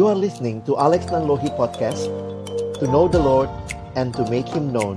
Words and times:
You 0.00 0.08
are 0.08 0.16
listening 0.16 0.64
to 0.64 0.80
Alex 0.80 1.12
Nanlohi 1.12 1.52
Podcast 1.60 2.08
To 2.80 2.88
know 2.88 3.04
the 3.04 3.20
Lord 3.20 3.52
and 4.00 4.16
to 4.16 4.24
make 4.32 4.48
Him 4.48 4.72
known. 4.72 4.96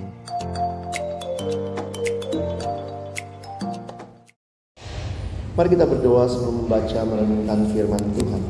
Mari 5.59 5.75
kita 5.75 5.83
berdoa 5.91 6.23
sebelum 6.31 6.63
membaca 6.63 7.03
merenungkan 7.03 7.67
firman 7.75 7.99
Tuhan. 8.15 8.43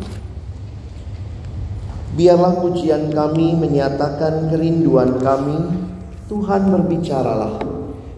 Biarlah 2.22 2.62
pujian 2.62 3.10
kami 3.10 3.58
menyatakan 3.58 4.54
kerinduan 4.54 5.18
kami. 5.26 5.58
Tuhan 6.30 6.70
berbicaralah. 6.70 7.66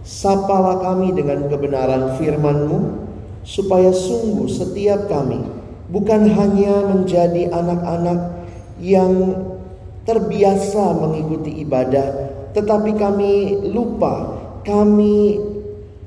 Sapalah 0.04 0.84
kami 0.84 1.16
dengan 1.16 1.48
kebenaran 1.48 2.20
firman-Mu 2.20 3.08
Supaya 3.48 3.96
sungguh 3.96 4.52
setiap 4.52 5.08
kami 5.08 5.55
Bukan 5.90 6.28
hanya 6.34 6.82
menjadi 6.90 7.54
anak-anak 7.54 8.20
yang 8.82 9.14
terbiasa 10.06 10.98
mengikuti 10.98 11.62
ibadah 11.62 12.06
Tetapi 12.58 12.94
kami 12.98 13.32
lupa 13.70 14.34
Kami 14.66 15.38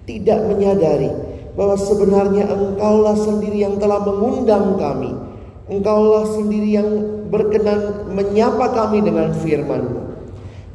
tidak 0.09 0.41
menyadari 0.49 1.13
bahwa 1.59 1.75
sebenarnya 1.75 2.47
engkaulah 2.47 3.19
sendiri 3.19 3.67
yang 3.67 3.83
telah 3.83 3.99
mengundang 4.07 4.79
kami. 4.79 5.11
Engkaulah 5.67 6.25
sendiri 6.39 6.79
yang 6.79 6.89
berkenan 7.29 8.09
menyapa 8.15 8.71
kami 8.73 9.03
dengan 9.03 9.35
firman-Mu. 9.35 10.01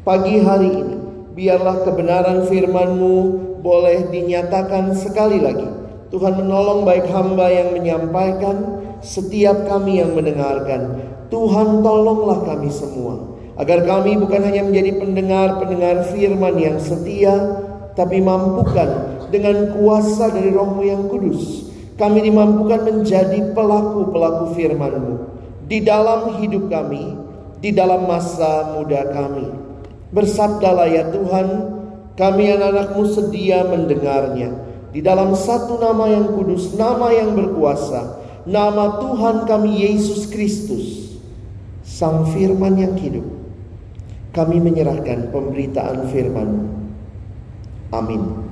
Pagi 0.03 0.44
hari 0.44 0.70
ini, 0.70 0.95
biarlah 1.33 1.88
kebenaran 1.88 2.45
firman-Mu 2.52 3.16
boleh 3.63 4.11
dinyatakan 4.11 4.91
sekali 4.91 5.39
lagi. 5.39 5.66
Tuhan 6.11 6.35
menolong 6.35 6.83
baik 6.83 7.08
hamba 7.09 7.47
yang 7.47 7.73
menyampaikan, 7.73 8.83
setiap 9.03 9.67
kami 9.67 10.00
yang 10.00 10.16
mendengarkan. 10.16 11.11
Tuhan 11.28 11.83
tolonglah 11.83 12.47
kami 12.47 12.72
semua. 12.72 13.36
Agar 13.53 13.86
kami 13.86 14.17
bukan 14.17 14.41
hanya 14.50 14.66
menjadi 14.66 14.97
pendengar-pendengar 14.97 16.09
firman 16.09 16.55
yang 16.58 16.81
setia, 16.81 17.61
tapi 17.94 18.17
mampukan 18.17 19.22
dengan 19.30 19.69
kuasa 19.78 20.33
dari 20.33 20.50
rohmu 20.50 20.81
yang 20.81 21.05
kudus. 21.05 21.69
Kami 21.94 22.25
dimampukan 22.25 22.89
menjadi 22.89 23.53
pelaku-pelaku 23.53 24.58
firman-Mu 24.58 25.16
di 25.69 25.85
dalam 25.85 26.41
hidup 26.41 26.66
kami, 26.66 27.13
di 27.61 27.69
dalam 27.69 28.09
masa 28.09 28.73
muda 28.73 29.13
kami. 29.13 29.45
Bersabdalah 30.09 30.89
ya 30.89 31.09
Tuhan, 31.13 31.47
kami 32.17 32.44
anak-anakmu 32.53 33.03
sedia 33.09 33.66
mendengarnya. 33.66 34.53
Di 34.94 35.02
dalam 35.02 35.33
satu 35.33 35.81
nama 35.81 36.06
yang 36.06 36.38
kudus, 36.38 36.78
nama 36.78 37.09
yang 37.09 37.33
berkuasa, 37.33 38.22
nama 38.44 38.99
Tuhan 38.99 39.47
kami 39.47 39.88
Yesus 39.88 40.27
Kristus, 40.27 41.16
Sang 41.83 42.27
Firman 42.31 42.75
yang 42.75 42.95
hidup. 43.00 43.23
Kami 44.33 44.58
menyerahkan 44.58 45.30
pemberitaan 45.30 46.09
firman 46.09 46.73
Amin. 47.94 48.50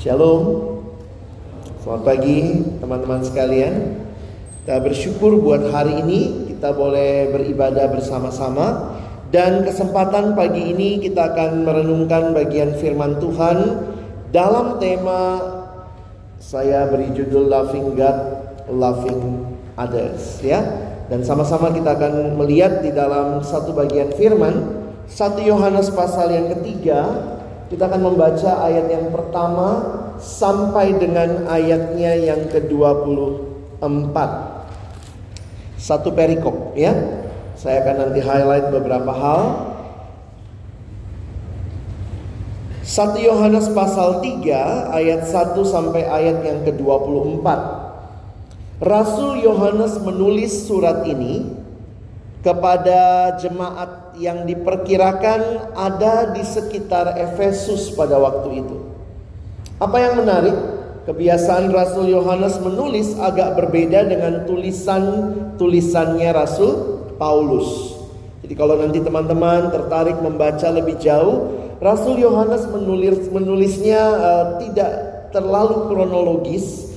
Shalom. 0.00 0.72
Selamat 1.84 2.02
pagi 2.08 2.64
teman-teman 2.80 3.20
sekalian. 3.20 4.00
Kita 4.64 4.80
bersyukur 4.80 5.36
buat 5.36 5.68
hari 5.68 6.00
ini 6.00 6.48
kita 6.48 6.72
boleh 6.72 7.28
beribadah 7.28 7.92
bersama-sama 7.92 8.96
dan 9.28 9.68
kesempatan 9.68 10.32
pagi 10.32 10.72
ini 10.72 10.96
kita 11.04 11.36
akan 11.36 11.68
merenungkan 11.68 12.32
bagian 12.32 12.72
firman 12.80 13.20
Tuhan 13.20 13.84
dalam 14.32 14.80
tema 14.80 15.53
saya 16.44 16.84
beri 16.92 17.08
judul 17.16 17.48
Loving 17.48 17.96
God, 17.96 18.18
Loving 18.68 19.48
Others 19.80 20.44
ya. 20.44 20.60
Dan 21.08 21.24
sama-sama 21.24 21.72
kita 21.72 21.96
akan 21.96 22.36
melihat 22.36 22.84
di 22.84 22.92
dalam 22.92 23.40
satu 23.40 23.72
bagian 23.72 24.12
firman 24.12 24.84
1 25.08 25.40
Yohanes 25.44 25.92
pasal 25.92 26.32
yang 26.32 26.48
ketiga 26.56 27.32
kita 27.68 27.88
akan 27.88 28.12
membaca 28.12 28.60
ayat 28.60 28.92
yang 28.92 29.08
pertama 29.08 29.80
sampai 30.20 30.92
dengan 31.00 31.48
ayatnya 31.48 32.12
yang 32.12 32.44
ke-24. 32.52 34.16
Satu 35.80 36.12
perikop 36.12 36.76
ya. 36.76 36.92
Saya 37.56 37.80
akan 37.84 37.96
nanti 38.08 38.20
highlight 38.20 38.68
beberapa 38.68 39.12
hal. 39.12 39.73
1 42.84 43.16
Yohanes 43.16 43.72
pasal 43.72 44.20
3 44.20 44.92
ayat 44.92 45.24
1 45.24 45.56
sampai 45.64 46.04
ayat 46.04 46.44
yang 46.44 46.60
ke-24. 46.68 47.48
Rasul 48.84 49.40
Yohanes 49.40 49.96
menulis 50.04 50.68
surat 50.68 51.00
ini 51.08 51.48
kepada 52.44 53.32
jemaat 53.40 54.12
yang 54.20 54.44
diperkirakan 54.44 55.72
ada 55.72 56.36
di 56.36 56.44
sekitar 56.44 57.16
Efesus 57.16 57.88
pada 57.96 58.20
waktu 58.20 58.60
itu. 58.60 58.76
Apa 59.80 60.04
yang 60.04 60.20
menarik? 60.20 60.52
Kebiasaan 61.08 61.72
Rasul 61.72 62.12
Yohanes 62.12 62.60
menulis 62.60 63.16
agak 63.16 63.56
berbeda 63.64 64.04
dengan 64.12 64.44
tulisan-tulisannya 64.44 66.36
Rasul 66.36 66.72
Paulus. 67.16 67.96
Jadi 68.44 68.52
kalau 68.52 68.76
nanti 68.76 69.00
teman-teman 69.00 69.72
tertarik 69.72 70.20
membaca 70.20 70.68
lebih 70.68 71.00
jauh, 71.00 71.63
Rasul 71.84 72.16
Yohanes 72.16 72.64
menulis 72.72 73.28
menulisnya 73.28 74.00
uh, 74.00 74.46
tidak 74.56 74.90
terlalu 75.36 75.92
kronologis 75.92 76.96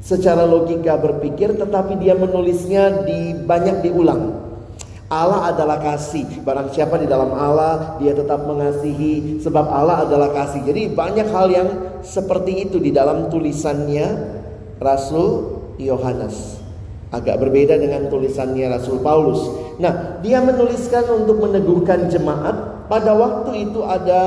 secara 0.00 0.48
logika 0.48 0.96
berpikir, 0.96 1.60
tetapi 1.60 2.00
dia 2.00 2.16
menulisnya 2.16 3.04
di 3.04 3.36
banyak 3.44 3.84
diulang. 3.84 4.40
Allah 5.12 5.52
adalah 5.52 5.76
kasih. 5.76 6.40
Barang 6.40 6.72
siapa 6.72 6.96
di 6.96 7.04
dalam 7.04 7.36
Allah, 7.36 8.00
dia 8.00 8.16
tetap 8.16 8.48
mengasihi 8.48 9.44
sebab 9.44 9.68
Allah 9.68 10.08
adalah 10.08 10.32
kasih. 10.32 10.64
Jadi 10.64 10.88
banyak 10.88 11.28
hal 11.28 11.46
yang 11.52 11.68
seperti 12.00 12.64
itu 12.64 12.80
di 12.80 12.90
dalam 12.90 13.28
tulisannya 13.28 14.08
Rasul 14.80 15.60
Yohanes. 15.76 16.64
Agak 17.12 17.38
berbeda 17.38 17.76
dengan 17.76 18.08
tulisannya 18.08 18.72
Rasul 18.72 19.04
Paulus. 19.04 19.40
Nah, 19.78 20.18
dia 20.24 20.40
menuliskan 20.40 21.04
untuk 21.12 21.44
meneguhkan 21.44 22.08
jemaat. 22.08 22.73
Pada 22.90 23.16
waktu 23.16 23.70
itu 23.70 23.80
ada 23.82 24.22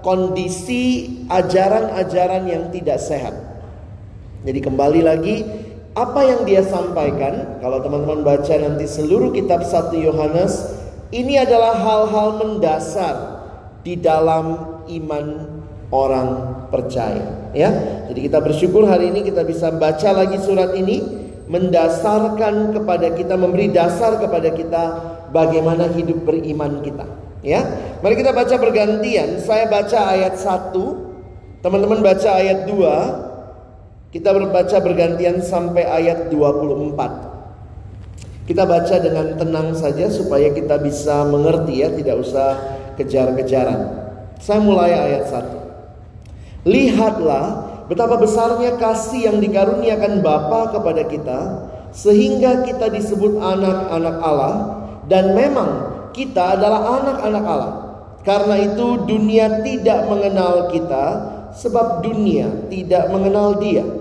kondisi 0.00 1.16
ajaran-ajaran 1.28 2.48
yang 2.48 2.64
tidak 2.74 2.98
sehat. 2.98 3.36
Jadi 4.40 4.60
kembali 4.64 5.00
lagi 5.04 5.36
apa 5.92 6.20
yang 6.24 6.46
dia 6.48 6.64
sampaikan, 6.64 7.60
kalau 7.60 7.82
teman-teman 7.84 8.24
baca 8.24 8.54
nanti 8.56 8.86
seluruh 8.86 9.34
kitab 9.34 9.60
1 9.66 9.92
Yohanes, 10.00 10.80
ini 11.10 11.36
adalah 11.36 11.76
hal-hal 11.76 12.38
mendasar 12.38 13.16
di 13.82 13.98
dalam 13.98 14.78
iman 14.86 15.26
orang 15.90 16.28
percaya, 16.70 17.50
ya. 17.50 17.68
Jadi 18.06 18.30
kita 18.30 18.38
bersyukur 18.38 18.86
hari 18.86 19.10
ini 19.10 19.26
kita 19.26 19.42
bisa 19.42 19.74
baca 19.74 20.14
lagi 20.14 20.38
surat 20.38 20.72
ini 20.78 21.02
mendasarkan 21.50 22.70
kepada 22.70 23.10
kita, 23.10 23.34
memberi 23.34 23.74
dasar 23.74 24.22
kepada 24.22 24.54
kita 24.54 24.82
bagaimana 25.34 25.90
hidup 25.90 26.22
beriman 26.22 26.78
kita, 26.86 27.02
ya. 27.44 27.60
Mari 28.00 28.16
kita 28.20 28.32
baca 28.32 28.56
bergantian. 28.56 29.40
Saya 29.40 29.68
baca 29.68 30.16
ayat 30.16 30.36
1, 30.36 31.60
teman-teman 31.60 32.00
baca 32.00 32.30
ayat 32.40 32.64
2, 32.68 33.30
kita 34.10 34.34
berbaca 34.34 34.76
bergantian 34.82 35.38
sampai 35.44 35.86
ayat 35.86 36.32
24. 36.32 37.30
Kita 38.50 38.66
baca 38.66 38.96
dengan 38.98 39.38
tenang 39.38 39.78
saja 39.78 40.10
supaya 40.10 40.50
kita 40.50 40.82
bisa 40.82 41.22
mengerti 41.28 41.86
ya, 41.86 41.88
tidak 41.94 42.18
usah 42.18 42.58
kejar-kejaran. 42.98 43.78
Saya 44.42 44.58
mulai 44.58 44.90
ayat 44.90 45.30
1. 45.30 46.66
Lihatlah 46.66 47.70
betapa 47.86 48.18
besarnya 48.18 48.74
kasih 48.76 49.30
yang 49.30 49.38
dikaruniakan 49.38 50.18
Bapa 50.20 50.74
kepada 50.74 51.06
kita 51.08 51.40
sehingga 51.90 52.62
kita 52.66 52.90
disebut 52.90 53.38
anak-anak 53.38 54.16
Allah 54.22 54.54
dan 55.10 55.34
memang 55.34 55.99
kita 56.10 56.58
adalah 56.58 57.00
anak-anak 57.00 57.44
Allah. 57.44 57.74
Karena 58.20 58.56
itu 58.60 59.00
dunia 59.08 59.64
tidak 59.64 60.04
mengenal 60.04 60.68
kita 60.68 61.04
sebab 61.56 62.04
dunia 62.04 62.68
tidak 62.68 63.08
mengenal 63.08 63.56
Dia. 63.56 64.00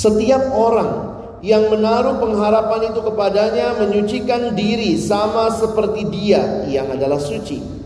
Setiap 0.00 0.56
orang 0.56 0.99
yang 1.40 1.72
menaruh 1.72 2.20
pengharapan 2.20 2.92
itu 2.92 3.00
kepadanya 3.00 3.80
menyucikan 3.80 4.52
diri 4.52 5.00
sama 5.00 5.48
seperti 5.48 6.04
dia 6.12 6.68
yang 6.68 6.92
adalah 6.92 7.16
suci. 7.16 7.80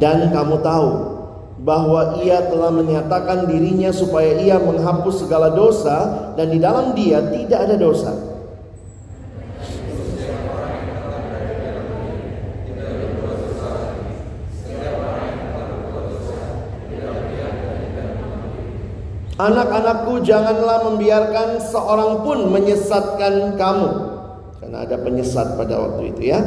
Dan 0.00 0.32
kamu 0.32 0.64
tahu 0.64 0.90
bahwa 1.60 2.24
ia 2.24 2.48
telah 2.48 2.72
menyatakan 2.72 3.44
dirinya 3.44 3.92
supaya 3.92 4.40
ia 4.40 4.56
menghapus 4.56 5.28
segala 5.28 5.52
dosa 5.52 6.32
dan 6.40 6.48
di 6.48 6.56
dalam 6.56 6.96
dia 6.96 7.20
tidak 7.20 7.68
ada 7.68 7.76
dosa. 7.76 8.29
Anak-anakku 19.40 20.20
janganlah 20.20 20.84
membiarkan 20.92 21.64
seorang 21.64 22.20
pun 22.20 22.52
menyesatkan 22.52 23.56
kamu 23.56 23.88
Karena 24.60 24.84
ada 24.84 25.00
penyesat 25.00 25.56
pada 25.56 25.80
waktu 25.80 26.12
itu 26.12 26.28
ya 26.28 26.44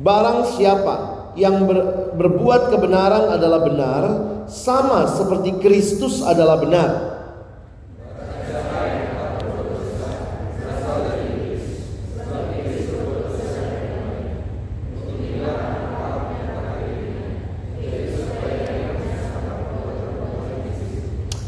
Barang 0.00 0.48
siapa 0.56 1.16
yang 1.36 1.68
ber, 1.68 1.78
berbuat 2.16 2.72
kebenaran 2.72 3.28
adalah 3.28 3.60
benar, 3.62 4.02
sama 4.48 5.04
seperti 5.04 5.60
Kristus 5.60 6.24
adalah 6.24 6.56
benar. 6.58 6.90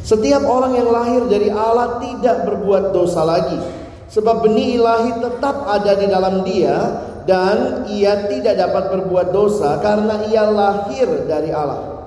Setiap 0.08 0.40
orang 0.48 0.72
yang 0.72 0.88
lahir 0.88 1.28
dari 1.28 1.52
Allah 1.52 2.00
tidak 2.00 2.48
berbuat 2.48 2.96
dosa 2.96 3.28
lagi, 3.28 3.60
sebab 4.08 4.40
benih 4.40 4.80
ilahi 4.80 5.20
tetap 5.20 5.68
ada 5.68 5.92
di 6.00 6.08
dalam 6.08 6.48
dia 6.48 6.80
dan 7.28 7.84
ia 7.92 8.24
tidak 8.24 8.56
dapat 8.56 8.88
berbuat 8.88 9.36
dosa 9.36 9.76
karena 9.84 10.24
ia 10.32 10.48
lahir 10.48 11.28
dari 11.28 11.52
Allah. 11.52 12.00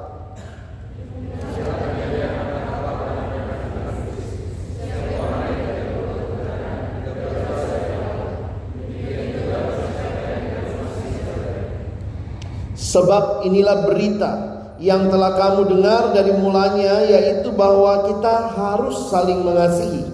Sebab 12.73 13.45
inilah 13.45 13.85
berita 13.85 14.50
yang 14.81 15.13
telah 15.13 15.37
kamu 15.37 15.77
dengar 15.77 16.09
dari 16.09 16.33
mulanya 16.33 17.05
yaitu 17.05 17.53
bahwa 17.53 18.09
kita 18.09 18.49
harus 18.57 18.97
saling 19.13 19.45
mengasihi. 19.45 20.09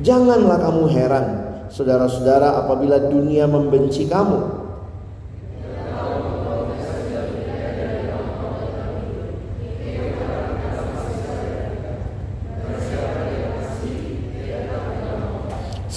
Janganlah 0.00 0.64
kamu 0.64 0.84
heran, 0.96 1.26
saudara-saudara, 1.68 2.56
apabila 2.64 2.96
dunia 3.12 3.44
membenci 3.44 4.08
kamu. 4.08 4.69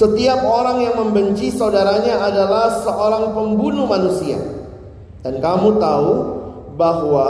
Setiap 0.03 0.43
orang 0.43 0.83
yang 0.83 0.99
membenci 0.99 1.47
saudaranya 1.47 2.27
adalah 2.27 2.83
seorang 2.83 3.31
pembunuh 3.31 3.87
manusia. 3.87 4.35
Dan 5.23 5.39
kamu 5.39 5.79
tahu 5.79 6.11
bahwa 6.75 7.27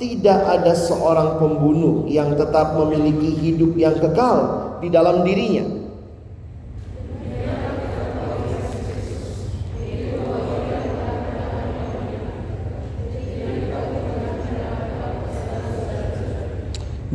tidak 0.00 0.40
ada 0.48 0.72
seorang 0.72 1.36
pembunuh 1.36 2.08
yang 2.08 2.32
tetap 2.32 2.72
memiliki 2.72 3.36
hidup 3.36 3.76
yang 3.76 3.92
kekal 4.00 4.48
di 4.80 4.88
dalam 4.88 5.28
dirinya. 5.28 5.85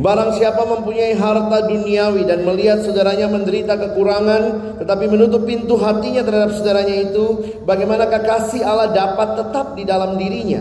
Barang 0.02 0.34
siapa 0.34 0.66
mempunyai 0.66 1.14
harta 1.14 1.62
duniawi 1.70 2.26
dan 2.26 2.42
melihat 2.42 2.82
saudaranya 2.82 3.30
menderita 3.30 3.78
kekurangan 3.78 4.74
tetapi 4.82 5.06
menutup 5.06 5.46
pintu 5.46 5.78
hatinya 5.78 6.26
terhadap 6.26 6.58
saudaranya 6.58 7.06
itu, 7.06 7.54
bagaimanakah 7.62 8.18
kasih 8.26 8.66
Allah 8.66 8.90
dapat 8.90 9.38
tetap 9.38 9.78
di 9.78 9.86
dalam 9.86 10.18
dirinya? 10.18 10.58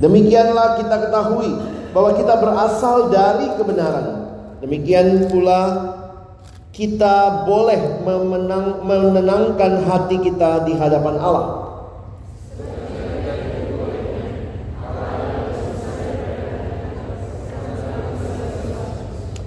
Demikianlah 0.00 0.80
kita 0.80 0.96
ketahui 1.04 1.52
bahwa 1.92 2.16
kita 2.16 2.32
berasal 2.40 3.12
dari 3.12 3.52
kebenaran. 3.60 4.24
Demikian 4.64 5.28
pula 5.28 5.60
kita 6.76 7.48
boleh 7.48 8.04
memenang, 8.04 8.84
menenangkan 8.84 9.80
hati 9.88 10.20
kita 10.20 10.68
di 10.68 10.76
hadapan 10.76 11.16
Allah. 11.16 11.46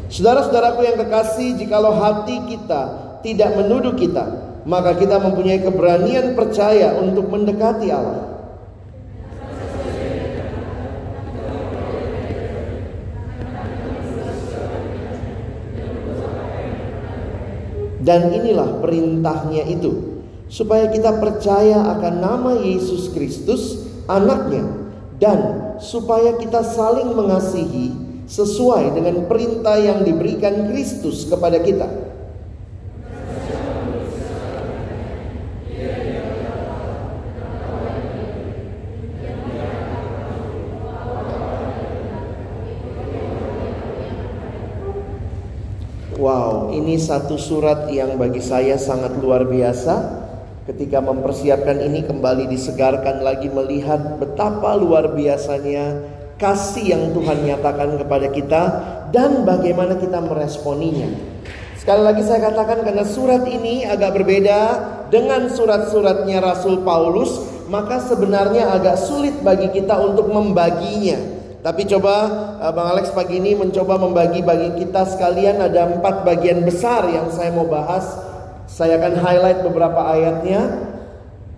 Saudara-saudaraku 0.10 0.82
yang 0.84 0.98
kekasih, 0.98 1.54
jikalau 1.62 1.94
hati 2.02 2.50
kita 2.50 2.82
tidak 3.22 3.54
menuduh 3.56 3.94
kita, 3.94 4.26
maka 4.66 4.98
kita 4.98 5.22
mempunyai 5.22 5.62
keberanian 5.62 6.34
percaya 6.34 6.98
untuk 6.98 7.30
mendekati 7.30 7.94
Allah. 7.94 8.29
Dan 18.10 18.34
inilah 18.34 18.82
perintahnya 18.82 19.70
itu 19.70 20.26
supaya 20.50 20.90
kita 20.90 21.22
percaya 21.22 21.94
akan 21.94 22.14
nama 22.18 22.52
Yesus 22.58 23.14
Kristus 23.14 23.86
anaknya 24.10 24.66
dan 25.22 25.70
supaya 25.78 26.34
kita 26.42 26.66
saling 26.66 27.14
mengasihi 27.14 27.94
sesuai 28.26 28.98
dengan 28.98 29.30
perintah 29.30 29.78
yang 29.78 30.02
diberikan 30.02 30.74
Kristus 30.74 31.30
kepada 31.30 31.62
kita. 31.62 32.09
Ini 46.74 46.98
satu 46.98 47.36
surat 47.36 47.90
yang 47.90 48.18
bagi 48.18 48.42
saya 48.42 48.78
sangat 48.78 49.18
luar 49.18 49.46
biasa. 49.46 50.26
Ketika 50.70 51.02
mempersiapkan 51.02 51.82
ini 51.82 52.06
kembali 52.06 52.46
disegarkan 52.46 53.26
lagi 53.26 53.50
melihat 53.50 54.22
betapa 54.22 54.78
luar 54.78 55.18
biasanya 55.18 55.98
kasih 56.38 56.94
yang 56.94 57.04
Tuhan 57.12 57.42
nyatakan 57.42 57.98
kepada 57.98 58.28
kita 58.30 58.62
dan 59.10 59.44
bagaimana 59.44 59.98
kita 59.98 60.22
meresponinya. 60.22 61.10
Sekali 61.80 62.02
lagi 62.06 62.22
saya 62.22 62.54
katakan 62.54 62.86
karena 62.86 63.08
surat 63.08 63.48
ini 63.50 63.88
agak 63.88 64.20
berbeda 64.22 64.60
dengan 65.10 65.50
surat-suratnya 65.50 66.38
Rasul 66.38 66.86
Paulus, 66.86 67.40
maka 67.72 67.98
sebenarnya 68.04 68.70
agak 68.76 69.00
sulit 69.00 69.42
bagi 69.42 69.72
kita 69.74 69.98
untuk 69.98 70.30
membaginya. 70.30 71.39
Tapi 71.60 71.84
coba 71.92 72.16
uh, 72.64 72.72
Bang 72.72 72.96
Alex 72.96 73.12
pagi 73.12 73.36
ini 73.36 73.52
mencoba 73.52 74.00
membagi 74.00 74.40
bagi 74.40 74.80
kita 74.80 75.04
sekalian 75.04 75.60
ada 75.60 75.92
empat 75.92 76.24
bagian 76.24 76.64
besar 76.64 77.04
yang 77.12 77.28
saya 77.36 77.52
mau 77.52 77.68
bahas. 77.68 78.08
Saya 78.70 78.96
akan 78.96 79.20
highlight 79.20 79.60
beberapa 79.68 80.00
ayatnya. 80.08 80.88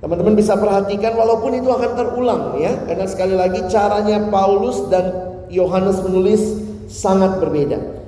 Teman-teman 0.02 0.34
bisa 0.34 0.58
perhatikan 0.58 1.14
walaupun 1.14 1.54
itu 1.54 1.70
akan 1.70 1.92
terulang 1.94 2.42
ya. 2.58 2.74
Karena 2.90 3.06
sekali 3.06 3.38
lagi 3.38 3.62
caranya 3.70 4.26
Paulus 4.34 4.90
dan 4.90 5.38
Yohanes 5.54 6.02
menulis 6.02 6.42
sangat 6.90 7.38
berbeda. 7.38 8.01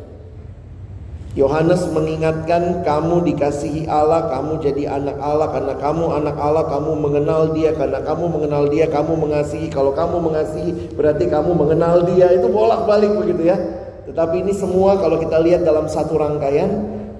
Yohanes 1.33 1.89
mengingatkan 1.89 2.85
kamu 2.85 3.25
dikasihi 3.25 3.89
Allah, 3.89 4.29
kamu 4.29 4.61
jadi 4.61 4.85
anak 4.85 5.17
Allah 5.17 5.49
karena 5.49 5.73
kamu 5.81 6.05
anak 6.21 6.37
Allah, 6.37 6.69
kamu 6.69 6.93
mengenal 6.93 7.49
Dia 7.57 7.73
karena 7.73 8.05
kamu 8.05 8.29
mengenal 8.29 8.69
Dia, 8.69 8.85
kamu 8.85 9.17
mengasihi. 9.17 9.73
Kalau 9.73 9.97
kamu 9.97 10.21
mengasihi 10.21 10.93
berarti 10.93 11.25
kamu 11.25 11.57
mengenal 11.57 12.05
Dia. 12.05 12.37
Itu 12.37 12.53
bolak-balik 12.53 13.17
begitu 13.17 13.49
ya. 13.49 13.57
Tetapi 14.05 14.45
ini 14.45 14.53
semua 14.53 15.01
kalau 15.01 15.17
kita 15.17 15.41
lihat 15.41 15.65
dalam 15.65 15.89
satu 15.89 16.21
rangkaian 16.21 16.69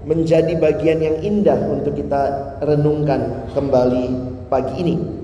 menjadi 0.05 0.61
bagian 0.61 1.01
yang 1.01 1.17
indah 1.25 1.57
untuk 1.73 1.97
kita 1.97 2.53
renungkan 2.61 3.49
kembali 3.57 4.05
pagi 4.45 4.73
ini. 4.77 5.22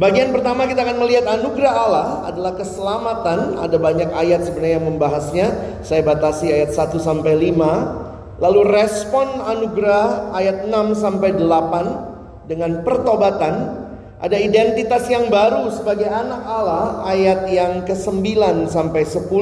Bagian 0.00 0.32
pertama 0.32 0.64
kita 0.64 0.80
akan 0.80 0.96
melihat 0.96 1.28
anugerah 1.28 1.74
Allah 1.76 2.08
adalah 2.24 2.56
keselamatan. 2.56 3.60
Ada 3.60 3.76
banyak 3.76 4.08
ayat 4.16 4.48
sebenarnya 4.48 4.80
yang 4.80 4.88
membahasnya. 4.88 5.46
Saya 5.84 6.00
batasi 6.00 6.48
ayat 6.48 6.72
1 6.72 6.96
sampai 6.96 7.36
5. 7.36 8.40
Lalu 8.40 8.60
respon 8.72 9.28
anugerah 9.44 10.32
ayat 10.32 10.64
6 10.64 10.96
sampai 10.96 11.36
8 11.36 12.48
dengan 12.48 12.80
pertobatan 12.80 13.76
Ada 14.20 14.36
identitas 14.36 15.08
yang 15.08 15.32
baru 15.32 15.72
sebagai 15.72 16.04
anak 16.04 16.44
Allah 16.44 17.08
ayat 17.08 17.48
yang 17.48 17.88
ke-9 17.88 18.68
sampai 18.68 19.00
10 19.08 19.32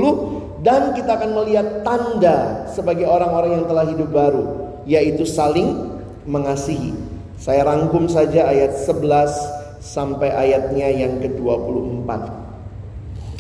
dan 0.63 0.95
kita 0.95 1.19
akan 1.19 1.35
melihat 1.35 1.83
tanda 1.83 2.63
sebagai 2.71 3.03
orang-orang 3.11 3.59
yang 3.59 3.67
telah 3.67 3.91
hidup 3.91 4.07
baru 4.15 4.47
yaitu 4.87 5.27
saling 5.27 5.99
mengasihi. 6.31 6.95
Saya 7.43 7.67
rangkum 7.67 8.07
saja 8.07 8.47
ayat 8.47 8.79
11 8.79 9.58
sampai 9.79 10.31
ayatnya 10.31 10.91
yang 10.91 11.23
ke-24. 11.23 12.11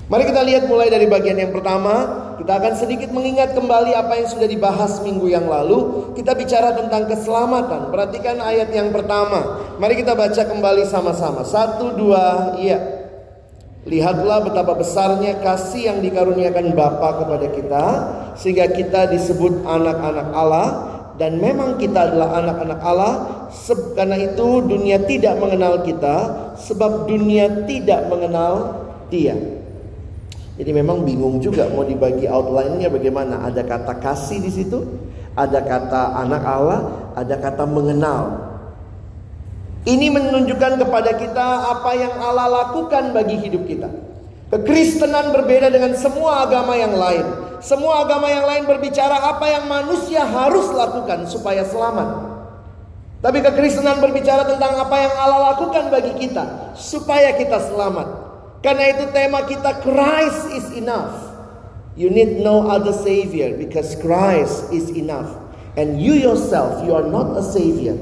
Mari 0.09 0.25
kita 0.25 0.40
lihat 0.40 0.64
mulai 0.64 0.88
dari 0.88 1.04
bagian 1.04 1.37
yang 1.37 1.52
pertama. 1.52 2.25
Kita 2.40 2.57
akan 2.57 2.73
sedikit 2.80 3.12
mengingat 3.12 3.52
kembali 3.52 3.92
apa 3.92 4.16
yang 4.16 4.28
sudah 4.30 4.49
dibahas 4.49 5.04
minggu 5.04 5.28
yang 5.28 5.45
lalu. 5.45 6.11
Kita 6.16 6.33
bicara 6.33 6.73
tentang 6.73 7.04
keselamatan. 7.04 7.92
Perhatikan 7.92 8.40
ayat 8.40 8.73
yang 8.73 8.88
pertama. 8.88 9.61
Mari 9.76 10.00
kita 10.00 10.16
baca 10.16 10.42
kembali 10.49 10.88
sama-sama. 10.88 11.45
Satu, 11.45 11.92
dua, 11.92 12.57
iya. 12.57 12.99
Lihatlah 13.85 14.49
betapa 14.49 14.76
besarnya 14.76 15.45
kasih 15.45 15.92
yang 15.92 15.99
dikaruniakan 16.00 16.76
Bapa 16.76 17.25
kepada 17.25 17.47
kita 17.52 17.85
sehingga 18.37 18.68
kita 18.68 19.09
disebut 19.12 19.64
anak-anak 19.64 20.28
Allah 20.33 20.66
dan 21.18 21.42
memang 21.42 21.75
kita 21.82 22.08
adalah 22.08 22.38
anak-anak 22.38 22.80
Allah 22.80 23.14
karena 23.98 24.16
itu 24.22 24.62
dunia 24.62 25.02
tidak 25.02 25.34
mengenal 25.42 25.82
kita 25.82 26.16
sebab 26.62 27.10
dunia 27.10 27.66
tidak 27.66 28.06
mengenal 28.06 28.87
Dia. 29.10 29.34
Jadi 30.58 30.70
memang 30.75 31.06
bingung 31.06 31.38
juga 31.38 31.70
mau 31.70 31.87
dibagi 31.87 32.26
outline-nya 32.26 32.90
bagaimana. 32.90 33.46
Ada 33.46 33.62
kata 33.62 33.94
kasih 34.02 34.42
di 34.42 34.50
situ, 34.50 34.84
ada 35.38 35.62
kata 35.62 36.18
anak 36.18 36.42
Allah, 36.42 36.80
ada 37.14 37.34
kata 37.38 37.62
mengenal. 37.62 38.50
Ini 39.87 40.10
menunjukkan 40.10 40.82
kepada 40.82 41.14
kita 41.14 41.46
apa 41.78 41.90
yang 41.94 42.14
Allah 42.20 42.50
lakukan 42.50 43.14
bagi 43.14 43.38
hidup 43.38 43.64
kita. 43.70 43.88
Kekristenan 44.50 45.30
berbeda 45.30 45.70
dengan 45.70 45.94
semua 45.94 46.44
agama 46.44 46.75
yang 46.75 46.92
lain. 46.92 47.26
Semua 47.58 48.06
agama 48.06 48.30
yang 48.30 48.46
lain 48.46 48.64
berbicara 48.70 49.18
apa 49.34 49.46
yang 49.50 49.64
manusia 49.66 50.22
harus 50.22 50.70
lakukan 50.70 51.26
supaya 51.26 51.66
selamat. 51.66 52.38
Tapi 53.18 53.42
kekristenan 53.42 53.98
berbicara 53.98 54.46
tentang 54.46 54.78
apa 54.78 54.94
yang 54.94 55.14
Allah 55.18 55.40
lakukan 55.54 55.90
bagi 55.90 56.14
kita 56.22 56.74
supaya 56.78 57.34
kita 57.34 57.58
selamat. 57.66 58.06
Karena 58.62 58.94
itu 58.94 59.10
tema 59.10 59.42
kita 59.42 59.82
Christ 59.82 60.54
is 60.54 60.66
enough. 60.78 61.28
You 61.98 62.14
need 62.14 62.38
no 62.38 62.70
other 62.70 62.94
savior 62.94 63.58
because 63.58 63.98
Christ 63.98 64.70
is 64.70 64.94
enough. 64.94 65.34
And 65.74 65.98
you 65.98 66.14
yourself, 66.14 66.86
you 66.86 66.94
are 66.94 67.06
not 67.06 67.34
a 67.34 67.42
savior. 67.42 67.98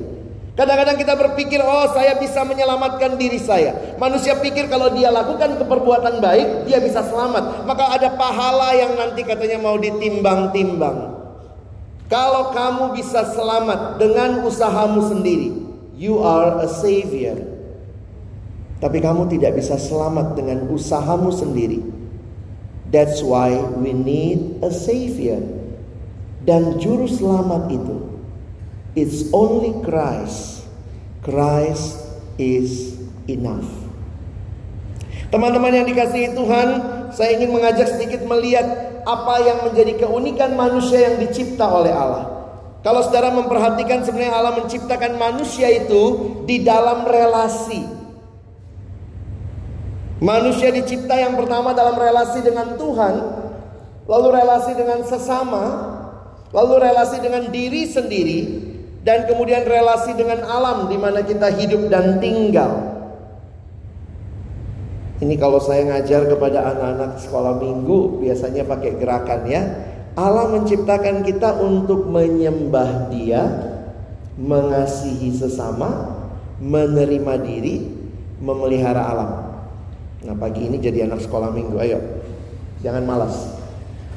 Kadang-kadang 0.56 0.96
kita 0.96 1.12
berpikir, 1.20 1.60
oh 1.60 1.84
saya 1.92 2.16
bisa 2.16 2.40
menyelamatkan 2.40 3.20
diri 3.20 3.36
saya. 3.36 3.76
Manusia 4.00 4.40
pikir 4.40 4.72
kalau 4.72 4.88
dia 4.88 5.12
lakukan 5.12 5.60
keperbuatan 5.60 6.16
baik, 6.24 6.64
dia 6.64 6.80
bisa 6.80 7.04
selamat. 7.04 7.68
Maka 7.68 7.92
ada 7.92 8.16
pahala 8.16 8.72
yang 8.72 8.96
nanti 8.96 9.20
katanya 9.20 9.60
mau 9.60 9.76
ditimbang-timbang. 9.76 11.12
Kalau 12.08 12.56
kamu 12.56 12.96
bisa 12.96 13.36
selamat 13.36 14.00
dengan 14.00 14.48
usahamu 14.48 15.04
sendiri, 15.04 15.52
you 15.92 16.24
are 16.24 16.64
a 16.64 16.68
savior. 16.72 17.36
Tapi 18.80 19.04
kamu 19.04 19.28
tidak 19.28 19.60
bisa 19.60 19.76
selamat 19.76 20.40
dengan 20.40 20.72
usahamu 20.72 21.36
sendiri. 21.36 21.84
That's 22.88 23.20
why 23.20 23.52
we 23.76 23.92
need 23.92 24.64
a 24.64 24.72
savior. 24.72 25.44
Dan 26.48 26.80
juru 26.80 27.04
selamat 27.04 27.68
itu 27.76 28.15
it's 28.96 29.28
only 29.30 29.76
Christ. 29.84 30.64
Christ 31.20 32.00
is 32.40 32.96
enough. 33.28 33.68
Teman-teman 35.28 35.74
yang 35.74 35.86
dikasihi 35.86 36.32
Tuhan, 36.32 36.68
saya 37.12 37.36
ingin 37.36 37.52
mengajak 37.52 37.92
sedikit 37.92 38.24
melihat 38.24 38.64
apa 39.04 39.34
yang 39.44 39.58
menjadi 39.68 40.06
keunikan 40.06 40.56
manusia 40.56 41.12
yang 41.12 41.20
dicipta 41.20 41.66
oleh 41.68 41.92
Allah. 41.92 42.24
Kalau 42.80 43.02
saudara 43.02 43.34
memperhatikan 43.34 44.06
sebenarnya 44.06 44.34
Allah 44.34 44.54
menciptakan 44.62 45.18
manusia 45.18 45.66
itu 45.70 46.02
di 46.46 46.62
dalam 46.62 47.02
relasi. 47.02 47.82
Manusia 50.22 50.70
dicipta 50.70 51.18
yang 51.18 51.34
pertama 51.34 51.74
dalam 51.74 51.98
relasi 51.98 52.40
dengan 52.40 52.78
Tuhan, 52.78 53.14
lalu 54.06 54.28
relasi 54.32 54.72
dengan 54.78 55.02
sesama, 55.02 55.64
lalu 56.54 56.74
relasi 56.80 57.18
dengan 57.18 57.50
diri 57.50 57.84
sendiri, 57.90 58.65
dan 59.06 59.22
kemudian 59.30 59.62
relasi 59.62 60.18
dengan 60.18 60.42
alam 60.42 60.90
di 60.90 60.98
mana 60.98 61.22
kita 61.22 61.54
hidup 61.54 61.86
dan 61.86 62.18
tinggal. 62.18 62.98
Ini 65.22 65.38
kalau 65.38 65.62
saya 65.62 65.86
ngajar 65.86 66.26
kepada 66.26 66.74
anak-anak 66.74 67.22
sekolah 67.22 67.62
minggu 67.62 68.20
biasanya 68.20 68.66
pakai 68.66 68.98
gerakan 68.98 69.46
ya. 69.46 69.62
Allah 70.18 70.50
menciptakan 70.50 71.22
kita 71.22 71.60
untuk 71.60 72.08
menyembah 72.08 73.12
Dia, 73.14 73.42
mengasihi 74.40 75.28
sesama, 75.30 76.18
menerima 76.58 77.34
diri, 77.46 77.86
memelihara 78.40 79.06
alam. 79.06 79.30
Nah 80.26 80.34
pagi 80.34 80.66
ini 80.66 80.82
jadi 80.82 81.06
anak 81.06 81.22
sekolah 81.22 81.54
minggu 81.54 81.76
Ayo 81.78 82.00
Jangan 82.82 83.04
malas 83.06 83.46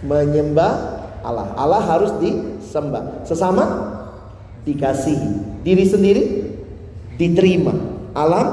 Menyembah 0.01 0.73
Allah 1.21 1.53
Allah 1.53 1.83
harus 1.85 2.15
disembah 2.23 3.27
Sesama 3.27 3.98
Dikasihi 4.67 5.63
Diri 5.63 5.85
sendiri 5.87 6.23
Diterima 7.15 7.75
Alam 8.15 8.47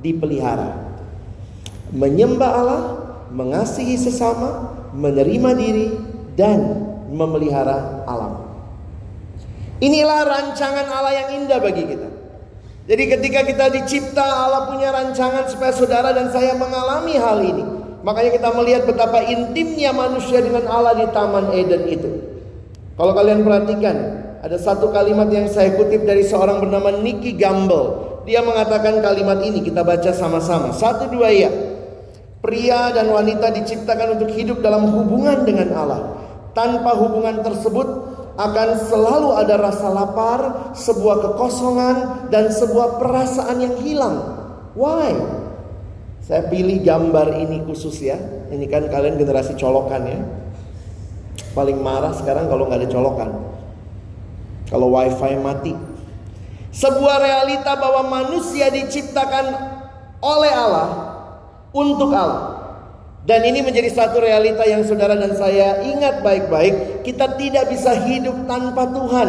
Dipelihara 0.00 0.76
Menyembah 1.92 2.50
Allah 2.52 2.82
Mengasihi 3.32 3.96
sesama 3.96 4.76
Menerima 4.96 5.50
diri 5.56 5.86
Dan 6.36 6.88
memelihara 7.12 8.04
alam 8.08 8.44
Inilah 9.78 10.24
rancangan 10.24 10.88
Allah 10.88 11.12
yang 11.12 11.28
indah 11.44 11.60
bagi 11.60 11.84
kita 11.84 12.16
jadi 12.86 13.18
ketika 13.18 13.42
kita 13.42 13.66
dicipta 13.74 14.22
Allah 14.22 14.70
punya 14.70 14.94
rancangan 14.94 15.50
supaya 15.50 15.74
saudara 15.74 16.14
dan 16.14 16.30
saya 16.30 16.54
mengalami 16.54 17.18
hal 17.18 17.42
ini. 17.42 17.64
Makanya 18.06 18.38
kita 18.38 18.48
melihat 18.54 18.82
betapa 18.86 19.18
intimnya 19.26 19.90
manusia 19.90 20.38
dengan 20.38 20.70
Allah 20.70 20.94
di 20.94 21.06
Taman 21.10 21.50
Eden 21.50 21.82
itu. 21.90 22.10
Kalau 22.94 23.10
kalian 23.18 23.42
perhatikan, 23.42 23.96
ada 24.42 24.56
satu 24.60 24.92
kalimat 24.92 25.30
yang 25.32 25.48
saya 25.48 25.72
kutip 25.76 26.04
dari 26.04 26.26
seorang 26.26 26.60
bernama 26.60 26.92
Nicky 27.00 27.36
Gamble. 27.36 28.20
Dia 28.26 28.42
mengatakan 28.42 28.98
kalimat 29.00 29.40
ini, 29.40 29.62
kita 29.62 29.86
baca 29.86 30.10
sama-sama. 30.10 30.74
Satu 30.74 31.06
dua 31.08 31.30
ya. 31.30 31.50
Pria 32.42 32.90
dan 32.92 33.10
wanita 33.10 33.54
diciptakan 33.54 34.18
untuk 34.18 34.30
hidup 34.34 34.60
dalam 34.60 34.90
hubungan 34.90 35.46
dengan 35.46 35.72
Allah. 35.74 36.00
Tanpa 36.52 36.94
hubungan 36.98 37.42
tersebut, 37.42 37.86
akan 38.36 38.68
selalu 38.86 39.28
ada 39.32 39.56
rasa 39.56 39.88
lapar, 39.88 40.40
sebuah 40.76 41.24
kekosongan, 41.24 42.28
dan 42.28 42.52
sebuah 42.52 43.00
perasaan 43.00 43.56
yang 43.64 43.74
hilang. 43.80 44.16
Why? 44.76 45.16
Saya 46.20 46.44
pilih 46.50 46.82
gambar 46.84 47.32
ini 47.38 47.64
khusus 47.64 48.02
ya. 48.02 48.18
Ini 48.52 48.66
kan 48.68 48.90
kalian 48.92 49.16
generasi 49.16 49.56
colokan 49.56 50.02
ya. 50.04 50.20
Paling 51.56 51.78
marah 51.80 52.12
sekarang 52.12 52.50
kalau 52.50 52.68
nggak 52.68 52.84
ada 52.84 52.90
colokan. 52.92 53.30
Kalau 54.66 54.90
wifi 54.90 55.34
mati. 55.38 55.74
Sebuah 56.76 57.16
realita 57.22 57.72
bahwa 57.78 58.04
manusia 58.04 58.68
diciptakan 58.68 59.46
oleh 60.20 60.52
Allah 60.52 60.88
untuk 61.72 62.12
Allah. 62.12 62.56
Dan 63.26 63.42
ini 63.42 63.58
menjadi 63.58 63.90
satu 63.90 64.22
realita 64.22 64.62
yang 64.62 64.86
saudara 64.86 65.18
dan 65.18 65.34
saya 65.34 65.82
ingat 65.82 66.22
baik-baik. 66.22 67.02
Kita 67.02 67.34
tidak 67.34 67.74
bisa 67.74 67.90
hidup 68.06 68.46
tanpa 68.46 68.86
Tuhan. 68.86 69.28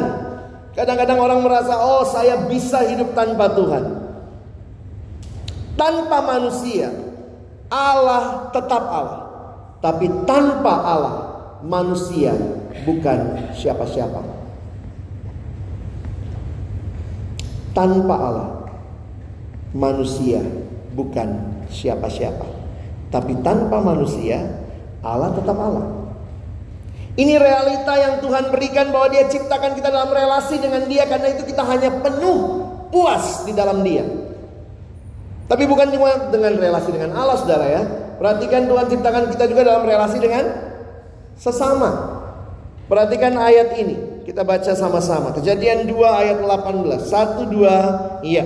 Kadang-kadang 0.77 1.17
orang 1.17 1.41
merasa, 1.41 1.73
oh 1.81 2.05
saya 2.05 2.45
bisa 2.45 2.85
hidup 2.85 3.17
tanpa 3.17 3.49
Tuhan. 3.57 3.83
Tanpa 5.73 6.21
manusia, 6.21 6.93
Allah 7.73 8.53
tetap 8.53 8.83
Allah. 8.85 9.21
Tapi 9.81 10.05
tanpa 10.29 10.73
Allah, 10.85 11.15
manusia 11.65 12.37
bukan 12.85 13.49
siapa-siapa. 13.57 14.36
Tanpa 17.77 18.15
Allah, 18.17 18.49
manusia 19.77 20.41
bukan 20.97 21.61
siapa-siapa. 21.69 22.49
Tapi 23.13 23.37
tanpa 23.45 23.77
manusia, 23.85 24.41
Allah 25.05 25.29
tetap 25.37 25.53
Allah. 25.53 26.09
Ini 27.17 27.37
realita 27.37 27.93
yang 27.97 28.17
Tuhan 28.21 28.49
berikan 28.49 28.89
bahwa 28.89 29.13
dia 29.13 29.29
ciptakan 29.29 29.77
kita 29.77 29.93
dalam 29.93 30.09
relasi 30.09 30.57
dengan 30.57 30.89
dia 30.89 31.05
karena 31.05 31.33
itu 31.37 31.45
kita 31.45 31.61
hanya 31.65 31.89
penuh 32.01 32.65
puas 32.89 33.45
di 33.45 33.53
dalam 33.53 33.85
dia. 33.85 34.05
Tapi 35.45 35.63
bukan 35.69 35.93
cuma 35.93 36.33
dengan 36.33 36.57
relasi 36.57 36.89
dengan 36.89 37.13
Allah 37.13 37.37
saudara 37.37 37.65
ya. 37.69 37.81
Perhatikan 38.17 38.65
Tuhan 38.65 38.85
ciptakan 38.89 39.23
kita 39.29 39.45
juga 39.49 39.61
dalam 39.69 39.85
relasi 39.85 40.17
dengan 40.17 40.45
sesama. 41.37 42.21
Perhatikan 42.89 43.37
ayat 43.37 43.77
ini. 43.77 43.95
Kita 44.27 44.43
baca 44.43 44.75
sama-sama. 44.75 45.31
Kejadian 45.39 45.87
2 45.87 46.03
ayat 46.03 46.43
18. 46.43 46.99
1 46.99 47.47
2 47.47 48.27
iya. 48.27 48.43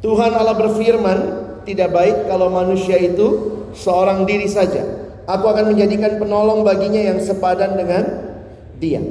Tuhan 0.00 0.32
Allah 0.32 0.56
berfirman, 0.56 1.18
tidak 1.68 1.92
baik 1.92 2.16
kalau 2.24 2.48
manusia 2.48 2.96
itu 2.96 3.52
seorang 3.76 4.24
diri 4.24 4.48
saja. 4.48 4.80
Aku 5.28 5.44
akan 5.44 5.76
menjadikan 5.76 6.16
penolong 6.16 6.64
baginya 6.64 7.04
yang 7.04 7.20
sepadan 7.20 7.76
dengan 7.76 8.32
dia. 8.80 9.04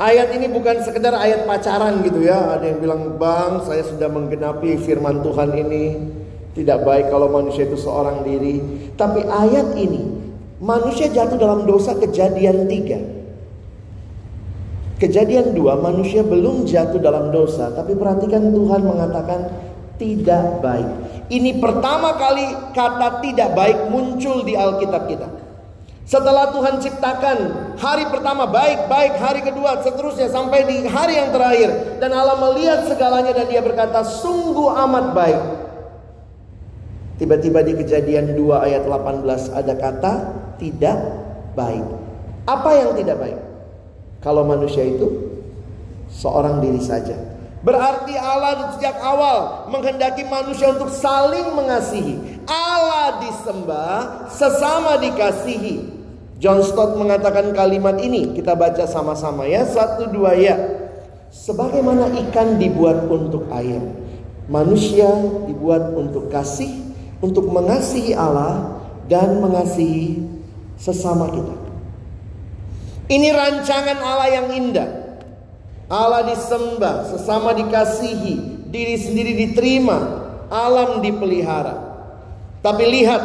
Ayat 0.00 0.32
ini 0.32 0.48
bukan 0.48 0.80
sekedar 0.80 1.12
ayat 1.12 1.44
pacaran 1.44 2.00
gitu 2.00 2.24
ya. 2.24 2.56
Ada 2.56 2.72
yang 2.72 2.80
bilang, 2.80 3.02
"Bang, 3.20 3.60
saya 3.68 3.84
sudah 3.84 4.08
menggenapi 4.08 4.80
firman 4.80 5.20
Tuhan 5.20 5.52
ini. 5.52 5.84
Tidak 6.56 6.80
baik 6.80 7.12
kalau 7.12 7.28
manusia 7.28 7.68
itu 7.68 7.76
seorang 7.76 8.24
diri." 8.24 8.88
Tapi 8.96 9.20
ayat 9.20 9.76
ini 9.76 10.00
manusia 10.64 11.12
jatuh 11.12 11.36
dalam 11.36 11.68
dosa 11.68 11.92
kejadian 11.92 12.64
tiga. 12.64 13.15
Kejadian 14.96 15.52
dua 15.52 15.76
manusia 15.76 16.24
belum 16.24 16.64
jatuh 16.64 16.96
dalam 16.96 17.28
dosa, 17.28 17.68
tapi 17.76 17.92
perhatikan 17.92 18.48
Tuhan 18.48 18.80
mengatakan 18.80 19.40
tidak 20.00 20.64
baik. 20.64 20.88
Ini 21.28 21.60
pertama 21.60 22.16
kali 22.16 22.72
kata 22.72 23.20
tidak 23.20 23.52
baik 23.52 23.92
muncul 23.92 24.40
di 24.40 24.56
Alkitab 24.56 25.04
kita. 25.04 25.28
Setelah 26.06 26.54
Tuhan 26.54 26.78
ciptakan 26.78 27.38
hari 27.76 28.06
pertama 28.08 28.46
baik-baik, 28.46 29.18
hari 29.18 29.42
kedua 29.42 29.82
seterusnya 29.82 30.30
sampai 30.30 30.62
di 30.62 30.86
hari 30.86 31.18
yang 31.18 31.34
terakhir. 31.34 31.98
Dan 31.98 32.14
Allah 32.14 32.38
melihat 32.38 32.86
segalanya 32.86 33.34
dan 33.34 33.50
dia 33.50 33.58
berkata 33.58 34.00
sungguh 34.06 34.70
amat 34.86 35.06
baik. 35.12 35.42
Tiba-tiba 37.18 37.60
di 37.66 37.72
kejadian 37.74 38.38
2 38.38 38.66
ayat 38.70 38.86
18 38.86 39.60
ada 39.60 39.74
kata 39.74 40.12
tidak 40.62 40.98
baik. 41.58 41.84
Apa 42.46 42.70
yang 42.70 42.94
tidak 42.94 43.18
baik? 43.18 43.45
Kalau 44.20 44.42
manusia 44.42 44.82
itu 44.82 45.36
seorang 46.10 46.62
diri 46.62 46.80
saja. 46.82 47.14
Berarti 47.66 48.14
Allah 48.14 48.78
sejak 48.78 48.94
awal 49.02 49.66
menghendaki 49.72 50.22
manusia 50.28 50.70
untuk 50.70 50.92
saling 50.92 51.50
mengasihi. 51.56 52.38
Allah 52.46 53.26
disembah, 53.26 54.30
sesama 54.30 55.02
dikasihi. 55.02 55.96
John 56.36 56.60
Stott 56.60 57.00
mengatakan 57.00 57.48
kalimat 57.56 57.96
ini 57.96 58.36
kita 58.36 58.52
baca 58.52 58.84
sama-sama 58.84 59.48
ya 59.48 59.64
satu 59.64 60.12
dua 60.12 60.36
ya 60.36 60.52
sebagaimana 61.32 62.12
ikan 62.28 62.60
dibuat 62.60 63.08
untuk 63.08 63.48
air 63.56 63.80
manusia 64.44 65.08
dibuat 65.48 65.96
untuk 65.96 66.28
kasih 66.28 66.92
untuk 67.24 67.48
mengasihi 67.48 68.12
Allah 68.12 68.84
dan 69.08 69.40
mengasihi 69.40 70.28
sesama 70.76 71.32
kita 71.32 71.65
ini 73.06 73.28
rancangan 73.30 73.98
Allah 74.02 74.28
yang 74.30 74.48
indah 74.54 74.88
Allah 75.86 76.26
disembah 76.26 77.10
sesama 77.14 77.54
dikasihi 77.54 78.66
diri 78.70 78.96
sendiri 78.98 79.32
diterima 79.34 79.98
alam 80.50 81.02
dipelihara 81.02 81.76
tapi 82.62 82.84
lihat 82.86 83.22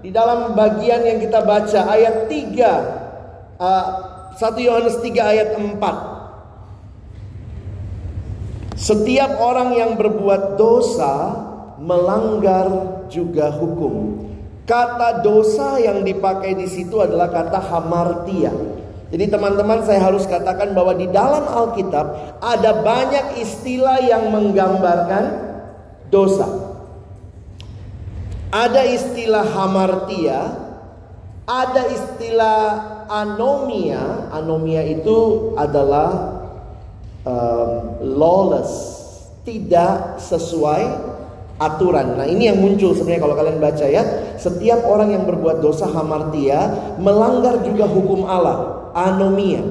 di 0.00 0.08
dalam 0.08 0.56
bagian 0.56 1.04
yang 1.04 1.18
kita 1.20 1.44
baca 1.44 1.80
ayat 1.92 2.26
3 2.32 3.60
uh, 3.60 3.86
1 4.40 4.66
Yohanes 4.66 4.96
3 5.04 5.12
ayat 5.20 5.48
4 5.60 6.20
Setiap 8.80 9.36
orang 9.44 9.76
yang 9.76 9.92
berbuat 10.00 10.56
dosa 10.56 11.36
melanggar 11.76 12.64
juga 13.12 13.52
hukum. 13.52 14.24
Kata 14.64 15.20
dosa 15.20 15.76
yang 15.76 16.00
dipakai 16.00 16.56
di 16.56 16.64
situ 16.64 16.96
adalah 16.96 17.28
kata 17.28 17.60
hamartia. 17.60 18.48
Jadi 19.10 19.26
teman-teman 19.26 19.82
saya 19.82 20.06
harus 20.06 20.22
katakan 20.22 20.70
bahwa 20.70 20.94
di 20.94 21.10
dalam 21.10 21.42
Alkitab 21.42 22.38
ada 22.38 22.70
banyak 22.78 23.42
istilah 23.42 23.98
yang 24.06 24.30
menggambarkan 24.30 25.24
dosa. 26.14 26.46
Ada 28.50 28.86
istilah 28.86 29.46
hamartia, 29.46 30.40
ada 31.46 31.82
istilah 31.90 32.58
anomia. 33.10 34.30
Anomia 34.30 34.86
itu 34.86 35.50
adalah 35.58 36.38
um, 37.26 37.98
lawless, 38.02 38.72
tidak 39.42 40.22
sesuai 40.22 40.86
aturan. 41.60 42.16
Nah, 42.16 42.26
ini 42.26 42.46
yang 42.46 42.58
muncul 42.58 42.94
sebenarnya 42.94 43.22
kalau 43.22 43.36
kalian 43.36 43.58
baca 43.60 43.86
ya. 43.86 44.02
Setiap 44.40 44.86
orang 44.86 45.12
yang 45.12 45.28
berbuat 45.28 45.60
dosa 45.60 45.90
hamartia 45.90 46.94
melanggar 46.96 47.60
juga 47.60 47.84
hukum 47.84 48.24
Allah, 48.24 48.79
anomia. 48.94 49.62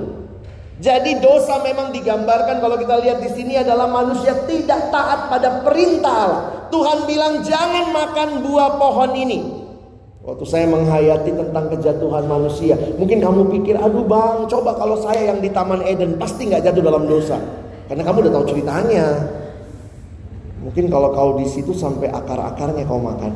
Jadi 0.79 1.19
dosa 1.19 1.60
memang 1.60 1.91
digambarkan 1.91 2.63
kalau 2.63 2.79
kita 2.79 3.03
lihat 3.03 3.19
di 3.19 3.27
sini 3.36 3.60
adalah 3.60 3.91
manusia 3.91 4.32
tidak 4.47 4.88
taat 4.95 5.27
pada 5.27 5.60
perintah 5.60 6.15
Allah. 6.15 6.43
Tuhan 6.71 7.03
bilang 7.03 7.43
jangan 7.43 7.91
makan 7.91 8.29
buah 8.47 8.79
pohon 8.79 9.12
ini. 9.12 9.39
Waktu 10.23 10.45
saya 10.45 10.65
menghayati 10.69 11.32
tentang 11.36 11.73
kejatuhan 11.73 12.29
manusia, 12.29 12.77
mungkin 12.95 13.17
kamu 13.17 13.49
pikir, 13.60 13.75
aduh 13.82 14.05
bang, 14.05 14.45
coba 14.45 14.77
kalau 14.77 14.99
saya 14.99 15.34
yang 15.34 15.41
di 15.41 15.49
Taman 15.49 15.82
Eden 15.84 16.21
pasti 16.21 16.45
nggak 16.45 16.69
jatuh 16.69 16.84
dalam 16.86 17.10
dosa, 17.10 17.39
karena 17.89 18.03
kamu 18.05 18.27
udah 18.27 18.34
tahu 18.38 18.45
ceritanya. 18.53 19.08
Mungkin 20.60 20.86
kalau 20.91 21.15
kau 21.15 21.39
di 21.39 21.47
situ 21.49 21.73
sampai 21.73 22.13
akar-akarnya 22.13 22.84
kau 22.86 23.01
makan. 23.01 23.32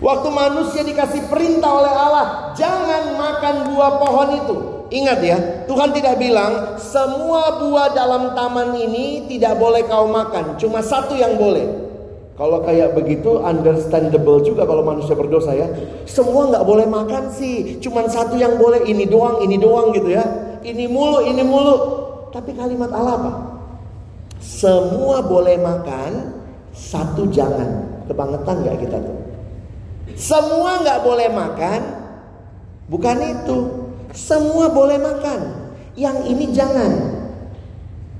Waktu 0.00 0.28
manusia 0.32 0.80
dikasih 0.80 1.28
perintah 1.28 1.76
oleh 1.76 1.92
Allah, 1.92 2.26
jangan 2.56 3.20
makan 3.20 3.54
buah 3.68 3.92
pohon 4.00 4.28
itu. 4.32 4.56
Ingat 4.90 5.18
ya, 5.22 5.38
Tuhan 5.70 5.94
tidak 5.94 6.18
bilang 6.18 6.80
semua 6.80 7.60
buah 7.62 7.94
dalam 7.94 8.34
taman 8.34 8.74
ini 8.74 9.28
tidak 9.30 9.60
boleh 9.60 9.86
kau 9.86 10.10
makan, 10.10 10.58
cuma 10.58 10.82
satu 10.82 11.14
yang 11.14 11.38
boleh. 11.38 11.62
Kalau 12.34 12.64
kayak 12.64 12.96
begitu 12.96 13.36
understandable 13.44 14.40
juga 14.40 14.64
kalau 14.64 14.80
manusia 14.80 15.12
berdosa 15.12 15.52
ya. 15.52 15.68
Semua 16.08 16.48
nggak 16.48 16.64
boleh 16.64 16.88
makan 16.88 17.28
sih, 17.36 17.76
cuma 17.84 18.08
satu 18.08 18.40
yang 18.40 18.56
boleh 18.56 18.88
ini 18.88 19.04
doang, 19.04 19.44
ini 19.44 19.60
doang 19.60 19.92
gitu 19.92 20.08
ya. 20.08 20.24
Ini 20.64 20.88
mulu, 20.88 21.20
ini 21.28 21.44
mulu. 21.44 21.76
Tapi 22.32 22.56
kalimat 22.56 22.88
Allah 22.96 23.14
apa? 23.20 23.32
Semua 24.40 25.20
boleh 25.20 25.60
makan, 25.60 26.40
satu 26.72 27.28
jangan. 27.28 28.00
Kebangetan 28.08 28.56
nggak 28.64 28.76
kita 28.88 28.96
tuh? 29.04 29.16
Semua 30.16 30.80
nggak 30.82 31.00
boleh 31.04 31.28
makan, 31.30 31.80
bukan 32.90 33.18
itu. 33.22 33.58
Semua 34.10 34.70
boleh 34.70 34.98
makan. 34.98 35.40
Yang 35.94 36.16
ini 36.30 36.44
jangan. 36.50 36.92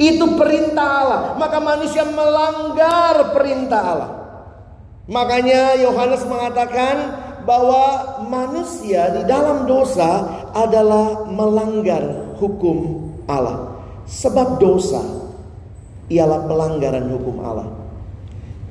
Itu 0.01 0.39
perintah 0.39 0.89
Allah. 1.03 1.23
Maka 1.37 1.59
manusia 1.61 2.07
melanggar 2.07 3.35
perintah 3.35 3.83
Allah. 3.83 4.11
Makanya 5.11 5.75
Yohanes 5.83 6.23
mengatakan 6.25 7.19
bahwa 7.43 8.19
manusia 8.31 9.11
di 9.11 9.27
dalam 9.27 9.67
dosa 9.67 10.25
adalah 10.55 11.27
melanggar 11.27 12.35
hukum 12.39 13.11
Allah. 13.27 13.83
Sebab 14.07 14.63
dosa 14.63 15.03
ialah 16.11 16.47
pelanggaran 16.47 17.07
hukum 17.11 17.37
Allah. 17.43 17.80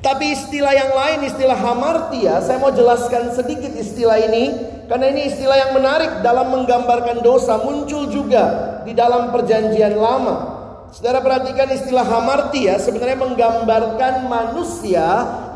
Tapi 0.00 0.32
istilah 0.32 0.72
yang 0.72 0.96
lain, 0.96 1.28
istilah 1.28 1.60
hamartia, 1.60 2.40
saya 2.40 2.56
mau 2.56 2.72
jelaskan 2.72 3.36
sedikit 3.36 3.68
istilah 3.76 4.16
ini 4.16 4.56
karena 4.88 5.12
ini 5.12 5.28
istilah 5.28 5.60
yang 5.60 5.72
menarik 5.76 6.24
dalam 6.24 6.48
menggambarkan 6.48 7.20
dosa 7.20 7.60
muncul 7.60 8.08
juga 8.08 8.80
di 8.88 8.96
dalam 8.96 9.28
perjanjian 9.28 10.00
lama. 10.00 10.56
Saudara 10.90 11.20
perhatikan 11.20 11.68
istilah 11.70 12.02
hamartia 12.02 12.80
sebenarnya 12.80 13.20
menggambarkan 13.20 14.26
manusia 14.26 15.06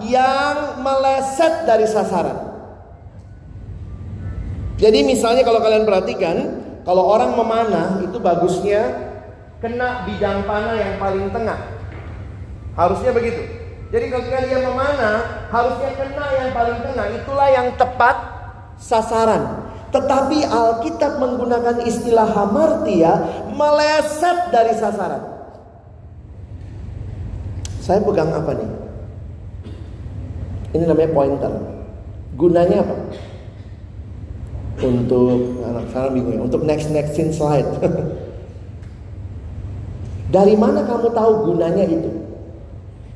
yang 0.04 0.78
meleset 0.78 1.64
dari 1.64 1.88
sasaran. 1.88 2.52
Jadi 4.76 5.08
misalnya 5.08 5.40
kalau 5.40 5.64
kalian 5.64 5.88
perhatikan, 5.88 6.36
kalau 6.84 7.08
orang 7.08 7.32
memanah 7.32 8.04
itu 8.04 8.20
bagusnya 8.20 8.92
kena 9.64 10.04
bidang 10.04 10.44
panah 10.44 10.76
yang 10.76 11.00
paling 11.00 11.32
tengah. 11.32 11.58
Harusnya 12.76 13.16
begitu. 13.16 13.63
Jadi 13.94 14.10
kalau 14.10 14.26
dia 14.26 14.58
memanah, 14.58 15.46
harusnya 15.54 15.94
kena 15.94 16.26
yang 16.34 16.50
paling 16.50 16.82
tengah. 16.82 17.06
Itulah 17.14 17.48
yang 17.54 17.78
tepat 17.78 18.16
sasaran. 18.74 19.70
Tetapi 19.94 20.50
Alkitab 20.50 21.22
menggunakan 21.22 21.78
istilah 21.86 22.26
hamartia 22.26 23.22
meleset 23.54 24.50
dari 24.50 24.74
sasaran. 24.74 25.22
Saya 27.78 28.02
pegang 28.02 28.34
apa 28.34 28.50
nih? 28.58 28.70
Ini 30.74 30.90
namanya 30.90 31.10
pointer. 31.14 31.52
Gunanya 32.34 32.82
apa? 32.82 32.96
Untuk 34.82 35.62
anak 35.62 35.86
sekarang 35.94 36.12
bingung 36.18 36.34
ya, 36.34 36.42
untuk 36.42 36.66
next 36.66 36.90
next 36.90 37.14
slide. 37.14 37.70
Dari 40.34 40.58
mana 40.58 40.82
kamu 40.82 41.14
tahu 41.14 41.54
gunanya 41.54 41.86
itu? 41.86 42.23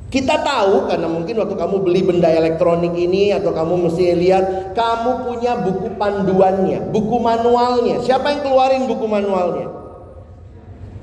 Kita 0.09 0.40
tahu 0.40 0.88
karena 0.88 1.05
mungkin 1.05 1.37
waktu 1.37 1.53
kamu 1.53 1.85
beli 1.85 2.01
benda 2.01 2.33
elektronik 2.33 2.97
ini 2.97 3.29
atau 3.37 3.53
kamu 3.53 3.88
mesti 3.88 4.16
lihat 4.16 4.73
kamu 4.73 5.29
punya 5.29 5.53
buku 5.61 6.01
panduannya, 6.01 6.88
buku 6.88 7.16
manualnya. 7.21 8.01
Siapa 8.01 8.33
yang 8.33 8.40
keluarin 8.40 8.88
buku 8.88 9.05
manualnya? 9.05 9.68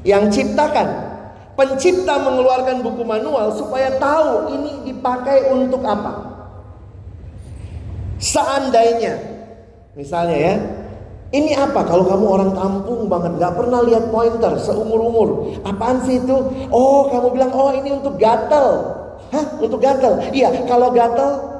Yang 0.01 0.23
ciptakan. 0.41 1.13
pencipta 1.55 2.19
mengeluarkan 2.19 2.83
buku 2.83 3.07
manual 3.07 3.55
supaya 3.55 3.95
tahu 3.95 4.51
ini 4.59 4.91
dipakai 4.91 5.47
untuk 5.55 5.79
apa. 5.87 6.35
Seandainya, 8.19 9.15
misalnya 9.95 10.35
ya, 10.35 10.55
ini 11.33 11.57
apa 11.57 11.81
kalau 11.85 12.05
kamu 12.05 12.25
orang 12.25 12.51
kampung 12.53 13.09
banget? 13.09 13.41
Gak 13.41 13.53
pernah 13.57 13.81
lihat 13.81 14.13
pointer 14.13 14.61
seumur-umur. 14.61 15.57
Apaan 15.65 16.05
sih 16.05 16.21
itu? 16.21 16.37
Oh 16.69 17.09
kamu 17.09 17.27
bilang 17.33 17.51
oh 17.53 17.73
ini 17.73 17.89
untuk 17.95 18.21
gatel. 18.21 18.93
Hah? 19.33 19.45
Untuk 19.57 19.81
gatel? 19.81 20.21
Iya 20.29 20.69
kalau 20.69 20.93
gatel 20.93 21.55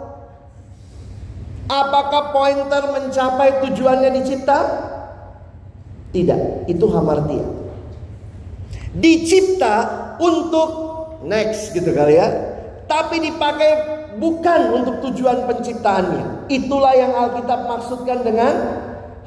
Apakah 1.66 2.30
pointer 2.30 2.94
mencapai 2.94 3.66
tujuannya 3.66 4.22
dicipta? 4.22 4.60
Tidak 6.14 6.70
Itu 6.70 6.86
hamartia. 6.94 7.44
Dicipta 8.96 9.76
untuk 10.22 10.70
next 11.26 11.74
gitu 11.74 11.90
kali 11.92 12.22
ya. 12.22 12.30
Tapi 12.86 13.18
dipakai 13.18 13.72
bukan 14.22 14.62
untuk 14.78 15.10
tujuan 15.10 15.50
penciptaannya. 15.50 16.48
Itulah 16.54 16.94
yang 16.94 17.12
Alkitab 17.18 17.66
maksudkan 17.66 18.22
dengan 18.22 18.54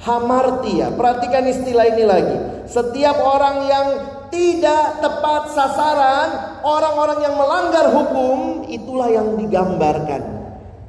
hamartia. 0.02 0.94
Perhatikan 0.94 1.44
istilah 1.46 1.86
ini 1.90 2.04
lagi. 2.06 2.36
Setiap 2.68 3.16
orang 3.18 3.56
yang 3.66 3.86
tidak 4.28 5.00
tepat 5.00 5.56
sasaran, 5.56 6.60
orang-orang 6.60 7.18
yang 7.24 7.34
melanggar 7.34 7.86
hukum, 7.90 8.68
itulah 8.68 9.08
yang 9.08 9.34
digambarkan. 9.40 10.20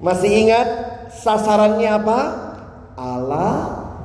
Masih 0.03 0.31
ingat 0.47 0.67
sasarannya 1.23 1.89
apa? 1.89 2.19
Allah 2.99 3.51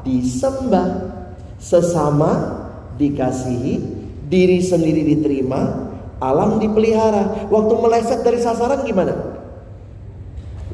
disembah, 0.06 1.10
sesama 1.58 2.62
dikasihi, 2.94 3.82
diri 4.30 4.62
sendiri 4.62 5.02
diterima, 5.02 5.90
alam 6.22 6.62
dipelihara. 6.62 7.50
Waktu 7.50 7.74
meleset 7.82 8.20
dari 8.22 8.38
sasaran 8.38 8.86
gimana? 8.86 9.14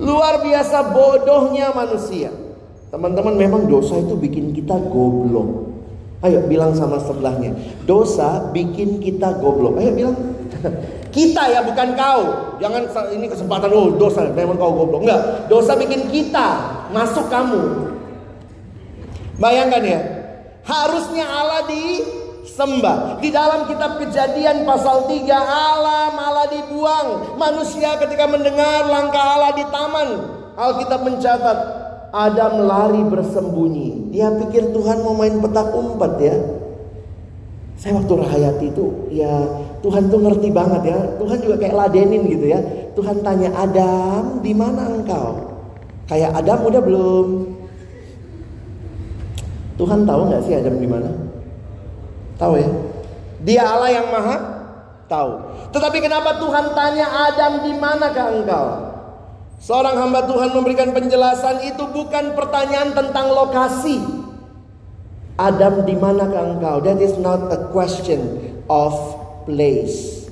Luar 0.00 0.40
biasa 0.44 0.92
bodohnya 0.92 1.72
manusia. 1.72 2.49
Teman-teman 2.90 3.38
memang 3.38 3.62
dosa 3.70 4.02
itu 4.02 4.18
bikin 4.18 4.50
kita 4.50 4.74
goblok. 4.90 5.70
Ayo 6.26 6.42
bilang 6.50 6.74
sama 6.74 6.98
sebelahnya. 6.98 7.54
Dosa 7.86 8.50
bikin 8.50 8.98
kita 8.98 9.38
goblok. 9.38 9.78
Ayo 9.78 9.94
bilang. 9.94 10.16
kita 11.14 11.42
ya 11.54 11.62
bukan 11.62 11.94
kau. 11.94 12.22
Jangan 12.58 12.82
ini 13.14 13.30
kesempatan 13.30 13.70
oh 13.70 13.94
dosa 13.94 14.26
memang 14.34 14.58
kau 14.58 14.74
goblok. 14.74 15.06
Enggak, 15.06 15.46
dosa 15.46 15.78
bikin 15.78 16.10
kita 16.10 16.48
masuk 16.90 17.30
kamu. 17.30 17.94
Bayangkan 19.38 19.82
ya. 19.86 20.00
Harusnya 20.66 21.24
Allah 21.24 21.70
disembah. 21.70 23.22
Di 23.22 23.30
dalam 23.30 23.70
kitab 23.70 24.02
Kejadian 24.02 24.66
pasal 24.66 25.06
3 25.06 25.30
Allah 25.38 26.10
malah 26.12 26.50
dibuang. 26.50 27.38
Manusia 27.38 27.96
ketika 28.02 28.26
mendengar 28.26 28.84
langkah 28.84 29.24
Allah 29.38 29.56
di 29.56 29.64
taman, 29.72 30.08
Alkitab 30.58 31.00
mencatat 31.00 31.79
Adam 32.10 32.66
lari 32.66 33.02
bersembunyi. 33.06 34.10
Dia 34.10 34.34
pikir 34.34 34.74
Tuhan 34.74 35.06
mau 35.06 35.14
main 35.14 35.38
petak 35.38 35.70
umpet 35.70 36.12
ya. 36.18 36.36
Saya 37.80 37.96
waktu 37.96 38.12
rahayati 38.12 38.66
itu 38.76 39.08
ya 39.08 39.32
Tuhan 39.80 40.12
tuh 40.12 40.20
ngerti 40.20 40.52
banget 40.52 40.92
ya. 40.92 40.98
Tuhan 41.16 41.38
juga 41.40 41.56
kayak 41.56 41.74
ladenin 41.74 42.28
gitu 42.28 42.46
ya. 42.50 42.60
Tuhan 42.92 43.24
tanya 43.24 43.54
Adam 43.56 44.44
di 44.44 44.52
mana 44.52 44.90
engkau? 44.90 45.56
Kayak 46.10 46.36
Adam 46.42 46.58
udah 46.66 46.82
belum? 46.82 47.26
Tuhan 49.80 50.04
tahu 50.04 50.20
nggak 50.28 50.42
sih 50.44 50.54
Adam 50.58 50.76
di 50.76 50.88
mana? 50.90 51.08
Tahu 52.36 52.52
ya? 52.58 52.68
Dia 53.40 53.62
Allah 53.64 53.90
yang 53.96 54.06
maha 54.12 54.36
tahu. 55.08 55.30
Tetapi 55.72 55.98
kenapa 56.04 56.36
Tuhan 56.36 56.76
tanya 56.76 57.06
Adam 57.08 57.64
di 57.64 57.72
manakah 57.78 58.26
engkau? 58.36 58.66
Seorang 59.60 59.92
hamba 59.92 60.24
Tuhan 60.24 60.56
memberikan 60.56 60.96
penjelasan 60.96 61.68
itu 61.68 61.84
bukan 61.92 62.32
pertanyaan 62.32 62.96
tentang 62.96 63.28
lokasi. 63.28 64.00
Adam 65.36 65.84
di 65.84 65.92
manakah 66.00 66.56
engkau? 66.56 66.80
That 66.80 66.96
is 66.96 67.20
not 67.20 67.52
a 67.52 67.68
question 67.68 68.40
of 68.72 68.96
place. 69.44 70.24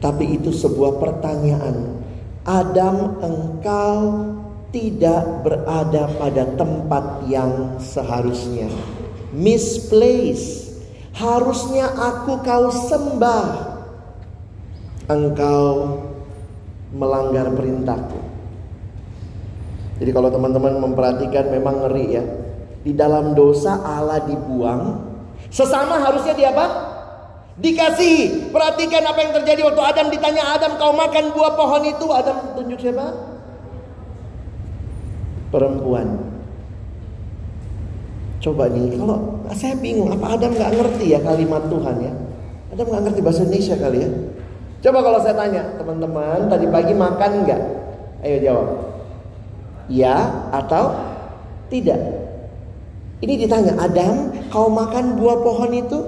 Tapi 0.00 0.40
itu 0.40 0.48
sebuah 0.48 0.96
pertanyaan. 0.96 2.00
Adam 2.48 3.20
engkau 3.20 3.96
tidak 4.72 5.44
berada 5.44 6.08
pada 6.16 6.44
tempat 6.56 7.04
yang 7.28 7.76
seharusnya. 7.84 8.72
Misplace. 9.36 10.72
Harusnya 11.12 11.84
aku 12.00 12.40
kau 12.40 12.72
sembah. 12.72 13.76
Engkau 15.04 15.66
melanggar 16.90 17.50
perintahku. 17.54 18.20
Jadi 20.00 20.10
kalau 20.16 20.32
teman-teman 20.32 20.80
memperhatikan 20.80 21.52
memang 21.52 21.86
ngeri 21.86 22.06
ya. 22.16 22.24
Di 22.80 22.96
dalam 22.96 23.36
dosa 23.36 23.76
Allah 23.84 24.24
dibuang. 24.24 25.12
Sesama 25.52 26.00
harusnya 26.00 26.32
dia 26.32 26.56
apa? 26.56 26.66
Dikasih. 27.60 28.48
Perhatikan 28.48 29.04
apa 29.04 29.20
yang 29.20 29.32
terjadi 29.36 29.60
waktu 29.68 29.82
Adam 29.84 30.06
ditanya 30.08 30.56
Adam 30.56 30.80
kau 30.80 30.96
makan 30.96 31.36
buah 31.36 31.52
pohon 31.52 31.84
itu. 31.84 32.06
Adam 32.08 32.56
tunjuk 32.56 32.80
siapa? 32.80 33.12
Perempuan. 35.52 36.30
Coba 38.40 38.72
nih 38.72 38.96
kalau 38.96 39.44
saya 39.52 39.76
bingung 39.76 40.08
apa 40.08 40.32
Adam 40.32 40.56
nggak 40.56 40.72
ngerti 40.72 41.12
ya 41.12 41.20
kalimat 41.20 41.60
Tuhan 41.68 41.96
ya. 42.00 42.12
Adam 42.72 42.86
nggak 42.88 43.02
ngerti 43.04 43.20
bahasa 43.20 43.44
Indonesia 43.44 43.76
kali 43.76 43.98
ya. 44.00 44.10
Coba 44.80 44.98
kalau 45.04 45.20
saya 45.20 45.36
tanya, 45.36 45.62
teman-teman 45.76 46.48
tadi 46.48 46.64
pagi 46.72 46.96
makan 46.96 47.30
nggak? 47.44 47.62
Ayo 48.24 48.36
jawab. 48.40 48.68
Ya 49.92 50.16
atau 50.56 50.96
tidak? 51.68 52.00
Ini 53.20 53.36
ditanya, 53.44 53.76
Adam, 53.76 54.32
kau 54.48 54.72
makan 54.72 55.20
buah 55.20 55.44
pohon 55.44 55.72
itu? 55.76 55.98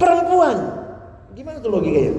Perempuan. 0.00 0.56
Gimana 1.36 1.60
tuh 1.60 1.68
logikanya? 1.68 2.16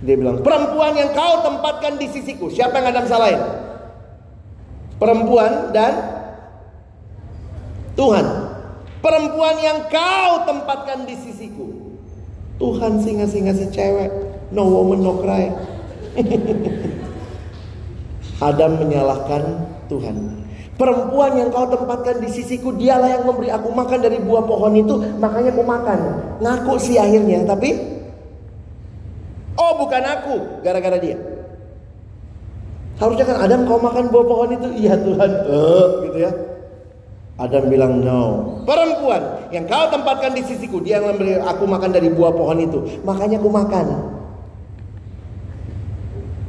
Dia 0.00 0.14
bilang, 0.16 0.40
perempuan 0.40 0.96
yang 0.96 1.12
kau 1.12 1.44
tempatkan 1.44 2.00
di 2.00 2.08
sisiku. 2.08 2.48
Siapa 2.48 2.80
yang 2.80 2.88
Adam 2.96 3.04
salahin? 3.04 3.42
Perempuan 4.96 5.76
dan 5.76 5.92
Tuhan. 7.92 8.26
Perempuan 9.04 9.56
yang 9.60 9.84
kau 9.92 10.48
tempatkan 10.48 11.04
di 11.04 11.14
sisiku. 11.18 11.98
Tuhan 12.56 13.04
singa-singa 13.04 13.52
si 13.52 13.68
cewek. 13.68 14.27
No 14.48 14.64
woman, 14.64 15.04
no 15.04 15.20
cry. 15.20 15.52
Adam 18.38 18.78
menyalahkan 18.80 19.42
Tuhan. 19.90 20.16
Perempuan 20.78 21.34
yang 21.34 21.50
kau 21.50 21.66
tempatkan 21.66 22.22
di 22.22 22.30
sisiku, 22.30 22.70
dialah 22.70 23.10
yang 23.10 23.26
memberi 23.26 23.50
aku 23.50 23.66
makan 23.74 23.98
dari 23.98 24.22
buah 24.22 24.46
pohon 24.46 24.78
itu, 24.78 24.94
makanya 25.18 25.50
aku 25.50 25.66
makan. 25.66 25.98
Ngaku 26.38 26.74
sih 26.78 26.94
akhirnya, 26.94 27.42
tapi 27.42 27.74
oh 29.58 29.72
bukan 29.74 30.02
aku, 30.06 30.62
gara-gara 30.62 31.02
dia. 31.02 31.18
Harusnya 33.02 33.26
kan 33.26 33.42
Adam 33.42 33.66
kau 33.66 33.82
makan 33.82 34.06
buah 34.06 34.26
pohon 34.30 34.54
itu, 34.54 34.68
iya 34.78 34.94
Tuhan, 34.94 35.30
uh, 35.50 35.86
gitu 36.06 36.18
ya. 36.22 36.30
Adam 37.42 37.66
bilang 37.66 37.98
no. 37.98 38.22
Perempuan 38.62 39.50
yang 39.50 39.66
kau 39.66 39.90
tempatkan 39.90 40.30
di 40.30 40.46
sisiku, 40.46 40.78
dia 40.78 41.02
yang 41.02 41.10
memberi 41.10 41.42
aku 41.42 41.66
makan 41.66 41.90
dari 41.90 42.06
buah 42.06 42.30
pohon 42.30 42.58
itu, 42.62 43.02
makanya 43.02 43.42
aku 43.42 43.50
makan. 43.50 43.86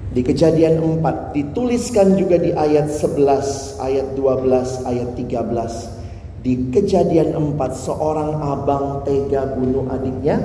Di 0.09 0.25
kejadian 0.25 0.81
4 1.05 1.37
dituliskan 1.37 2.17
juga 2.17 2.41
di 2.41 2.49
ayat 2.49 2.89
11, 2.89 3.77
ayat 3.77 4.17
12, 4.17 4.81
ayat 4.89 5.09
13. 5.13 6.41
Di 6.41 6.73
kejadian 6.73 7.37
4 7.37 7.77
seorang 7.77 8.41
abang 8.41 9.05
tega 9.05 9.53
bunuh 9.53 9.85
adiknya 9.93 10.41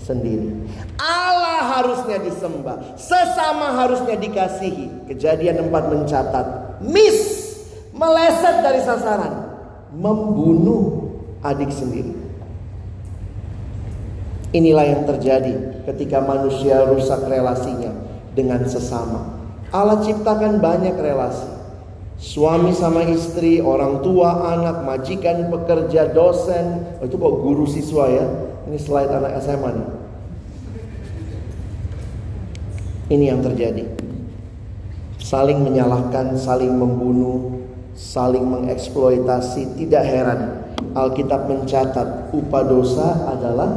sendiri. 0.00 0.64
Allah 0.96 1.76
harusnya 1.76 2.24
disembah, 2.24 2.96
sesama 2.96 3.84
harusnya 3.84 4.16
dikasihi. 4.16 5.12
Kejadian 5.12 5.68
4 5.68 5.92
mencatat, 5.92 6.46
miss, 6.80 7.52
meleset 7.92 8.64
dari 8.64 8.80
sasaran, 8.80 9.60
membunuh 9.92 11.12
adik 11.44 11.68
sendiri. 11.68 12.16
Inilah 14.56 14.88
yang 14.88 15.02
terjadi 15.04 15.84
ketika 15.84 16.24
manusia 16.24 16.84
rusak 16.88 17.24
relasinya 17.28 17.91
dengan 18.32 18.64
sesama. 18.64 19.40
Allah 19.72 20.04
ciptakan 20.04 20.60
banyak 20.60 20.96
relasi. 21.00 21.48
Suami 22.22 22.70
sama 22.70 23.02
istri, 23.08 23.58
orang 23.58 23.98
tua, 23.98 24.54
anak, 24.54 24.86
majikan, 24.86 25.50
pekerja, 25.50 26.12
dosen. 26.14 26.86
Oh, 27.02 27.08
itu 27.08 27.18
kok 27.18 27.34
guru 27.42 27.66
siswa 27.66 28.06
ya. 28.06 28.26
Ini 28.70 28.78
slide 28.78 29.10
anak 29.10 29.42
SMA 29.42 29.70
nih. 29.74 29.88
Ini 33.10 33.24
yang 33.34 33.40
terjadi. 33.42 33.84
Saling 35.18 35.66
menyalahkan, 35.66 36.38
saling 36.38 36.70
membunuh, 36.70 37.66
saling 37.98 38.46
mengeksploitasi. 38.46 39.82
Tidak 39.82 40.04
heran 40.06 40.62
Alkitab 40.92 41.48
mencatat 41.48 42.34
upah 42.36 42.64
dosa 42.68 43.08
adalah 43.30 43.70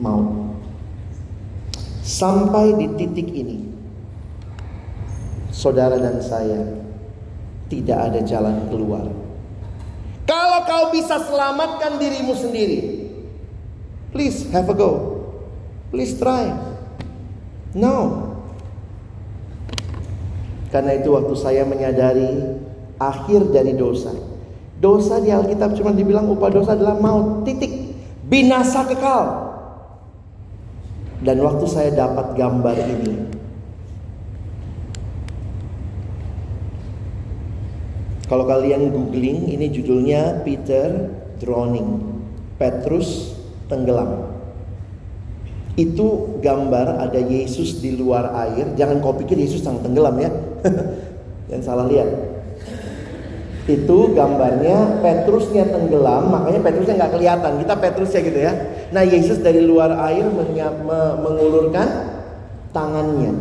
maut. 0.00 0.47
Sampai 2.08 2.72
di 2.72 2.88
titik 2.96 3.28
ini, 3.36 3.68
saudara 5.52 6.00
dan 6.00 6.24
saya 6.24 6.64
tidak 7.68 7.98
ada 8.00 8.24
jalan 8.24 8.64
keluar. 8.72 9.04
Kalau 10.24 10.64
kau 10.64 10.88
bisa 10.88 11.20
selamatkan 11.20 12.00
dirimu 12.00 12.32
sendiri, 12.32 13.12
please 14.08 14.48
have 14.56 14.72
a 14.72 14.76
go. 14.76 15.20
Please 15.92 16.16
try. 16.16 16.48
No. 17.76 18.24
Karena 20.72 20.96
itu 20.96 21.12
waktu 21.12 21.36
saya 21.36 21.68
menyadari 21.68 22.56
akhir 22.96 23.52
dari 23.52 23.76
dosa. 23.76 24.16
Dosa 24.80 25.20
di 25.20 25.28
Alkitab 25.28 25.76
cuma 25.76 25.92
dibilang 25.92 26.24
upah 26.32 26.56
dosa 26.56 26.72
adalah 26.72 26.96
maut. 26.96 27.44
Titik. 27.44 27.92
Binasa 28.24 28.88
kekal. 28.88 29.47
Dan 31.18 31.42
waktu 31.42 31.66
saya 31.66 31.90
dapat 31.90 32.38
gambar 32.38 32.78
ini, 32.78 33.14
kalau 38.30 38.46
kalian 38.46 38.94
googling, 38.94 39.50
ini 39.50 39.66
judulnya 39.66 40.46
Peter 40.46 41.10
Drowning, 41.42 42.06
Petrus 42.54 43.34
tenggelam. 43.66 44.30
Itu 45.74 46.38
gambar 46.42 47.02
ada 47.02 47.18
Yesus 47.18 47.82
di 47.82 47.94
luar 47.94 48.34
air. 48.46 48.74
Jangan 48.74 48.98
kau 48.98 49.14
pikir 49.14 49.38
Yesus 49.38 49.62
sang 49.62 49.78
tenggelam 49.82 50.18
ya. 50.18 50.30
Yang 51.54 51.62
salah 51.66 51.86
lihat. 51.86 52.37
Itu 53.68 54.16
gambarnya 54.16 55.04
Petrusnya 55.04 55.68
tenggelam, 55.68 56.32
makanya 56.32 56.60
Petrusnya 56.64 57.04
nggak 57.04 57.12
kelihatan. 57.20 57.52
Kita 57.60 57.74
Petrusnya 57.76 58.20
gitu 58.24 58.40
ya. 58.40 58.52
Nah 58.96 59.04
Yesus 59.04 59.44
dari 59.44 59.60
luar 59.60 59.92
air 60.08 60.24
mengulurkan 61.20 61.88
tangannya. 62.72 63.36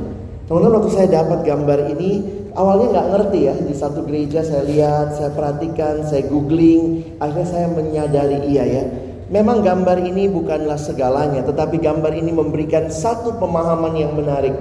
Teman-teman 0.51 0.83
waktu 0.83 0.91
saya 0.91 1.07
dapat 1.23 1.47
gambar 1.47 1.95
ini 1.95 2.23
awalnya 2.59 2.99
nggak 2.99 3.07
ngerti 3.15 3.39
ya 3.39 3.55
di 3.55 3.71
satu 3.71 4.03
gereja 4.03 4.43
saya 4.43 4.67
lihat, 4.67 5.15
saya 5.15 5.31
perhatikan, 5.31 6.03
saya 6.03 6.27
googling, 6.27 7.15
akhirnya 7.23 7.47
saya 7.47 7.67
menyadari 7.71 8.51
iya 8.51 8.63
ya. 8.67 8.83
Memang 9.31 9.63
gambar 9.63 10.07
ini 10.07 10.27
bukanlah 10.31 10.79
segalanya, 10.79 11.43
tetapi 11.43 11.79
gambar 11.79 12.15
ini 12.15 12.31
memberikan 12.31 12.91
satu 12.91 13.35
pemahaman 13.39 13.95
yang 13.95 14.11
menarik. 14.15 14.55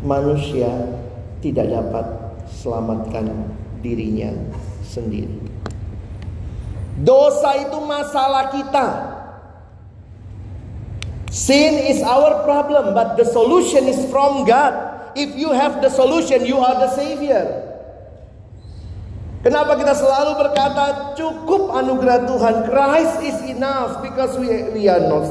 Manusia 0.00 0.68
tidak 1.44 1.68
dapat 1.68 2.04
selamatkan 2.48 3.59
dirinya 3.80 4.32
sendiri. 4.84 5.40
Dosa 7.00 7.56
itu 7.56 7.78
masalah 7.80 8.52
kita. 8.52 8.88
Sin 11.30 11.78
is 11.86 12.02
our 12.02 12.42
problem, 12.42 12.92
but 12.92 13.14
the 13.14 13.24
solution 13.24 13.86
is 13.86 14.02
from 14.10 14.44
God. 14.44 14.74
If 15.14 15.32
you 15.38 15.54
have 15.54 15.78
the 15.80 15.88
solution, 15.88 16.42
you 16.44 16.58
are 16.58 16.76
the 16.76 16.90
savior. 16.92 17.70
Kenapa 19.40 19.72
kita 19.80 19.96
selalu 19.96 20.36
berkata 20.36 21.16
cukup 21.16 21.72
anugerah 21.72 22.28
Tuhan, 22.28 22.54
Christ 22.68 23.16
is 23.24 23.38
enough 23.48 24.04
because 24.04 24.36
we 24.36 24.52
we 24.76 24.84
are 24.84 25.00
not 25.00 25.24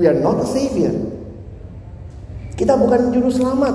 we 0.00 0.08
are 0.08 0.16
not 0.16 0.40
a 0.40 0.48
savior. 0.48 0.96
Kita 2.56 2.78
bukan 2.80 3.12
juru 3.12 3.28
selamat. 3.28 3.74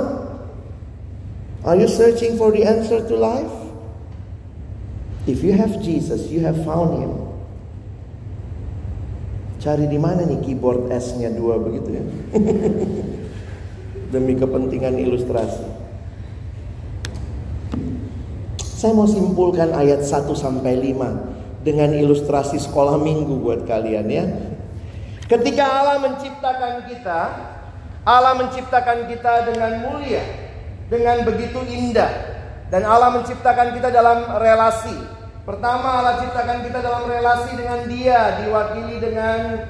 Are 1.65 1.77
you 1.77 1.89
searching 1.89 2.37
for 2.37 2.49
the 2.49 2.65
answer 2.65 3.01
to 3.01 3.13
life? 3.13 3.64
If 5.25 5.41
you 5.41 5.57
have 5.57 5.81
Jesus, 5.81 6.29
you 6.29 6.45
have 6.45 6.61
found 6.61 7.01
him. 7.01 7.11
Cari 9.57 9.89
di 9.89 9.97
mana 9.97 10.21
nih 10.29 10.45
keyboard 10.45 10.93
S-nya 10.93 11.33
dua 11.33 11.57
begitu 11.57 11.97
ya? 11.97 12.03
Demi 14.13 14.37
kepentingan 14.37 14.93
ilustrasi. 15.01 15.65
Saya 18.61 18.93
mau 18.93 19.09
simpulkan 19.09 19.73
ayat 19.73 20.05
1 20.05 20.29
sampai 20.37 20.77
5 20.77 21.65
dengan 21.65 21.89
ilustrasi 21.89 22.61
sekolah 22.61 23.01
minggu 23.01 23.41
buat 23.41 23.65
kalian 23.65 24.05
ya. 24.05 24.29
Ketika 25.25 25.65
Allah 25.65 25.97
menciptakan 26.05 26.85
kita, 26.85 27.19
Allah 28.05 28.33
menciptakan 28.37 29.09
kita 29.09 29.49
dengan 29.49 29.89
mulia, 29.89 30.21
dengan 30.85 31.25
begitu 31.25 31.65
indah, 31.65 32.13
dan 32.69 32.85
Allah 32.85 33.17
menciptakan 33.17 33.73
kita 33.73 33.89
dalam 33.89 34.37
relasi. 34.37 35.14
Pertama 35.45 36.01
Allah 36.01 36.25
ciptakan 36.25 36.65
kita 36.65 36.81
dalam 36.81 37.05
relasi 37.05 37.53
dengan 37.53 37.85
dia 37.85 38.41
Diwakili 38.41 38.97
dengan 38.97 39.61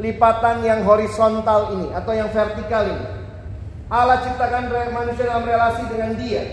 lipatan 0.00 0.64
yang 0.64 0.80
horizontal 0.80 1.76
ini 1.76 1.92
Atau 1.92 2.16
yang 2.16 2.32
vertikal 2.32 2.88
ini. 2.88 3.06
Allah 3.92 4.24
ciptakan 4.24 4.72
manusia 4.96 5.28
dalam 5.28 5.44
relasi 5.44 5.84
dengan 5.92 6.16
dia. 6.16 6.44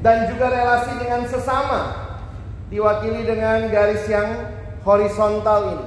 Dan 0.00 0.32
juga 0.32 0.48
relasi 0.48 0.96
dengan 0.96 1.28
sesama 1.28 1.80
Diwakili 2.72 3.28
dengan 3.28 3.68
garis 3.68 4.08
yang 4.08 4.56
horizontal 4.88 5.76
ini. 5.76 5.86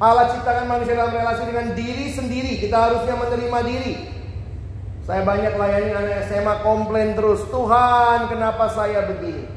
Allah 0.00 0.36
ciptakan 0.36 0.68
manusia 0.68 1.00
dalam 1.00 1.16
relasi 1.16 1.48
dengan 1.48 1.72
diri 1.72 2.12
sendiri. 2.12 2.52
Kita 2.60 2.76
harusnya 2.76 3.16
menerima 3.16 3.58
diri 3.64 4.19
saya 5.08 5.24
banyak 5.24 5.56
layani 5.56 5.90
anak 5.96 6.28
SMA 6.28 6.54
komplain 6.60 7.16
terus, 7.16 7.42
Tuhan 7.48 8.28
kenapa 8.28 8.68
saya 8.72 9.08
begini? 9.08 9.48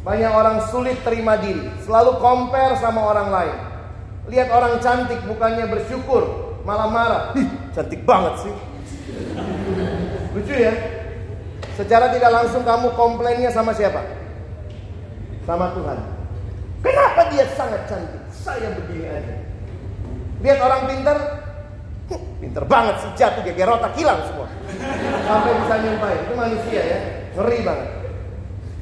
Banyak 0.00 0.32
orang 0.32 0.64
sulit 0.72 1.02
terima 1.04 1.36
diri, 1.36 1.68
selalu 1.84 2.16
compare 2.22 2.78
sama 2.80 3.04
orang 3.04 3.28
lain. 3.28 3.56
Lihat 4.30 4.48
orang 4.48 4.80
cantik 4.80 5.20
bukannya 5.26 5.68
bersyukur, 5.68 6.54
malah 6.64 6.88
marah. 6.88 7.24
Ih, 7.36 7.48
cantik 7.76 8.06
banget 8.06 8.46
sih. 8.46 8.54
Lucu 10.32 10.54
ya? 10.54 10.72
Secara 11.76 12.14
tidak 12.14 12.30
langsung 12.30 12.62
kamu 12.64 12.94
komplainnya 12.94 13.50
sama 13.52 13.74
siapa? 13.76 14.00
Sama 15.44 15.74
Tuhan. 15.76 15.98
Kenapa 16.80 17.20
dia 17.28 17.44
sangat 17.58 17.84
cantik? 17.90 18.22
Saya 18.32 18.72
begini 18.72 19.04
aja. 19.04 19.34
Lihat 20.40 20.58
orang 20.64 20.88
pintar, 20.88 21.18
Pinter 22.40 22.64
banget 22.64 22.96
sih 23.04 23.10
jatuh 23.20 23.44
geger 23.44 23.68
otak 23.68 23.92
hilang 23.94 24.18
semua. 24.26 24.48
Sampai 25.24 25.52
bisa 25.62 25.74
nyampai. 25.78 26.14
Itu 26.26 26.32
manusia 26.34 26.80
ya. 26.82 26.98
Ngeri 27.36 27.58
banget. 27.62 27.88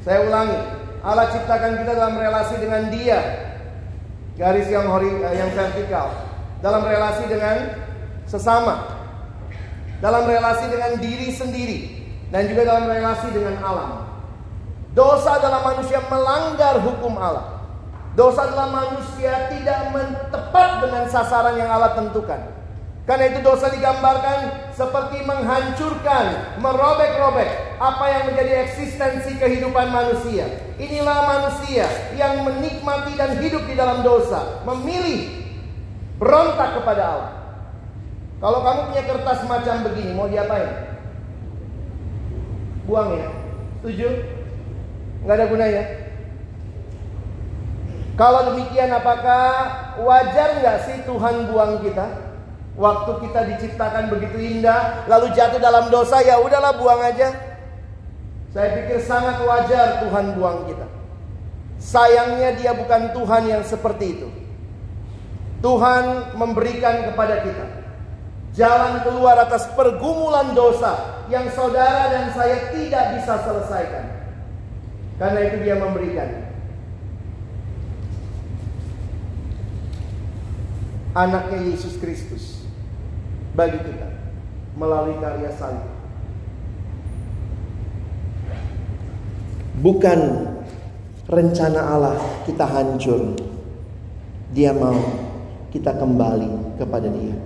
Saya 0.03 0.19
ulangi. 0.25 0.59
Allah 0.99 1.25
ciptakan 1.31 1.71
kita 1.79 1.91
dalam 1.95 2.15
relasi 2.19 2.55
dengan 2.59 2.91
dia. 2.91 3.19
Garis 4.39 4.67
yang 4.71 4.87
hori, 4.87 5.11
eh, 5.19 5.35
yang 5.35 5.51
vertikal. 5.51 6.11
Dalam 6.63 6.83
relasi 6.83 7.23
dengan 7.27 7.75
sesama. 8.27 8.87
Dalam 9.99 10.27
relasi 10.27 10.65
dengan 10.71 10.95
diri 10.99 11.29
sendiri. 11.31 11.79
Dan 12.31 12.47
juga 12.47 12.67
dalam 12.67 12.87
relasi 12.87 13.27
dengan 13.35 13.59
alam. 13.59 14.09
Dosa 14.95 15.37
adalah 15.37 15.61
manusia 15.63 16.01
melanggar 16.09 16.81
hukum 16.81 17.13
Allah. 17.19 17.61
Dosa 18.17 18.49
adalah 18.49 18.67
manusia 18.73 19.47
tidak 19.53 19.93
tepat 20.33 20.69
dengan 20.81 21.03
sasaran 21.07 21.55
yang 21.55 21.69
Allah 21.69 21.93
tentukan. 21.93 22.58
Karena 23.09 23.25
itu 23.33 23.41
dosa 23.41 23.73
digambarkan 23.73 24.69
seperti 24.69 25.25
menghancurkan, 25.25 26.53
merobek-robek 26.61 27.81
apa 27.81 28.05
yang 28.05 28.23
menjadi 28.29 28.69
eksistensi 28.69 29.33
kehidupan 29.41 29.89
manusia. 29.89 30.45
Inilah 30.77 31.25
manusia 31.25 31.89
yang 32.13 32.45
menikmati 32.45 33.17
dan 33.17 33.41
hidup 33.41 33.65
di 33.65 33.73
dalam 33.73 34.05
dosa, 34.05 34.61
memilih 34.61 35.25
berontak 36.21 36.77
kepada 36.77 37.01
Allah. 37.01 37.31
Kalau 38.37 38.61
kamu 38.61 38.93
punya 38.93 39.03
kertas 39.09 39.41
macam 39.49 39.89
begini, 39.89 40.13
mau 40.13 40.29
diapain? 40.29 40.69
Buang 42.85 43.17
ya. 43.17 43.33
Setuju? 43.81 44.09
Nggak 45.25 45.33
ada 45.33 45.45
gunanya. 45.49 45.83
Kalau 48.13 48.53
demikian 48.53 48.93
apakah 48.93 49.49
wajar 49.97 50.61
nggak 50.61 50.77
sih 50.85 51.01
Tuhan 51.09 51.49
buang 51.49 51.81
kita? 51.81 52.28
Waktu 52.79 53.11
kita 53.27 53.43
diciptakan 53.43 54.07
begitu 54.07 54.39
indah, 54.39 55.03
lalu 55.11 55.35
jatuh 55.35 55.59
dalam 55.59 55.91
dosa, 55.91 56.23
ya 56.23 56.39
udahlah 56.39 56.79
buang 56.79 57.03
aja. 57.03 57.35
Saya 58.55 58.71
pikir 58.71 59.03
sangat 59.03 59.43
wajar 59.43 59.99
Tuhan 60.07 60.39
buang 60.39 60.63
kita. 60.63 60.87
Sayangnya 61.75 62.55
dia 62.55 62.71
bukan 62.71 63.11
Tuhan 63.11 63.43
yang 63.51 63.63
seperti 63.67 64.05
itu. 64.15 64.27
Tuhan 65.59 66.33
memberikan 66.39 67.03
kepada 67.11 67.43
kita 67.43 67.67
jalan 68.55 69.03
keluar 69.03 69.35
atas 69.43 69.67
pergumulan 69.75 70.55
dosa 70.55 71.23
yang 71.27 71.51
saudara 71.51 72.09
dan 72.15 72.31
saya 72.31 72.71
tidak 72.71 73.19
bisa 73.19 73.43
selesaikan. 73.43 74.05
Karena 75.19 75.39
itu 75.51 75.57
dia 75.67 75.75
memberikan 75.75 76.47
anaknya 81.11 81.75
Yesus 81.75 81.99
Kristus 81.99 82.58
bagi 83.53 83.79
kita 83.81 84.07
melalui 84.77 85.17
karya 85.17 85.51
salib. 85.57 85.87
Bukan 89.79 90.19
rencana 91.29 91.81
Allah 91.95 92.17
kita 92.43 92.65
hancur. 92.67 93.37
Dia 94.49 94.73
mau 94.73 94.97
kita 95.69 95.93
kembali 95.93 96.81
kepada 96.81 97.07
Dia. 97.07 97.37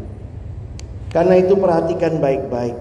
Karena 1.13 1.37
itu 1.37 1.53
perhatikan 1.59 2.17
baik-baik. 2.17 2.73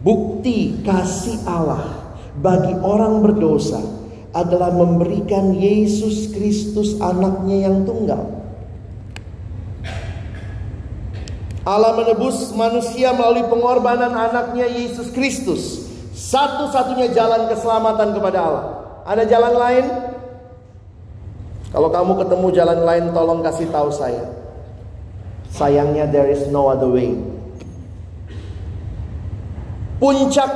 Bukti 0.00 0.80
kasih 0.84 1.40
Allah 1.46 2.12
bagi 2.40 2.72
orang 2.80 3.20
berdosa 3.24 3.80
adalah 4.32 4.72
memberikan 4.72 5.52
Yesus 5.56 6.32
Kristus 6.32 6.96
anaknya 7.00 7.68
yang 7.68 7.84
tunggal. 7.84 8.39
Allah 11.60 11.92
menebus 11.92 12.56
manusia 12.56 13.12
melalui 13.12 13.44
pengorbanan 13.44 14.16
anaknya 14.16 14.64
Yesus 14.64 15.12
Kristus. 15.12 15.92
Satu-satunya 16.16 17.12
jalan 17.12 17.52
keselamatan 17.52 18.16
kepada 18.16 18.38
Allah. 18.40 18.64
Ada 19.04 19.24
jalan 19.28 19.54
lain? 19.56 19.84
Kalau 21.70 21.88
kamu 21.92 22.12
ketemu 22.24 22.46
jalan 22.56 22.80
lain 22.82 23.04
tolong 23.12 23.40
kasih 23.44 23.68
tahu 23.68 23.92
saya. 23.92 24.24
Sayangnya 25.52 26.08
there 26.08 26.32
is 26.32 26.48
no 26.48 26.72
other 26.72 26.88
way. 26.88 27.14
Puncak 30.00 30.48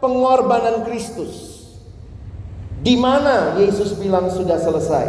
pengorbanan 0.00 0.88
Kristus. 0.88 1.60
Di 2.80 2.96
mana 2.96 3.58
Yesus 3.60 3.92
bilang 4.00 4.32
sudah 4.32 4.56
selesai? 4.56 5.06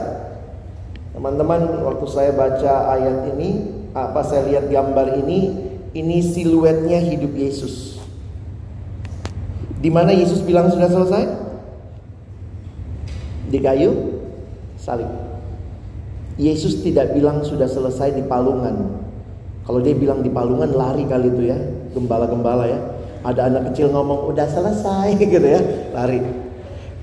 Teman-teman, 1.16 1.84
waktu 1.86 2.06
saya 2.10 2.32
baca 2.34 2.96
ayat 2.98 3.30
ini, 3.36 3.79
apa 3.94 4.22
saya 4.22 4.46
lihat 4.46 4.70
gambar 4.70 5.18
ini, 5.26 5.40
ini 5.98 6.18
siluetnya 6.22 7.02
hidup 7.02 7.34
Yesus. 7.34 7.98
Di 9.80 9.88
mana 9.88 10.12
Yesus 10.12 10.44
bilang 10.44 10.68
sudah 10.70 10.92
selesai? 10.92 11.24
Di 13.50 13.58
kayu 13.64 14.20
salib. 14.76 15.08
Yesus 16.40 16.84
tidak 16.84 17.16
bilang 17.16 17.44
sudah 17.44 17.68
selesai 17.68 18.16
di 18.16 18.24
palungan. 18.24 19.00
Kalau 19.64 19.80
dia 19.84 19.96
bilang 19.96 20.24
di 20.24 20.32
palungan 20.32 20.72
lari 20.72 21.04
kali 21.08 21.28
itu 21.32 21.44
ya, 21.52 21.58
gembala-gembala 21.96 22.68
ya. 22.68 22.80
Ada 23.20 23.52
anak 23.52 23.72
kecil 23.72 23.92
ngomong 23.92 24.32
udah 24.32 24.48
selesai 24.48 25.16
gitu 25.22 25.48
ya, 25.48 25.62
lari. 25.96 26.24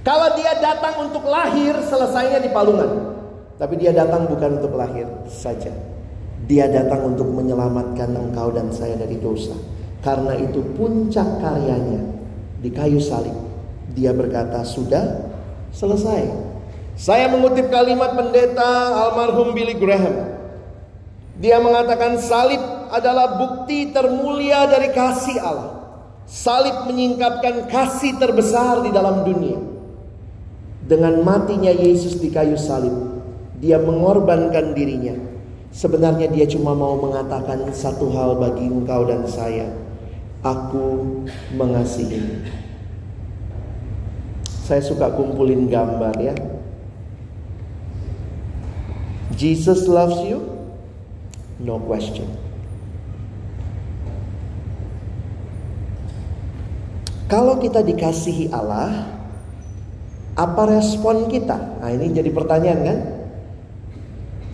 Kalau 0.07 0.39
dia 0.39 0.55
datang 0.63 1.11
untuk 1.11 1.27
lahir, 1.27 1.75
selesainya 1.83 2.39
di 2.39 2.51
palungan. 2.55 3.19
Tapi 3.57 3.75
dia 3.81 3.91
datang 3.91 4.29
bukan 4.29 4.61
untuk 4.63 4.77
lahir 4.77 5.09
saja. 5.27 5.73
Dia 6.45 6.69
datang 6.69 7.17
untuk 7.17 7.33
menyelamatkan 7.33 8.13
engkau 8.13 8.53
dan 8.53 8.69
saya 8.69 9.01
dari 9.01 9.17
dosa. 9.17 9.57
Karena 10.05 10.37
itu 10.37 10.61
puncak 10.77 11.41
karyanya 11.41 12.05
di 12.61 12.69
kayu 12.69 13.01
salib. 13.01 13.33
Dia 13.97 14.13
berkata, 14.13 14.61
"Sudah 14.61 15.33
selesai." 15.73 16.29
Saya 16.97 17.33
mengutip 17.33 17.73
kalimat 17.73 18.13
pendeta 18.13 18.93
almarhum 19.09 19.57
Billy 19.57 19.77
Graham. 19.77 20.37
Dia 21.37 21.61
mengatakan 21.61 22.17
salib 22.17 22.61
adalah 22.89 23.37
bukti 23.37 23.93
termulia 23.93 24.65
dari 24.69 24.93
kasih 24.93 25.37
Allah. 25.41 25.73
Salib 26.25 26.89
menyingkapkan 26.89 27.69
kasih 27.69 28.17
terbesar 28.17 28.81
di 28.85 28.91
dalam 28.93 29.29
dunia. 29.29 29.61
Dengan 30.87 31.21
matinya 31.21 31.69
Yesus 31.69 32.17
di 32.17 32.33
kayu 32.33 32.57
salib, 32.57 32.95
dia 33.61 33.77
mengorbankan 33.77 34.73
dirinya 34.73 35.36
Sebenarnya 35.77 36.33
dia 36.33 36.49
cuma 36.49 36.73
mau 36.73 36.97
mengatakan 36.97 37.69
satu 37.69 38.09
hal 38.09 38.41
bagi 38.41 38.65
engkau 38.65 39.05
dan 39.05 39.29
saya. 39.29 39.69
Aku 40.41 41.21
mengasihi. 41.53 42.49
Saya 44.65 44.81
suka 44.81 45.13
kumpulin 45.13 45.69
gambar 45.69 46.17
ya. 46.17 46.33
Jesus 49.37 49.85
loves 49.85 50.17
you? 50.25 50.41
No 51.61 51.77
question. 51.77 52.25
Kalau 57.29 57.61
kita 57.61 57.85
dikasihi 57.85 58.49
Allah, 58.49 59.13
apa 60.41 60.63
respon 60.73 61.29
kita? 61.29 61.85
Nah, 61.85 61.91
ini 61.93 62.17
jadi 62.17 62.33
pertanyaan 62.33 62.81
kan? 62.81 62.99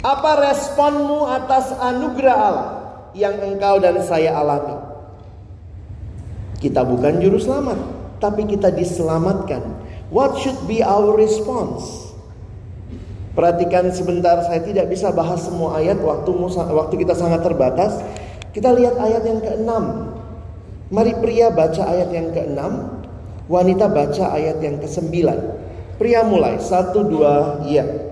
Apa 0.02 0.50
responmu 0.50 1.30
atas 1.30 1.70
anugerah 1.78 2.34
Allah 2.34 2.70
yang 3.14 3.38
engkau 3.38 3.78
dan 3.78 4.02
saya 4.02 4.34
alami? 4.34 4.74
Kita 6.58 6.82
bukan 6.82 7.22
juru 7.22 7.38
selamat, 7.38 7.78
tapi 8.18 8.50
kita 8.50 8.74
diselamatkan. 8.74 9.62
What 10.10 10.42
should 10.42 10.58
be 10.66 10.82
our 10.82 11.14
response? 11.14 11.86
Perhatikan 13.38 13.94
sebentar, 13.94 14.42
saya 14.42 14.60
tidak 14.66 14.90
bisa 14.90 15.14
bahas 15.14 15.46
semua 15.46 15.78
ayat 15.78 16.02
waktu 16.02 16.30
waktu 16.50 16.94
kita 16.98 17.14
sangat 17.14 17.46
terbatas. 17.46 18.02
Kita 18.50 18.74
lihat 18.74 18.98
ayat 18.98 19.22
yang 19.22 19.38
ke-6. 19.38 19.70
Mari 20.92 21.12
pria 21.22 21.48
baca 21.48 21.82
ayat 21.88 22.10
yang 22.12 22.28
ke-6, 22.34 22.60
wanita 23.48 23.86
baca 23.88 24.34
ayat 24.34 24.58
yang 24.60 24.76
ke-9. 24.82 25.14
Pria 25.96 26.20
mulai, 26.26 26.58
satu 26.58 27.06
dua, 27.06 27.64
iya. 27.64 28.11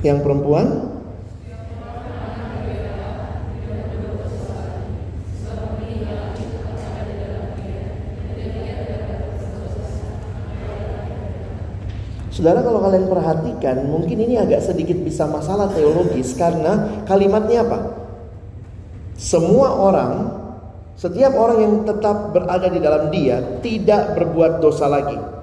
Yang 0.00 0.18
perempuan 0.24 0.66
Saudara 12.40 12.64
kalau 12.64 12.80
kalian 12.80 13.04
perhatikan 13.12 13.84
mungkin 13.84 14.16
ini 14.16 14.40
agak 14.40 14.64
sedikit 14.64 14.96
bisa 15.04 15.28
masalah 15.28 15.68
teologis 15.76 16.32
karena 16.32 17.04
kalimatnya 17.04 17.68
apa? 17.68 17.78
Semua 19.20 19.76
orang, 19.76 20.12
setiap 20.96 21.36
orang 21.36 21.58
yang 21.60 21.74
tetap 21.84 22.32
berada 22.32 22.72
di 22.72 22.80
dalam 22.80 23.12
dia 23.12 23.60
tidak 23.60 24.16
berbuat 24.16 24.64
dosa 24.64 24.88
lagi. 24.88 25.39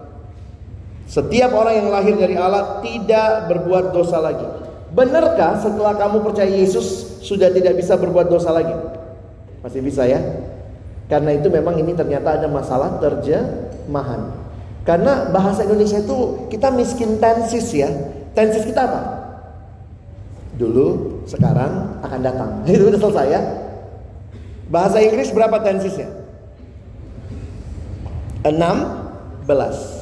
Setiap 1.08 1.56
orang 1.56 1.80
yang 1.80 1.88
lahir 1.88 2.20
dari 2.20 2.36
Allah 2.36 2.84
tidak 2.84 3.48
berbuat 3.48 3.96
dosa 3.96 4.20
lagi. 4.20 4.44
Benarkah 4.92 5.56
setelah 5.64 5.96
kamu 5.96 6.20
percaya 6.20 6.52
Yesus 6.52 7.20
sudah 7.24 7.48
tidak 7.48 7.80
bisa 7.80 7.96
berbuat 7.96 8.28
dosa 8.28 8.52
lagi? 8.52 8.76
Masih 9.64 9.80
bisa 9.80 10.04
ya? 10.04 10.20
Karena 11.08 11.32
itu 11.40 11.48
memang 11.48 11.80
ini 11.80 11.96
ternyata 11.96 12.36
ada 12.36 12.52
masalah 12.52 13.00
terjemahan. 13.00 14.36
Karena 14.84 15.32
bahasa 15.32 15.64
Indonesia 15.64 16.04
itu 16.04 16.48
kita 16.52 16.72
miskin 16.76 17.20
tensis 17.24 17.72
ya. 17.72 17.88
Tensis 18.36 18.68
kita 18.68 18.84
apa? 18.84 19.02
Dulu, 20.60 21.20
sekarang, 21.24 22.02
akan 22.04 22.20
datang. 22.24 22.50
Itu 22.66 22.90
udah 22.90 22.98
selesai 22.98 23.28
ya. 23.30 23.42
Bahasa 24.74 24.98
Inggris 25.04 25.30
berapa 25.30 25.62
tensisnya? 25.62 26.10
16 28.42 29.97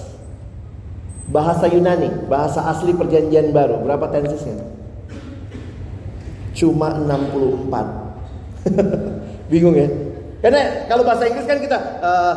Bahasa 1.25 1.65
Yunani, 1.65 2.29
bahasa 2.29 2.61
asli 2.69 2.93
perjanjian 2.93 3.49
baru, 3.49 3.81
berapa 3.81 4.13
tensisnya? 4.13 4.61
Cuma 6.53 6.93
64. 6.93 8.69
Bingung 9.51 9.73
ya? 9.73 9.89
Karena 10.45 10.85
kalau 10.85 11.01
bahasa 11.01 11.25
Inggris 11.25 11.49
kan 11.49 11.57
kita 11.57 11.77
uh, 12.05 12.35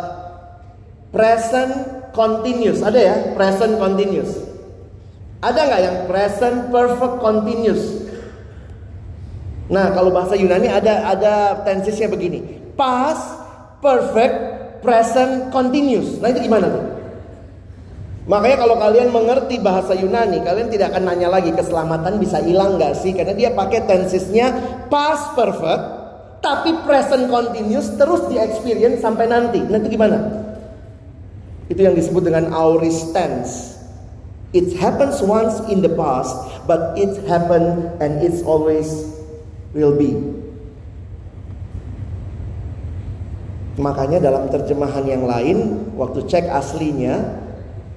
present 1.12 1.72
continuous, 2.16 2.81
ada 2.81 2.96
ya? 2.96 3.37
Present 3.37 3.77
continuous. 3.77 4.33
Ada 5.39 5.61
nggak 5.68 5.82
yang 5.84 5.97
present 6.11 6.72
perfect 6.72 7.20
continuous? 7.22 8.09
Nah, 9.68 9.93
kalau 9.93 10.09
bahasa 10.11 10.34
Yunani 10.34 10.72
ada 10.72 11.12
ada 11.12 11.34
tensisnya 11.62 12.09
begini. 12.09 12.72
Past, 12.74 13.36
perfect, 13.84 14.36
present, 14.80 15.53
continuous. 15.53 16.18
Nah, 16.18 16.32
itu 16.32 16.49
gimana 16.49 16.72
tuh? 16.72 16.97
Makanya 18.29 18.57
kalau 18.61 18.76
kalian 18.76 19.09
mengerti 19.09 19.57
bahasa 19.57 19.97
Yunani, 19.97 20.45
kalian 20.45 20.68
tidak 20.68 20.93
akan 20.93 21.09
nanya 21.09 21.33
lagi 21.33 21.49
keselamatan 21.49 22.20
bisa 22.20 22.45
hilang 22.45 22.76
gak 22.76 23.01
sih? 23.01 23.16
Karena 23.16 23.33
dia 23.33 23.57
pakai 23.57 23.89
tensesnya 23.89 24.53
past 24.93 25.33
perfect, 25.33 25.85
tapi 26.45 26.76
present 26.85 27.33
continuous 27.33 27.89
terus 27.97 28.29
di 28.29 28.37
experience 28.37 29.01
sampai 29.01 29.33
nanti. 29.33 29.64
Nanti 29.64 29.89
gimana? 29.89 30.45
Itu 31.72 31.81
yang 31.81 31.97
disebut 31.97 32.29
dengan 32.29 32.53
aorist 32.53 33.16
tense. 33.16 33.81
It 34.53 34.76
happens 34.76 35.24
once 35.24 35.64
in 35.72 35.81
the 35.81 35.93
past, 35.97 36.37
but 36.68 37.01
it 37.01 37.24
happened 37.24 37.97
and 37.97 38.20
it's 38.20 38.45
always 38.45 39.09
will 39.72 39.97
be. 39.97 40.16
Makanya 43.81 44.20
dalam 44.20 44.53
terjemahan 44.53 45.09
yang 45.09 45.24
lain, 45.24 45.89
waktu 45.97 46.29
cek 46.29 46.45
aslinya, 46.45 47.47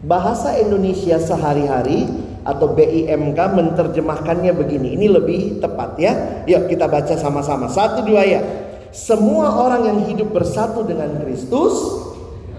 Bahasa 0.02 0.58
Indonesia 0.58 1.22
sehari-hari 1.22 2.10
atau 2.42 2.74
BIMK 2.74 3.38
menerjemahkannya 3.38 4.54
begini. 4.58 4.98
Ini 4.98 5.08
lebih 5.14 5.62
tepat 5.62 5.94
ya. 6.02 6.14
Yuk 6.50 6.74
kita 6.74 6.90
baca 6.90 7.14
sama-sama. 7.14 7.70
Satu 7.70 8.02
dua 8.02 8.26
ya. 8.26 8.42
Semua 8.90 9.62
orang 9.62 9.88
yang 9.88 10.00
hidup 10.10 10.34
bersatu 10.36 10.84
dengan 10.84 11.22
Kristus 11.22 11.74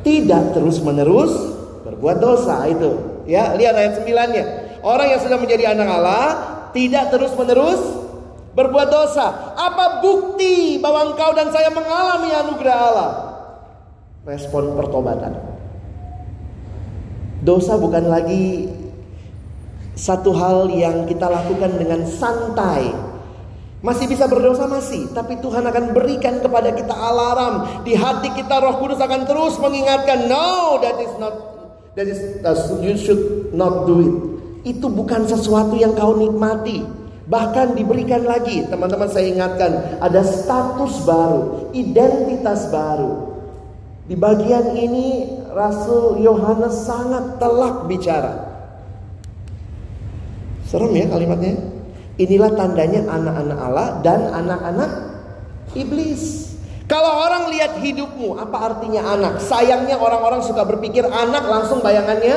tidak 0.06 0.54
terus-menerus 0.54 1.34
berbuat 1.82 2.18
dosa 2.22 2.64
itu. 2.70 3.22
Ya, 3.28 3.54
lihat 3.54 3.74
ayat 3.76 4.02
9-nya. 4.02 4.44
Orang 4.82 5.06
yang 5.06 5.20
sudah 5.22 5.38
menjadi 5.38 5.76
anak 5.76 5.88
Allah 5.92 6.26
tidak 6.72 7.12
terus-menerus 7.12 7.78
berbuat 8.56 8.88
dosa. 8.88 9.54
Apa 9.54 10.00
bukti 10.00 10.80
bahwa 10.80 11.12
engkau 11.12 11.30
dan 11.36 11.52
saya 11.52 11.70
mengalami 11.70 12.30
anugerah 12.32 12.78
Allah? 12.90 13.10
Respon 14.24 14.78
pertobatan. 14.78 15.51
Dosa 17.42 17.74
bukan 17.74 18.06
lagi 18.06 18.70
satu 19.98 20.30
hal 20.30 20.70
yang 20.70 21.10
kita 21.10 21.26
lakukan 21.26 21.74
dengan 21.74 22.06
santai, 22.06 22.94
masih 23.82 24.06
bisa 24.06 24.30
berdosa 24.30 24.70
masih, 24.70 25.10
tapi 25.10 25.42
Tuhan 25.42 25.66
akan 25.66 25.90
berikan 25.90 26.38
kepada 26.38 26.70
kita 26.70 26.94
alarm 26.94 27.82
di 27.82 27.98
hati 27.98 28.30
kita. 28.30 28.62
Roh 28.62 28.78
Kudus 28.78 29.02
akan 29.02 29.26
terus 29.26 29.58
mengingatkan, 29.58 30.30
no, 30.30 30.78
that 30.78 30.96
is 31.02 31.12
not, 31.18 31.34
that 31.98 32.06
is 32.06 32.22
uh, 32.46 32.54
you 32.78 32.94
should 32.94 33.50
not 33.50 33.90
do 33.90 33.96
it. 33.98 34.14
Itu 34.78 34.86
bukan 34.86 35.26
sesuatu 35.26 35.74
yang 35.74 35.98
kau 35.98 36.14
nikmati. 36.14 36.86
Bahkan 37.26 37.74
diberikan 37.74 38.22
lagi, 38.22 38.62
teman-teman 38.70 39.10
saya 39.10 39.26
ingatkan, 39.26 39.98
ada 39.98 40.22
status 40.22 41.02
baru, 41.02 41.74
identitas 41.74 42.70
baru. 42.70 43.34
Di 44.06 44.14
bagian 44.14 44.78
ini 44.78 45.41
Rasul 45.52 46.24
Yohanes 46.24 46.88
sangat 46.88 47.36
telak 47.36 47.84
bicara. 47.84 48.32
Serem 50.64 50.96
ya 50.96 51.06
kalimatnya. 51.12 51.60
Inilah 52.16 52.52
tandanya 52.56 53.04
anak-anak 53.08 53.58
Allah 53.60 53.88
dan 54.00 54.20
anak-anak 54.32 54.90
iblis. 55.76 56.52
Kalau 56.88 57.24
orang 57.24 57.48
lihat 57.52 57.80
hidupmu, 57.80 58.36
apa 58.36 58.72
artinya 58.72 59.16
anak? 59.16 59.40
Sayangnya 59.40 59.96
orang-orang 59.96 60.44
suka 60.44 60.64
berpikir 60.64 61.08
anak 61.08 61.44
langsung 61.48 61.80
bayangannya 61.80 62.36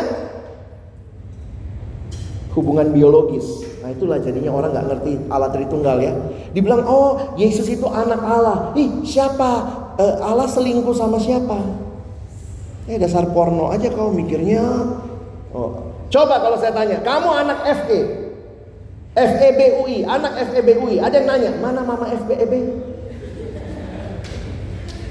hubungan 2.56 2.92
biologis. 2.96 3.68
Nah 3.84 3.92
itulah 3.92 4.18
jadinya 4.24 4.56
orang 4.56 4.72
nggak 4.72 4.88
ngerti 4.96 5.12
Allah 5.28 5.52
Tritunggal 5.52 5.98
ya. 6.00 6.14
Dibilang 6.56 6.88
oh 6.88 7.36
Yesus 7.36 7.68
itu 7.68 7.84
anak 7.88 8.20
Allah. 8.24 8.72
Ih 8.80 9.04
siapa? 9.04 9.52
Uh, 10.00 10.24
Allah 10.24 10.48
selingkuh 10.48 10.96
sama 10.96 11.20
siapa? 11.20 11.85
Eh 12.86 13.02
dasar 13.02 13.26
porno 13.34 13.74
aja 13.74 13.90
kau 13.90 14.14
mikirnya. 14.14 14.62
Oh. 15.50 15.96
Coba 16.14 16.38
kalau 16.38 16.58
saya 16.62 16.70
tanya, 16.70 17.02
kamu 17.02 17.30
anak 17.34 17.60
FE, 17.82 18.00
FEBUI, 19.18 20.06
anak 20.06 20.38
FEBUI. 20.54 21.02
Ada 21.02 21.18
yang 21.18 21.28
nanya, 21.28 21.52
mana 21.58 21.82
mama 21.82 22.06
FEB? 22.06 22.54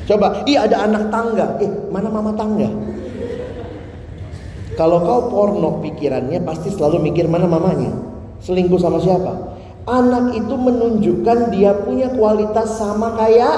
Coba, 0.04 0.46
iya 0.46 0.70
ada 0.70 0.86
anak 0.86 1.10
tangga. 1.10 1.58
Eh, 1.58 1.70
mana 1.90 2.12
mama 2.12 2.30
tangga? 2.36 2.70
Kalau 4.74 5.02
kau 5.02 5.30
porno 5.30 5.82
pikirannya 5.82 6.42
pasti 6.46 6.70
selalu 6.70 7.10
mikir 7.10 7.26
mana 7.26 7.46
mamanya. 7.48 7.90
Selingkuh 8.42 8.78
sama 8.78 9.00
siapa? 9.00 9.56
Anak 9.88 10.36
itu 10.36 10.54
menunjukkan 10.54 11.50
dia 11.54 11.72
punya 11.82 12.12
kualitas 12.12 12.76
sama 12.76 13.16
kayak 13.16 13.56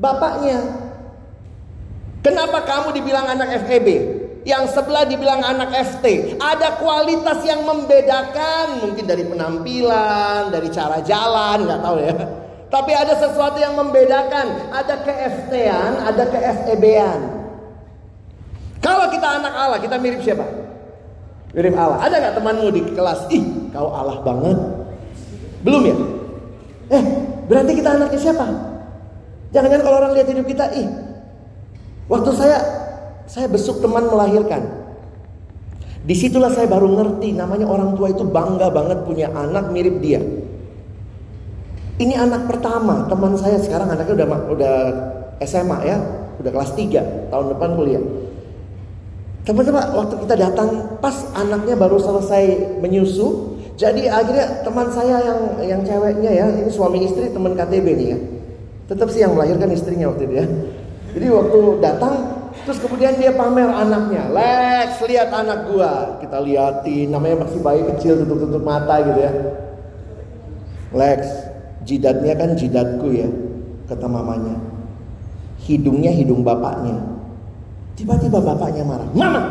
bapaknya. 0.00 0.87
Kenapa 2.48 2.64
kamu 2.64 2.96
dibilang 2.96 3.28
anak 3.28 3.60
FEB? 3.68 3.88
Yang 4.48 4.72
sebelah 4.72 5.04
dibilang 5.04 5.44
anak 5.44 5.68
FT. 5.68 6.40
Ada 6.40 6.80
kualitas 6.80 7.44
yang 7.44 7.60
membedakan. 7.68 8.88
Mungkin 8.88 9.04
dari 9.04 9.28
penampilan, 9.28 10.48
dari 10.48 10.72
cara 10.72 11.04
jalan, 11.04 11.68
nggak 11.68 11.80
tahu 11.84 11.96
ya. 12.00 12.16
Tapi 12.72 12.92
ada 12.96 13.20
sesuatu 13.20 13.60
yang 13.60 13.76
membedakan. 13.76 14.72
Ada 14.72 15.04
ke 15.04 15.12
FT-an, 15.12 16.08
ada 16.08 16.24
ke 16.24 16.38
FEB-an. 16.40 17.20
Kalau 18.80 19.12
kita 19.12 19.28
anak 19.28 19.52
Allah, 19.52 19.78
kita 19.84 20.00
mirip 20.00 20.24
siapa? 20.24 20.48
Mirip 21.52 21.76
Allah. 21.76 22.00
Ada 22.00 22.14
nggak 22.16 22.34
temanmu 22.40 22.68
di 22.72 22.80
kelas? 22.96 23.28
Ih, 23.28 23.44
kau 23.76 23.92
Allah 23.92 24.24
banget. 24.24 24.56
Belum 25.60 25.84
ya? 25.84 25.96
Eh, 26.96 27.02
berarti 27.44 27.76
kita 27.76 27.92
anaknya 27.92 28.16
siapa? 28.16 28.48
Jangan-jangan 29.52 29.84
kalau 29.84 29.96
orang 30.00 30.16
lihat 30.16 30.32
hidup 30.32 30.48
kita, 30.48 30.72
ih, 30.72 31.07
waktu 32.08 32.30
saya 32.34 32.58
saya 33.28 33.46
besuk 33.46 33.84
teman 33.84 34.08
melahirkan. 34.08 34.64
Di 36.08 36.16
situlah 36.16 36.48
saya 36.48 36.64
baru 36.64 36.88
ngerti 36.88 37.36
namanya 37.36 37.68
orang 37.68 37.92
tua 37.92 38.08
itu 38.08 38.24
bangga 38.24 38.72
banget 38.72 39.04
punya 39.04 39.28
anak 39.28 39.68
mirip 39.68 40.00
dia. 40.00 40.24
Ini 41.98 42.14
anak 42.16 42.48
pertama 42.48 43.04
teman 43.10 43.36
saya 43.36 43.60
sekarang 43.60 43.92
anaknya 43.92 44.24
udah 44.24 44.28
udah 44.48 44.76
SMA 45.44 45.78
ya, 45.84 45.98
udah 46.40 46.50
kelas 46.54 46.72
3 46.72 47.28
tahun 47.28 47.46
depan 47.52 47.70
kuliah. 47.76 48.00
Teman-teman 49.44 49.84
waktu 49.96 50.14
kita 50.24 50.34
datang 50.38 50.96
pas 51.02 51.28
anaknya 51.34 51.74
baru 51.74 51.98
selesai 52.00 52.78
menyusu, 52.80 53.58
jadi 53.76 54.08
akhirnya 54.08 54.62
teman 54.62 54.88
saya 54.94 55.20
yang 55.20 55.40
yang 55.64 55.80
ceweknya 55.84 56.30
ya, 56.30 56.46
ini 56.52 56.70
suami 56.70 57.04
istri 57.04 57.28
teman 57.34 57.52
KTB 57.58 57.86
nih 57.98 58.08
ya. 58.14 58.18
Tetap 58.88 59.12
sih 59.12 59.20
yang 59.20 59.36
melahirkan 59.36 59.68
istrinya 59.74 60.08
waktu 60.08 60.24
itu 60.24 60.34
ya. 60.38 60.46
Jadi 61.16 61.26
waktu 61.32 61.60
datang 61.80 62.38
Terus 62.68 62.84
kemudian 62.84 63.16
dia 63.16 63.32
pamer 63.32 63.64
anaknya. 63.64 64.28
Lex, 64.28 65.00
lihat 65.08 65.32
anak 65.32 65.72
gua. 65.72 66.20
Kita 66.20 66.36
liatin, 66.36 67.08
namanya 67.08 67.48
masih 67.48 67.64
bayi 67.64 67.80
kecil 67.96 68.20
tutup-tutup 68.20 68.60
mata 68.60 69.00
gitu 69.00 69.20
ya. 69.24 69.32
Lex, 70.92 71.20
jidatnya 71.88 72.36
kan 72.36 72.52
jidatku 72.60 73.08
ya, 73.08 73.24
kata 73.88 74.04
mamanya. 74.04 74.60
Hidungnya 75.64 76.12
hidung 76.12 76.44
bapaknya. 76.44 77.00
Tiba-tiba 77.96 78.36
bapaknya 78.36 78.84
marah. 78.84 79.08
Mama, 79.16 79.42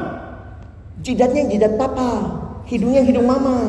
jidatnya 1.01 1.49
jidat 1.49 1.73
papa, 1.73 2.21
hidungnya 2.69 3.01
hidung 3.01 3.25
mama. 3.25 3.65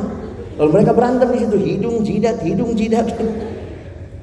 Lalu 0.60 0.70
mereka 0.76 0.92
berantem 0.92 1.28
di 1.32 1.38
situ, 1.40 1.56
hidung 1.56 2.04
jidat, 2.04 2.36
hidung 2.44 2.76
jidat. 2.76 3.16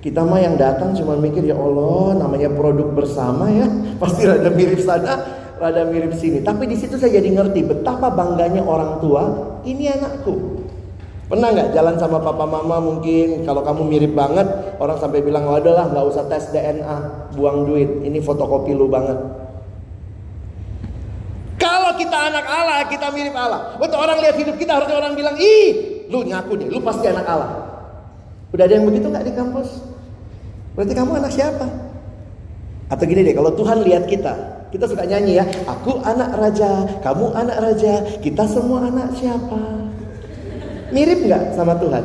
Kita 0.06 0.22
mah 0.22 0.38
yang 0.38 0.54
datang 0.54 0.94
cuma 0.94 1.18
mikir 1.18 1.42
ya 1.50 1.58
Allah, 1.58 2.14
namanya 2.22 2.54
produk 2.54 2.94
bersama 2.94 3.50
ya, 3.50 3.66
pasti 4.02 4.30
rada 4.30 4.54
mirip 4.54 4.78
sana, 4.78 5.18
rada 5.58 5.82
mirip 5.90 6.14
sini. 6.14 6.46
Tapi 6.46 6.70
di 6.70 6.78
situ 6.78 6.94
saya 7.02 7.18
jadi 7.18 7.34
ngerti 7.34 7.66
betapa 7.66 8.14
bangganya 8.14 8.62
orang 8.62 9.02
tua, 9.02 9.24
ini 9.66 9.90
anakku. 9.90 10.62
Pernah 11.26 11.58
nggak 11.58 11.74
jalan 11.74 11.98
sama 11.98 12.22
papa 12.22 12.46
mama 12.46 12.78
mungkin? 12.78 13.50
Kalau 13.50 13.66
kamu 13.66 13.82
mirip 13.90 14.14
banget 14.14 14.46
orang 14.78 15.02
sampai 15.02 15.26
bilang 15.26 15.50
oh 15.50 15.58
adalah 15.58 15.90
nggak 15.90 16.06
usah 16.06 16.30
tes 16.30 16.54
DNA 16.54 17.34
buang 17.34 17.66
duit. 17.66 18.06
Ini 18.06 18.22
fotokopi 18.22 18.78
lu 18.78 18.86
banget. 18.86 19.18
Kalau 21.58 21.98
kita 21.98 22.30
anak 22.30 22.46
Allah 22.46 22.86
kita 22.86 23.10
mirip 23.10 23.34
Allah. 23.34 23.74
Waktu 23.82 23.98
orang 23.98 24.22
lihat 24.22 24.38
hidup 24.38 24.54
kita 24.54 24.78
harusnya 24.78 25.02
orang 25.02 25.18
bilang 25.18 25.34
ih 25.42 26.06
lu 26.14 26.22
ngaku 26.30 26.62
deh 26.62 26.70
lu 26.70 26.78
pasti 26.86 27.10
anak 27.10 27.26
Allah. 27.26 27.74
Udah 28.54 28.70
ada 28.70 28.78
yang 28.78 28.86
begitu 28.86 29.10
nggak 29.10 29.26
di 29.26 29.34
kampus 29.34 29.95
Berarti 30.76 30.94
kamu 30.94 31.12
anak 31.24 31.32
siapa? 31.32 31.66
Atau 32.92 33.08
gini 33.08 33.26
deh, 33.26 33.34
kalau 33.34 33.50
Tuhan 33.56 33.82
lihat 33.82 34.06
kita, 34.06 34.34
kita 34.70 34.86
suka 34.86 35.08
nyanyi 35.08 35.42
ya, 35.42 35.46
aku 35.66 36.04
anak 36.04 36.36
raja, 36.36 36.86
kamu 37.02 37.32
anak 37.34 37.58
raja, 37.64 38.04
kita 38.22 38.44
semua 38.46 38.86
anak 38.86 39.16
siapa? 39.18 39.58
Mirip 40.94 41.26
nggak 41.26 41.58
sama 41.58 41.74
Tuhan? 41.82 42.04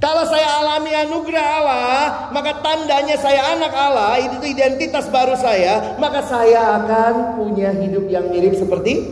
Kalau 0.00 0.24
saya 0.28 0.64
alami 0.64 0.92
anugerah 0.96 1.46
Allah, 1.60 2.00
maka 2.32 2.56
tandanya 2.64 3.20
saya 3.20 3.52
anak 3.52 3.72
Allah, 3.72 4.16
itu 4.16 4.36
identitas 4.48 5.08
baru 5.12 5.36
saya, 5.36 5.96
maka 6.00 6.24
saya 6.24 6.80
akan 6.80 7.36
punya 7.36 7.68
hidup 7.76 8.08
yang 8.08 8.32
mirip 8.32 8.56
seperti 8.56 9.04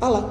Allah. 0.00 0.24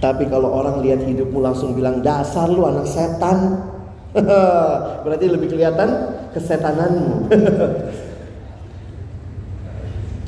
Tapi 0.00 0.28
kalau 0.32 0.48
orang 0.52 0.80
lihat 0.80 1.04
hidupmu 1.04 1.40
langsung 1.44 1.76
bilang 1.76 2.00
dasar 2.00 2.48
lu 2.48 2.64
anak 2.64 2.88
setan, 2.88 3.64
Berarti 5.04 5.26
lebih 5.30 5.48
kelihatan 5.54 5.88
kesetananmu. 6.34 7.14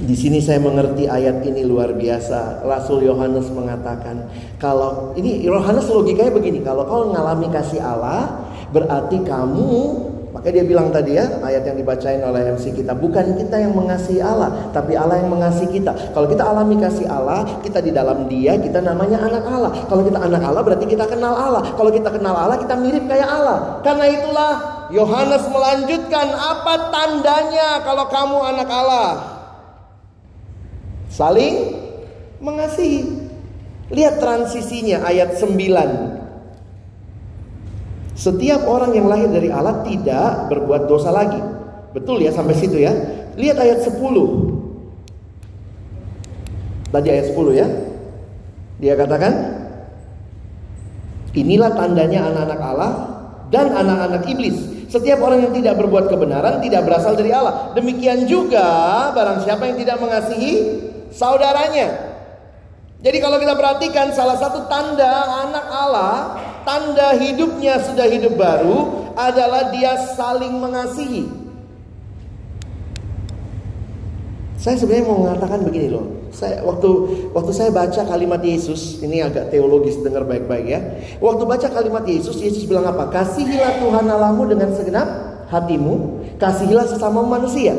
Di 0.03 0.19
sini 0.19 0.43
saya 0.43 0.59
mengerti 0.59 1.07
ayat 1.07 1.47
ini 1.47 1.63
luar 1.63 1.95
biasa. 1.95 2.67
Rasul 2.67 3.07
Yohanes 3.07 3.47
mengatakan, 3.55 4.27
kalau 4.59 5.15
ini 5.15 5.47
Yohanes 5.47 5.87
logikanya 5.87 6.35
begini, 6.35 6.59
kalau 6.59 6.83
kau 6.91 7.07
mengalami 7.07 7.47
kasih 7.55 7.79
Allah, 7.79 8.51
berarti 8.75 9.23
kamu 9.23 10.11
maka 10.33 10.49
dia 10.49 10.65
bilang 10.65 10.89
tadi 10.89 11.21
ya, 11.21 11.29
ayat 11.45 11.69
yang 11.69 11.77
dibacain 11.77 12.25
oleh 12.25 12.57
MC 12.57 12.73
kita, 12.73 12.97
bukan 12.97 13.37
kita 13.37 13.61
yang 13.61 13.77
mengasihi 13.77 14.25
Allah, 14.25 14.73
tapi 14.73 14.97
Allah 14.97 15.21
yang 15.21 15.29
mengasihi 15.29 15.77
kita. 15.77 15.93
Kalau 16.17 16.25
kita 16.25 16.41
alami 16.41 16.81
kasih 16.81 17.05
Allah, 17.05 17.45
kita 17.61 17.85
di 17.85 17.93
dalam 17.93 18.25
Dia, 18.33 18.57
kita 18.57 18.81
namanya 18.81 19.21
anak 19.21 19.45
Allah. 19.45 19.85
Kalau 19.93 20.01
kita 20.01 20.25
anak 20.25 20.41
Allah 20.41 20.65
berarti 20.65 20.89
kita 20.89 21.05
kenal 21.05 21.37
Allah. 21.37 21.77
Kalau 21.77 21.93
kita 21.93 22.09
kenal 22.09 22.33
Allah, 22.33 22.57
kita 22.57 22.73
mirip 22.81 23.05
kayak 23.05 23.29
Allah. 23.29 23.85
Karena 23.85 24.09
itulah 24.09 24.53
Yohanes 24.89 25.45
melanjutkan 25.53 26.27
apa 26.33 26.75
tandanya 26.89 27.85
kalau 27.85 28.09
kamu 28.09 28.39
anak 28.57 28.69
Allah? 28.73 29.11
Saling 31.13 31.77
mengasihi. 32.41 33.21
Lihat 33.93 34.17
transisinya 34.17 35.05
ayat 35.05 35.37
9 35.37 36.22
setiap 38.23 38.71
orang 38.71 38.95
yang 38.95 39.11
lahir 39.11 39.27
dari 39.27 39.51
Allah 39.51 39.83
tidak 39.83 40.47
berbuat 40.47 40.87
dosa 40.87 41.11
lagi. 41.11 41.43
Betul 41.91 42.23
ya 42.23 42.31
sampai 42.31 42.55
situ 42.55 42.79
ya. 42.79 42.95
Lihat 43.35 43.59
ayat 43.59 43.83
10. 43.83 43.99
Tadi 46.95 47.09
ayat 47.11 47.27
10 47.35 47.51
ya. 47.59 47.67
Dia 48.79 48.95
katakan, 48.95 49.35
inilah 51.35 51.75
tandanya 51.75 52.31
anak-anak 52.31 52.61
Allah 52.63 52.91
dan 53.51 53.75
anak-anak 53.75 54.23
iblis. 54.31 54.71
Setiap 54.87 55.19
orang 55.25 55.51
yang 55.51 55.53
tidak 55.59 55.83
berbuat 55.83 56.07
kebenaran 56.07 56.63
tidak 56.63 56.87
berasal 56.87 57.19
dari 57.19 57.35
Allah. 57.35 57.75
Demikian 57.75 58.31
juga 58.31 58.63
barang 59.19 59.43
siapa 59.43 59.67
yang 59.67 59.83
tidak 59.83 59.99
mengasihi 59.99 60.53
saudaranya. 61.11 62.15
Jadi 63.03 63.19
kalau 63.19 63.43
kita 63.43 63.59
perhatikan 63.59 64.15
salah 64.15 64.39
satu 64.39 64.71
tanda 64.71 65.11
anak 65.43 65.67
Allah, 65.75 66.39
tanda 66.65 67.15
hidupnya 67.19 67.79
sudah 67.83 68.07
hidup 68.09 68.35
baru 68.35 69.11
adalah 69.15 69.71
dia 69.71 69.95
saling 70.17 70.57
mengasihi. 70.57 71.43
Saya 74.63 74.79
sebenarnya 74.79 75.11
mau 75.11 75.27
mengatakan 75.27 75.67
begini 75.67 75.91
loh. 75.91 76.23
Saya 76.31 76.63
waktu 76.63 76.89
waktu 77.35 77.51
saya 77.51 77.75
baca 77.75 78.07
kalimat 78.07 78.39
Yesus, 78.41 79.03
ini 79.03 79.19
agak 79.21 79.51
teologis 79.51 79.99
dengar 80.01 80.23
baik-baik 80.23 80.67
ya. 80.71 80.81
Waktu 81.19 81.43
baca 81.45 81.67
kalimat 81.67 82.07
Yesus, 82.07 82.39
Yesus 82.39 82.65
bilang 82.71 82.87
apa? 82.87 83.11
Kasihilah 83.11 83.83
Tuhan 83.83 84.07
Allahmu 84.07 84.47
dengan 84.47 84.71
segenap 84.73 85.09
hatimu, 85.51 86.25
kasihilah 86.39 86.87
sesama 86.87 87.27
manusia. 87.27 87.75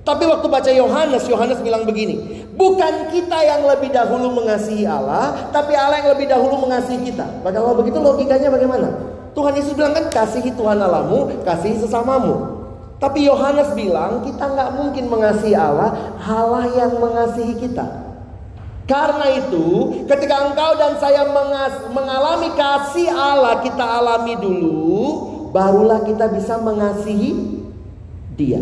Tapi 0.00 0.24
waktu 0.24 0.46
baca 0.48 0.70
Yohanes, 0.72 1.24
Yohanes 1.28 1.60
bilang 1.60 1.84
begini, 1.84 2.39
bukan 2.60 3.08
kita 3.08 3.40
yang 3.40 3.64
lebih 3.64 3.88
dahulu 3.88 4.36
mengasihi 4.36 4.84
Allah, 4.84 5.48
tapi 5.48 5.72
Allah 5.72 6.04
yang 6.04 6.12
lebih 6.12 6.28
dahulu 6.28 6.68
mengasihi 6.68 7.08
kita. 7.08 7.40
Kalau 7.40 7.72
begitu 7.72 7.96
logikanya 7.96 8.52
bagaimana? 8.52 8.92
Tuhan 9.32 9.56
Yesus 9.56 9.72
bilang 9.72 9.96
kan 9.96 10.12
kasihi 10.12 10.52
Tuhan 10.52 10.76
Allahmu, 10.76 11.40
kasihi 11.40 11.80
sesamamu. 11.80 12.60
Tapi 13.00 13.24
Yohanes 13.24 13.72
bilang 13.72 14.20
kita 14.20 14.44
nggak 14.44 14.76
mungkin 14.76 15.08
mengasihi 15.08 15.56
Allah, 15.56 16.20
Allah 16.20 16.68
yang 16.76 17.00
mengasihi 17.00 17.56
kita. 17.56 18.12
Karena 18.84 19.38
itu, 19.40 19.96
ketika 20.04 20.50
engkau 20.50 20.76
dan 20.76 20.98
saya 21.00 21.24
mengalami 21.88 22.50
kasih 22.58 23.08
Allah, 23.08 23.62
kita 23.64 23.86
alami 23.86 24.34
dulu, 24.36 24.98
barulah 25.54 26.02
kita 26.04 26.28
bisa 26.28 26.58
mengasihi 26.60 27.64
Dia. 28.34 28.60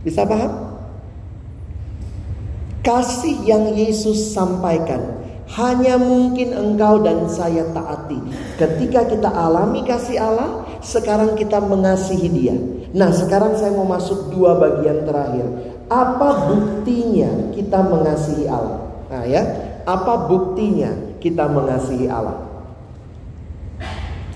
Bisa 0.00 0.24
paham? 0.24 0.63
Kasih 2.84 3.48
yang 3.48 3.72
Yesus 3.72 4.36
sampaikan 4.36 5.24
hanya 5.56 5.96
mungkin 5.96 6.52
engkau 6.52 7.00
dan 7.00 7.24
saya 7.32 7.64
taati. 7.72 8.20
Ketika 8.60 9.08
kita 9.08 9.28
alami 9.32 9.84
kasih 9.88 10.20
Allah, 10.20 10.68
sekarang 10.84 11.32
kita 11.32 11.64
mengasihi 11.64 12.28
Dia. 12.28 12.56
Nah, 12.92 13.08
sekarang 13.12 13.56
saya 13.56 13.72
mau 13.72 13.88
masuk 13.88 14.32
dua 14.32 14.60
bagian 14.60 15.04
terakhir. 15.08 15.46
Apa 15.88 16.48
buktinya 16.52 17.52
kita 17.56 17.80
mengasihi 17.84 18.44
Allah? 18.48 18.80
Nah, 19.08 19.24
ya. 19.24 19.42
Apa 19.84 20.28
buktinya 20.28 21.20
kita 21.20 21.44
mengasihi 21.44 22.08
Allah? 22.08 22.40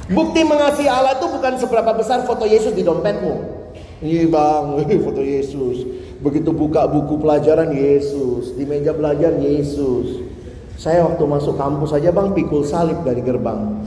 Bukti 0.08 0.40
mengasihi 0.40 0.88
Allah 0.88 1.20
itu 1.20 1.28
bukan 1.28 1.60
seberapa 1.60 1.92
besar 1.92 2.24
foto 2.24 2.48
Yesus 2.48 2.72
di 2.72 2.80
dompetmu. 2.80 3.60
Iya 4.00 4.28
bang, 4.28 4.64
foto 5.06 5.20
Yesus. 5.20 5.84
Begitu 6.18 6.50
buka 6.50 6.82
buku 6.90 7.22
pelajaran 7.22 7.70
Yesus, 7.70 8.58
di 8.58 8.66
meja 8.66 8.90
belajar 8.90 9.38
Yesus. 9.38 10.26
Saya 10.74 11.06
waktu 11.06 11.22
masuk 11.22 11.54
kampus 11.54 11.94
aja 11.94 12.10
bang 12.10 12.34
pikul 12.34 12.66
salib 12.66 13.06
dari 13.06 13.22
gerbang. 13.22 13.82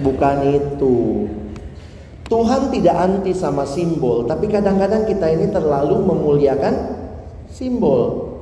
Bukan 0.00 0.36
itu. 0.44 1.28
Tuhan 2.28 2.70
tidak 2.72 2.96
anti 2.96 3.32
sama 3.32 3.64
simbol, 3.64 4.28
tapi 4.28 4.46
kadang-kadang 4.46 5.08
kita 5.08 5.26
ini 5.32 5.48
terlalu 5.50 6.04
memuliakan 6.04 6.74
simbol. 7.48 8.32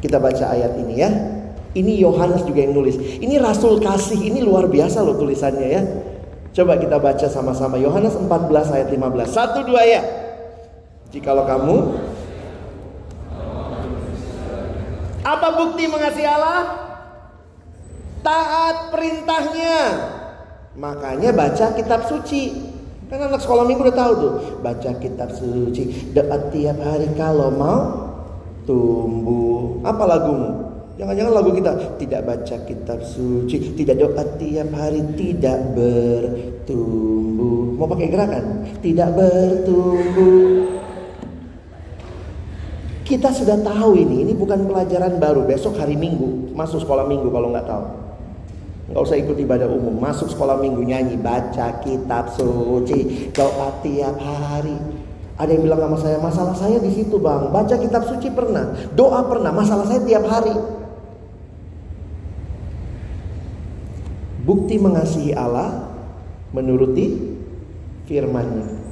Kita 0.00 0.20
baca 0.20 0.52
ayat 0.52 0.72
ini 0.80 0.94
ya. 0.98 1.10
Ini 1.74 2.00
Yohanes 2.00 2.44
juga 2.44 2.64
yang 2.64 2.76
nulis. 2.76 2.96
Ini 2.96 3.40
rasul 3.40 3.80
kasih, 3.80 4.20
ini 4.20 4.44
luar 4.44 4.68
biasa 4.68 5.00
loh 5.00 5.16
tulisannya 5.16 5.68
ya. 5.68 5.82
Coba 6.54 6.78
kita 6.78 7.02
baca 7.02 7.26
sama-sama 7.26 7.74
Yohanes 7.82 8.14
14 8.14 8.30
ayat 8.70 8.88
15. 8.94 9.26
Satu 9.26 9.66
dua 9.66 9.82
ya. 9.82 10.02
Jikalau 11.10 11.46
kamu 11.46 11.76
Apa 15.24 15.48
bukti 15.56 15.88
mengasihi 15.90 16.28
Allah? 16.28 16.62
Taat 18.22 18.94
perintahnya. 18.94 19.76
Makanya 20.78 21.34
baca 21.34 21.74
kitab 21.74 22.06
suci. 22.06 22.70
Kan 23.08 23.32
anak 23.32 23.40
sekolah 23.40 23.64
minggu 23.66 23.88
udah 23.88 23.96
tahu 23.96 24.12
tuh. 24.20 24.32
Baca 24.60 24.90
kitab 25.00 25.32
suci. 25.32 26.12
Doa 26.12 26.38
tiap 26.52 26.78
hari 26.86 27.08
kalau 27.18 27.50
mau 27.50 27.80
tumbuh. 28.68 29.80
Apa 29.80 30.04
lagumu? 30.06 30.63
Jangan-jangan 30.94 31.32
lagu 31.34 31.50
kita 31.50 31.72
tidak 31.98 32.22
baca 32.22 32.56
kitab 32.70 33.02
suci, 33.02 33.74
tidak 33.74 33.98
doa 33.98 34.22
tiap 34.38 34.70
hari, 34.78 35.02
tidak 35.18 35.58
bertumbuh. 35.74 37.74
Mau 37.74 37.90
pakai 37.90 38.14
gerakan? 38.14 38.62
Tidak 38.78 39.10
bertumbuh. 39.10 40.70
Kita 43.02 43.34
sudah 43.34 43.58
tahu 43.58 43.98
ini, 43.98 44.22
ini 44.22 44.32
bukan 44.38 44.70
pelajaran 44.70 45.18
baru. 45.18 45.42
Besok 45.44 45.82
hari 45.82 45.98
Minggu, 45.98 46.54
masuk 46.54 46.86
sekolah 46.86 47.10
Minggu 47.10 47.26
kalau 47.26 47.50
nggak 47.50 47.66
tahu. 47.66 48.04
Nggak 48.84 49.00
usah 49.00 49.16
ikut 49.16 49.36
ibadah 49.40 49.64
umum, 49.64 49.96
masuk 49.96 50.28
sekolah 50.28 50.60
minggu 50.60 50.84
nyanyi, 50.84 51.16
baca 51.16 51.80
kitab 51.80 52.28
suci, 52.36 53.32
doa 53.32 53.72
tiap 53.80 54.20
hari. 54.20 54.76
Ada 55.40 55.56
yang 55.56 55.64
bilang 55.64 55.80
sama 55.88 55.98
saya, 55.98 56.18
masalah 56.20 56.54
saya 56.54 56.76
di 56.78 56.92
situ 56.92 57.16
bang, 57.16 57.48
baca 57.48 57.74
kitab 57.80 58.04
suci 58.04 58.28
pernah, 58.28 58.76
doa 58.92 59.24
pernah, 59.24 59.50
masalah 59.56 59.88
saya 59.88 60.04
tiap 60.04 60.28
hari. 60.28 60.52
Bukti 64.44 64.76
mengasihi 64.76 65.32
Allah 65.32 65.88
menuruti 66.52 67.16
firman-Nya. 68.04 68.84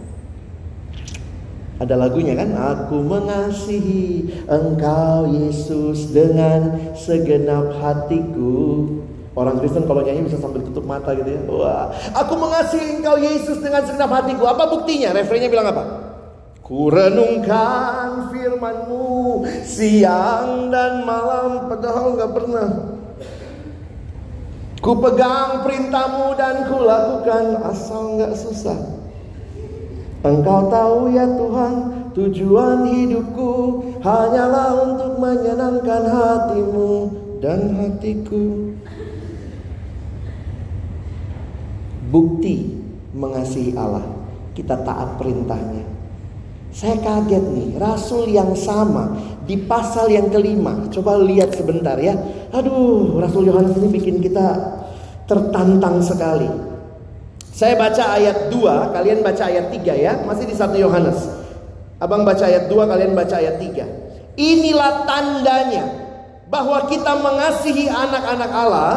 Ada 1.83 1.99
lagunya 1.99 2.33
kan? 2.39 2.55
Aku 2.55 3.03
mengasihi 3.03 4.33
engkau 4.47 5.29
Yesus 5.29 6.15
dengan 6.15 6.93
segenap 6.95 7.75
hatiku. 7.83 8.87
Orang 9.33 9.59
Kristen 9.59 9.89
kalau 9.89 10.05
nyanyi 10.05 10.29
bisa 10.29 10.39
sambil 10.39 10.61
tutup 10.61 10.85
mata 10.85 11.17
gitu 11.17 11.27
ya. 11.27 11.41
Wah, 11.49 11.89
aku 12.13 12.37
mengasihi 12.37 13.01
engkau 13.01 13.17
Yesus 13.19 13.59
dengan 13.59 13.83
segenap 13.83 14.13
hatiku. 14.13 14.45
Apa 14.47 14.69
buktinya? 14.69 15.17
Refrennya 15.17 15.49
bilang 15.49 15.73
apa? 15.73 15.85
Ku 16.63 16.87
renungkan 16.93 18.31
firmanmu 18.31 19.43
siang 19.67 20.71
dan 20.71 21.03
malam 21.03 21.67
padahal 21.67 22.15
nggak 22.15 22.33
pernah. 22.33 22.92
Ku 24.83 24.99
pegang 24.99 25.63
perintahmu 25.63 26.35
dan 26.35 26.67
ku 26.67 26.83
lakukan 26.83 27.63
asal 27.71 28.19
nggak 28.19 28.35
susah. 28.35 28.79
Engkau 30.27 30.67
tahu 30.67 31.15
ya 31.15 31.27
Tuhan 31.27 31.75
tujuan 32.11 32.91
hidupku 32.91 33.79
hanyalah 34.03 34.75
untuk 34.83 35.23
menyenangkan 35.23 36.03
hatimu 36.03 36.95
dan 37.39 37.79
hatiku. 37.79 38.75
bukti 42.13 42.77
mengasihi 43.17 43.73
Allah. 43.73 44.05
Kita 44.53 44.77
taat 44.85 45.17
perintahnya. 45.17 46.02
Saya 46.73 46.97
kaget 47.05 47.45
nih, 47.53 47.69
rasul 47.77 48.33
yang 48.33 48.57
sama 48.57 49.13
di 49.45 49.61
pasal 49.61 50.09
yang 50.09 50.33
kelima. 50.33 50.89
Coba 50.89 51.21
lihat 51.21 51.53
sebentar 51.53 52.01
ya. 52.01 52.17
Aduh, 52.49 53.21
Rasul 53.21 53.53
Yohanes 53.53 53.77
ini 53.77 53.93
bikin 53.93 54.25
kita 54.25 54.57
tertantang 55.29 56.01
sekali. 56.01 56.49
Saya 57.53 57.77
baca 57.77 58.17
ayat 58.17 58.49
2, 58.49 58.97
kalian 58.97 59.21
baca 59.21 59.45
ayat 59.45 59.69
3 59.69 59.93
ya. 59.93 60.13
Masih 60.25 60.49
di 60.49 60.57
satu 60.57 60.81
Yohanes. 60.81 61.29
Abang 62.01 62.25
baca 62.25 62.49
ayat 62.49 62.73
2, 62.73 62.89
kalian 62.89 63.13
baca 63.13 63.37
ayat 63.37 63.61
3. 63.61 63.85
Inilah 64.41 65.05
tandanya 65.05 65.85
bahwa 66.49 66.89
kita 66.89 67.21
mengasihi 67.21 67.93
anak-anak 67.93 68.51
Allah 68.53 68.93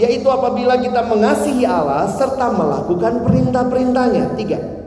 yaitu 0.00 0.30
apabila 0.30 0.78
kita 0.80 1.04
mengasihi 1.04 1.66
Allah 1.68 2.08
serta 2.08 2.54
melakukan 2.54 3.20
perintah-perintahnya. 3.26 4.32
Tiga. 4.38 4.77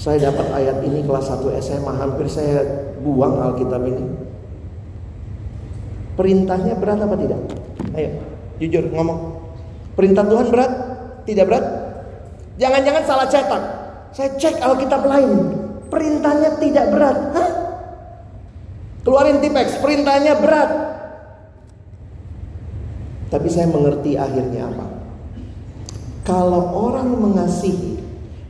Saya 0.00 0.32
dapat 0.32 0.48
ayat 0.56 0.80
ini 0.80 1.04
kelas 1.04 1.28
1 1.28 1.60
SMA 1.60 1.92
hampir 1.92 2.24
saya 2.24 2.64
buang 3.04 3.36
Alkitab 3.36 3.84
ini. 3.84 4.08
Perintahnya 6.16 6.72
berat 6.80 7.04
apa 7.04 7.20
tidak? 7.20 7.40
Ayo, 7.92 8.16
jujur 8.56 8.88
ngomong. 8.96 9.44
Perintah 9.92 10.24
Tuhan 10.24 10.48
berat? 10.48 10.72
Tidak 11.28 11.44
berat? 11.44 11.64
Jangan-jangan 12.56 13.02
salah 13.04 13.28
cetak. 13.28 13.62
Saya 14.16 14.32
cek 14.40 14.64
Alkitab 14.64 15.04
lain. 15.04 15.32
Perintahnya 15.92 16.56
tidak 16.56 16.86
berat. 16.96 17.18
Hah? 17.36 17.50
Keluarin 19.04 19.44
tipex, 19.44 19.84
perintahnya 19.84 20.40
berat. 20.40 20.70
Tapi 23.28 23.48
saya 23.52 23.68
mengerti 23.68 24.16
akhirnya 24.16 24.64
apa. 24.64 24.86
Kalau 26.24 26.88
orang 26.88 27.20
mengasihi, 27.20 27.99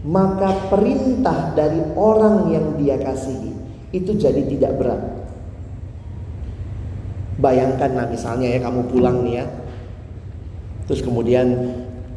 maka 0.01 0.73
perintah 0.73 1.53
dari 1.53 1.81
orang 1.93 2.49
yang 2.49 2.67
dia 2.81 2.97
kasihi 2.97 3.53
itu 3.93 4.17
jadi 4.17 4.41
tidak 4.49 4.73
berat. 4.81 5.03
Bayangkan 7.41 7.91
nah 7.97 8.07
misalnya 8.09 8.49
ya 8.57 8.59
kamu 8.65 8.81
pulang 8.89 9.25
nih 9.25 9.45
ya. 9.45 9.47
Terus 10.89 11.01
kemudian 11.05 11.47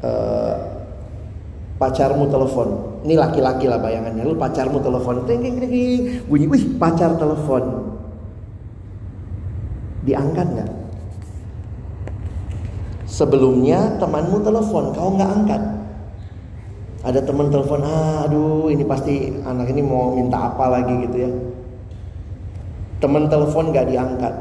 eh, 0.03 0.55
pacarmu 1.79 2.27
telepon. 2.31 2.99
Ini 3.03 3.19
laki-laki 3.19 3.67
lah 3.67 3.83
bayangannya. 3.83 4.23
Lu 4.23 4.39
pacarmu 4.39 4.79
telepon. 4.79 5.27
Ting, 5.27 5.43
ting, 5.43 5.59
ting, 5.59 6.23
bunyi, 6.27 6.47
wih 6.47 6.63
pacar 6.79 7.19
telepon 7.19 7.93
diangkat 10.03 10.47
nggak? 10.55 10.71
Sebelumnya 13.07 13.99
temanmu 14.01 14.41
telepon, 14.41 14.89
kau 14.95 15.13
nggak 15.13 15.31
angkat. 15.31 15.61
Ada 17.03 17.19
teman 17.19 17.51
telepon, 17.51 17.83
ah, 17.83 18.23
aduh 18.23 18.71
ini 18.71 18.87
pasti 18.87 19.27
anak 19.43 19.67
ini 19.75 19.83
mau 19.83 20.15
minta 20.15 20.47
apa 20.47 20.71
lagi 20.71 21.03
gitu 21.03 21.17
ya. 21.27 21.31
Teman 23.03 23.27
telepon 23.27 23.75
nggak 23.75 23.91
diangkat. 23.91 24.33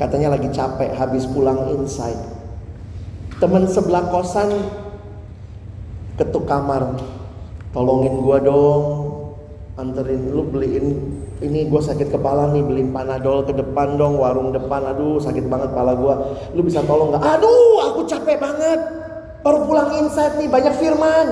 Katanya 0.00 0.40
lagi 0.40 0.48
capek, 0.48 0.96
habis 0.96 1.28
pulang 1.28 1.68
inside. 1.76 2.16
Teman 3.36 3.68
sebelah 3.68 4.08
kosan 4.08 4.48
ketuk 6.16 6.48
kamar, 6.48 6.96
tolongin 7.76 8.24
gua 8.24 8.40
dong, 8.40 8.84
anterin 9.74 10.30
lu 10.30 10.46
beliin 10.48 10.86
ini 11.42 11.66
gue 11.66 11.82
sakit 11.82 12.14
kepala 12.14 12.54
nih 12.54 12.62
beliin 12.62 12.94
panadol 12.94 13.42
ke 13.42 13.50
depan 13.50 13.98
dong 13.98 14.22
warung 14.22 14.54
depan 14.54 14.86
aduh 14.86 15.18
sakit 15.18 15.50
banget 15.50 15.74
kepala 15.74 15.98
gue 15.98 16.14
lu 16.54 16.62
bisa 16.62 16.78
tolong 16.86 17.10
nggak 17.10 17.26
aduh 17.26 17.90
aku 17.90 18.06
capek 18.06 18.38
banget 18.38 19.03
baru 19.44 19.68
pulang 19.68 19.90
insight 20.00 20.40
nih 20.40 20.48
banyak 20.48 20.74
firman 20.80 21.28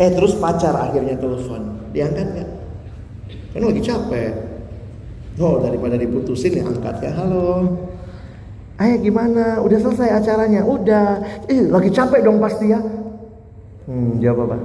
eh 0.00 0.10
terus 0.16 0.32
pacar 0.40 0.72
akhirnya 0.72 1.20
telepon 1.20 1.92
diangkat 1.92 2.24
nggak 2.24 2.50
kan 3.52 3.62
lagi 3.68 3.82
capek 3.84 4.32
oh 5.36 5.60
daripada 5.60 6.00
diputusin 6.00 6.56
ya 6.56 6.64
angkat 6.64 6.96
ya 7.04 7.12
halo 7.12 7.68
Ayah 8.76 9.00
gimana? 9.00 9.56
Udah 9.64 9.80
selesai 9.80 10.20
acaranya? 10.20 10.60
Udah. 10.60 11.24
Eh, 11.48 11.64
lagi 11.72 11.88
capek 11.88 12.20
dong 12.20 12.36
pasti 12.36 12.68
ya. 12.68 12.76
Hmm, 13.88 14.20
jawab 14.20 14.52
apa? 14.52 14.56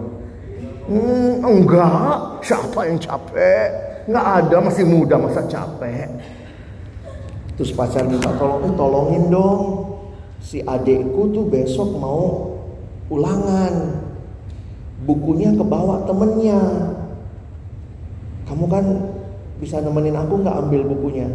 Hmm, 0.91 1.39
enggak, 1.47 2.43
siapa 2.43 2.91
yang 2.91 2.99
capek? 2.99 3.71
Enggak 4.11 4.25
ada, 4.43 4.57
masih 4.59 4.83
muda 4.83 5.15
masa 5.15 5.47
capek. 5.47 6.11
Terus 7.55 7.71
pacar 7.71 8.03
minta 8.03 8.35
tolong, 8.35 8.67
eh, 8.67 8.73
tolongin 8.75 9.23
dong. 9.31 9.90
Si 10.41 10.57
adekku 10.65 11.29
tuh 11.29 11.45
besok 11.47 11.95
mau 12.01 12.57
ulangan. 13.13 14.01
Bukunya 15.05 15.53
kebawa 15.53 16.05
temennya. 16.09 16.61
Kamu 18.49 18.65
kan 18.67 18.85
bisa 19.61 19.77
nemenin 19.79 20.17
aku 20.17 20.41
nggak 20.41 20.57
ambil 20.67 20.81
bukunya? 20.89 21.29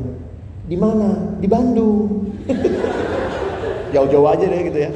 Di 0.66 0.74
mana? 0.74 1.38
Di 1.38 1.46
Bandung. 1.46 2.30
Jauh-jauh 3.94 4.28
aja 4.28 4.44
deh 4.44 4.60
gitu 4.66 4.78
ya. 4.82 4.90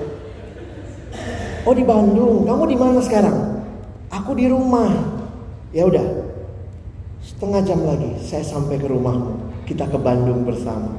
Oh 1.62 1.74
di 1.74 1.86
Bandung. 1.86 2.42
Kamu 2.42 2.66
di 2.66 2.76
mana 2.76 2.98
sekarang? 2.98 3.62
Aku 4.10 4.34
di 4.34 4.50
rumah. 4.50 4.90
Ya 5.70 5.86
udah. 5.86 6.02
Setengah 7.22 7.62
jam 7.62 7.80
lagi 7.86 8.18
saya 8.18 8.42
sampai 8.42 8.74
ke 8.74 8.90
rumahmu. 8.90 9.64
Kita 9.64 9.86
ke 9.86 9.98
Bandung 9.98 10.42
bersama. 10.42 10.90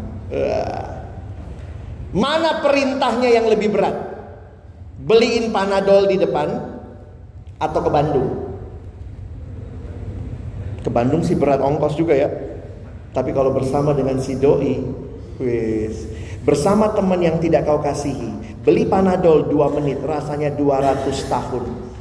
Mana 2.11 2.59
perintahnya 2.59 3.29
yang 3.31 3.47
lebih 3.47 3.71
berat? 3.71 3.95
Beliin 5.01 5.49
panadol 5.49 6.11
di 6.11 6.19
depan 6.19 6.47
atau 7.57 7.79
ke 7.79 7.89
Bandung? 7.89 8.29
Ke 10.83 10.89
Bandung 10.91 11.23
sih 11.23 11.39
berat 11.39 11.63
ongkos 11.63 11.95
juga 11.95 12.13
ya. 12.13 12.29
Tapi 13.11 13.31
kalau 13.31 13.51
bersama 13.55 13.91
dengan 13.95 14.19
si 14.19 14.35
doi, 14.39 14.79
wis, 15.39 16.07
bersama 16.43 16.91
teman 16.91 17.19
yang 17.19 17.39
tidak 17.39 17.67
kau 17.67 17.79
kasihi, 17.79 18.59
beli 18.63 18.87
panadol 18.87 19.47
2 19.47 19.77
menit 19.79 19.99
rasanya 20.03 20.51
200 20.55 21.11
tahun 21.27 21.91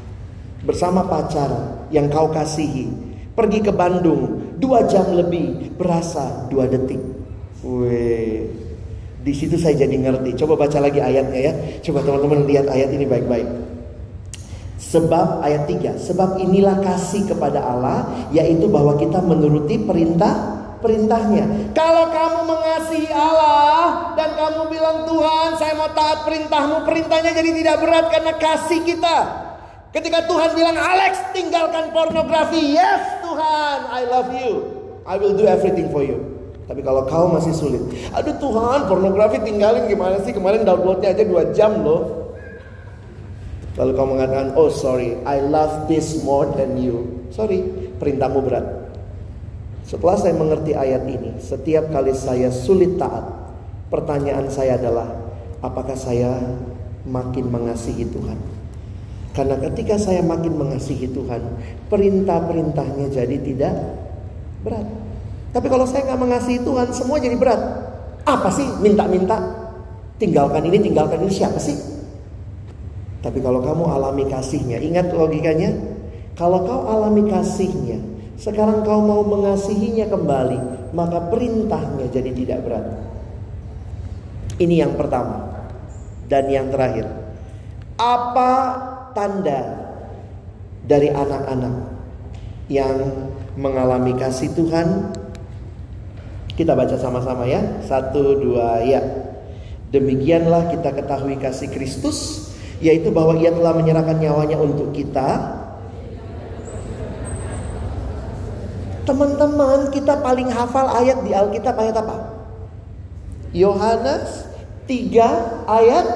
bersama 0.61 1.09
pacar 1.09 1.51
yang 1.89 2.13
kau 2.13 2.29
kasihi 2.29 2.93
pergi 3.33 3.65
ke 3.65 3.73
Bandung 3.73 4.53
dua 4.61 4.85
jam 4.85 5.09
lebih 5.17 5.73
berasa 5.81 6.47
dua 6.53 6.69
detik. 6.69 7.01
Wih, 7.65 8.70
di 9.21 9.33
situ 9.37 9.61
saya 9.61 9.77
jadi 9.85 9.97
ngerti. 10.01 10.33
Coba 10.41 10.57
baca 10.65 10.81
lagi 10.81 10.97
ayatnya 10.97 11.41
ya. 11.41 11.53
Coba 11.85 12.01
teman-teman 12.01 12.49
lihat 12.49 12.67
ayat 12.73 12.89
ini 12.97 13.05
baik-baik. 13.05 13.49
Sebab 14.81 15.45
ayat 15.45 15.69
3, 15.69 16.01
sebab 16.01 16.41
inilah 16.41 16.81
kasih 16.81 17.29
kepada 17.29 17.61
Allah 17.63 18.29
yaitu 18.33 18.67
bahwa 18.67 18.97
kita 18.97 19.21
menuruti 19.21 19.77
perintah 19.85 20.59
perintahnya. 20.81 21.71
Kalau 21.77 22.09
kamu 22.09 22.41
mengasihi 22.49 23.13
Allah 23.13 24.17
dan 24.17 24.35
kamu 24.35 24.73
bilang 24.73 25.05
Tuhan 25.05 25.49
saya 25.61 25.77
mau 25.77 25.93
taat 25.93 26.25
perintahmu, 26.25 26.89
perintahnya 26.89 27.37
jadi 27.37 27.51
tidak 27.55 27.77
berat 27.85 28.07
karena 28.09 28.33
kasih 28.41 28.81
kita. 28.83 29.17
Ketika 29.91 30.23
Tuhan 30.31 30.55
bilang 30.55 30.79
Alex 30.79 31.35
tinggalkan 31.35 31.91
pornografi 31.91 32.79
Yes 32.79 33.27
Tuhan 33.27 33.79
I 33.91 34.03
love 34.07 34.31
you 34.31 34.53
I 35.03 35.19
will 35.19 35.35
do 35.35 35.51
everything 35.51 35.91
for 35.91 36.07
you 36.07 36.40
Tapi 36.71 36.87
kalau 36.87 37.03
kau 37.11 37.27
masih 37.35 37.51
sulit 37.51 37.83
Aduh 38.15 38.39
Tuhan 38.39 38.87
pornografi 38.87 39.43
tinggalin 39.43 39.91
gimana 39.91 40.23
sih? 40.23 40.31
Kemarin 40.31 40.63
downloadnya 40.63 41.11
aja 41.11 41.27
2 41.27 41.51
jam 41.51 41.83
loh. 41.83 42.31
Lalu 43.75 43.91
kau 43.99 44.07
mengatakan 44.07 44.55
Oh 44.55 44.71
sorry 44.71 45.19
I 45.27 45.43
love 45.43 45.91
this 45.91 46.23
more 46.23 46.47
than 46.55 46.79
you. 46.79 47.27
Sorry 47.35 47.67
perintahmu 47.99 48.39
berat. 48.47 48.67
Setelah 49.83 50.15
saya 50.15 50.39
mengerti 50.39 50.71
ayat 50.71 51.03
ini 51.11 51.43
Setiap 51.43 51.91
kali 51.91 52.15
saya 52.15 52.55
sulit 52.55 52.95
taat 52.95 53.27
Pertanyaan 53.91 54.47
saya 54.47 54.79
adalah 54.79 55.11
Apakah 55.67 55.99
saya 55.99 56.39
makin 57.03 57.51
mengasihi 57.51 58.07
Tuhan? 58.07 58.39
Karena 59.31 59.57
ketika 59.63 59.95
saya 59.95 60.27
makin 60.27 60.59
mengasihi 60.59 61.07
Tuhan, 61.07 61.43
perintah-perintahnya 61.87 63.15
jadi 63.15 63.37
tidak 63.39 63.75
berat. 64.67 65.00
Tapi 65.51 65.67
kalau 65.67 65.87
saya 65.87 66.07
nggak 66.07 66.21
mengasihi 66.21 66.61
Tuhan, 66.63 66.89
semua 66.95 67.19
jadi 67.19 67.35
berat. 67.35 67.61
Apa 68.23 68.49
sih 68.55 68.67
minta-minta? 68.79 69.39
Tinggalkan 70.21 70.63
ini, 70.69 70.79
tinggalkan 70.79 71.25
ini 71.25 71.33
siapa 71.33 71.59
sih? 71.59 71.75
Tapi 73.21 73.39
kalau 73.45 73.61
kamu 73.61 73.85
alami 73.85 74.25
kasihnya, 74.31 74.81
ingat 74.81 75.13
logikanya. 75.13 75.77
Kalau 76.39 76.65
kau 76.65 76.89
alami 76.89 77.29
kasihnya, 77.29 78.01
sekarang 78.41 78.81
kau 78.81 79.05
mau 79.05 79.21
mengasihinya 79.21 80.09
kembali, 80.09 80.59
maka 80.97 81.29
perintahnya 81.29 82.09
jadi 82.09 82.31
tidak 82.33 82.59
berat. 82.65 82.87
Ini 84.61 84.85
yang 84.87 84.97
pertama. 84.97 85.53
Dan 86.31 86.47
yang 86.49 86.71
terakhir. 86.71 87.11
Apa 87.99 88.53
tanda 89.13 89.61
dari 90.87 91.11
anak-anak 91.11 91.75
yang 92.71 92.97
mengalami 93.59 94.15
kasih 94.17 94.53
Tuhan. 94.57 95.17
Kita 96.61 96.77
baca 96.77 96.93
sama-sama 97.01 97.49
ya. 97.49 97.81
Satu, 97.89 98.37
dua, 98.37 98.85
ya. 98.85 99.01
Demikianlah 99.97 100.69
kita 100.69 100.93
ketahui 100.93 101.41
kasih 101.41 101.73
Kristus, 101.73 102.53
yaitu 102.85 103.09
bahwa 103.09 103.33
ia 103.41 103.49
telah 103.49 103.73
menyerahkan 103.81 104.21
nyawanya 104.21 104.61
untuk 104.61 104.93
kita. 104.93 105.57
Teman-teman, 109.09 109.89
kita 109.89 110.21
paling 110.21 110.53
hafal 110.53 110.85
ayat 111.01 111.25
di 111.25 111.33
Alkitab 111.33 111.81
ayat 111.81 111.97
apa? 111.97 112.29
Yohanes 113.57 114.45
3 114.85 115.65
ayat 115.65 116.07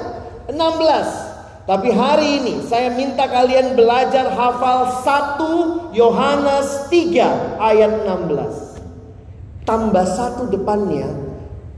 16. 0.53 1.65
Tapi 1.65 1.89
hari 1.89 2.45
ini 2.45 2.53
saya 2.69 2.93
minta 2.93 3.25
kalian 3.25 3.73
belajar 3.73 4.29
hafal 4.29 4.93
1 5.01 5.97
Yohanes 5.97 6.85
3 6.93 7.57
ayat 7.57 8.05
16. 8.05 8.64
Tambah 9.65 10.05
satu 10.05 10.45
depannya, 10.53 11.09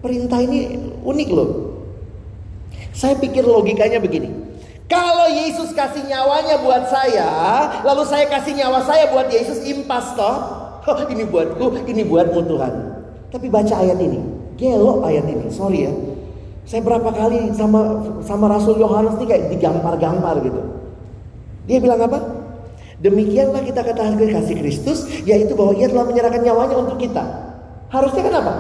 perintah 0.04 0.44
ini 0.44 0.92
unik 1.08 1.30
loh. 1.32 1.50
Saya 2.92 3.16
pikir 3.16 3.48
logikanya 3.48 4.04
begini. 4.04 4.28
Kalau 4.88 5.28
Yesus 5.28 5.76
kasih 5.76 6.08
nyawanya 6.08 6.64
buat 6.64 6.88
saya, 6.88 7.28
lalu 7.84 8.04
saya 8.08 8.28
kasih 8.32 8.56
nyawa 8.56 8.84
saya 8.88 9.12
buat 9.12 9.28
Yesus 9.28 9.64
impas 9.68 10.16
toh. 10.16 10.36
Oh, 10.88 11.04
ini 11.12 11.28
buatku, 11.28 11.84
ini 11.84 12.08
buatmu 12.08 12.48
Tuhan. 12.48 12.74
Tapi 13.28 13.52
baca 13.52 13.76
ayat 13.76 14.00
ini, 14.00 14.24
gelo 14.56 15.04
ayat 15.04 15.28
ini, 15.28 15.52
sorry 15.52 15.84
ya. 15.84 15.92
Saya 16.64 16.80
berapa 16.84 17.12
kali 17.12 17.52
sama 17.56 18.04
sama 18.24 18.48
Rasul 18.52 18.80
Yohanes 18.80 19.20
nih 19.20 19.28
kayak 19.28 19.44
digampar-gampar 19.52 20.40
gitu. 20.44 20.60
Dia 21.68 21.84
bilang 21.84 22.04
apa? 22.08 22.20
Demikianlah 23.04 23.64
kita 23.68 23.84
katakan 23.84 24.16
kasih 24.20 24.56
Kristus, 24.60 25.08
yaitu 25.28 25.56
bahwa 25.56 25.76
ia 25.76 25.92
telah 25.92 26.08
menyerahkan 26.08 26.44
nyawanya 26.44 26.76
untuk 26.80 27.00
kita. 27.00 27.47
Harusnya 27.88 28.22
kan 28.28 28.36
apa? 28.44 28.54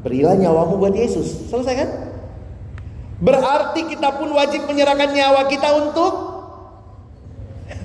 Berilah 0.00 0.36
nyawamu 0.36 0.80
buat 0.80 0.94
Yesus. 0.96 1.48
Selesai 1.48 1.74
kan? 1.76 1.90
Berarti 3.20 3.84
kita 3.84 4.16
pun 4.16 4.32
wajib 4.32 4.64
menyerahkan 4.64 5.12
nyawa 5.12 5.44
kita 5.48 5.68
untuk 5.76 6.12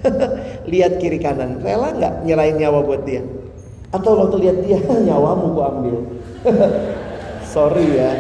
lihat 0.72 0.96
kiri 1.00 1.20
kanan. 1.20 1.60
Rela 1.60 1.92
nggak 1.92 2.14
nyerahin 2.24 2.56
nyawa 2.56 2.80
buat 2.88 3.04
dia? 3.04 3.24
Atau 3.92 4.16
waktu 4.16 4.48
lihat 4.48 4.58
dia 4.64 4.80
nyawamu 5.12 5.46
gua 5.52 5.66
ambil. 5.76 5.96
Sorry 7.54 7.88
ya. 8.00 8.12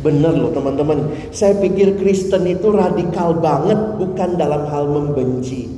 Bener 0.00 0.32
loh 0.32 0.52
teman-teman. 0.52 1.12
Saya 1.28 1.60
pikir 1.60 2.00
Kristen 2.00 2.48
itu 2.48 2.72
radikal 2.72 3.36
banget 3.36 4.00
bukan 4.00 4.40
dalam 4.40 4.64
hal 4.72 4.88
membenci. 4.88 5.68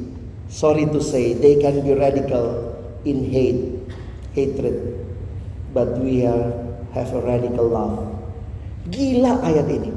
Sorry 0.46 0.86
to 0.86 1.00
say, 1.02 1.34
they 1.34 1.58
can 1.58 1.80
be 1.82 1.96
radical 1.96 2.76
in 3.02 3.24
hate, 3.32 3.82
hatred. 4.36 4.91
But 5.72 5.96
we 5.96 6.28
are, 6.28 6.52
have 6.92 7.08
a 7.16 7.20
radical 7.24 7.72
love. 7.72 7.96
Gila 8.92 9.40
ayat 9.40 9.68
ini. 9.72 9.92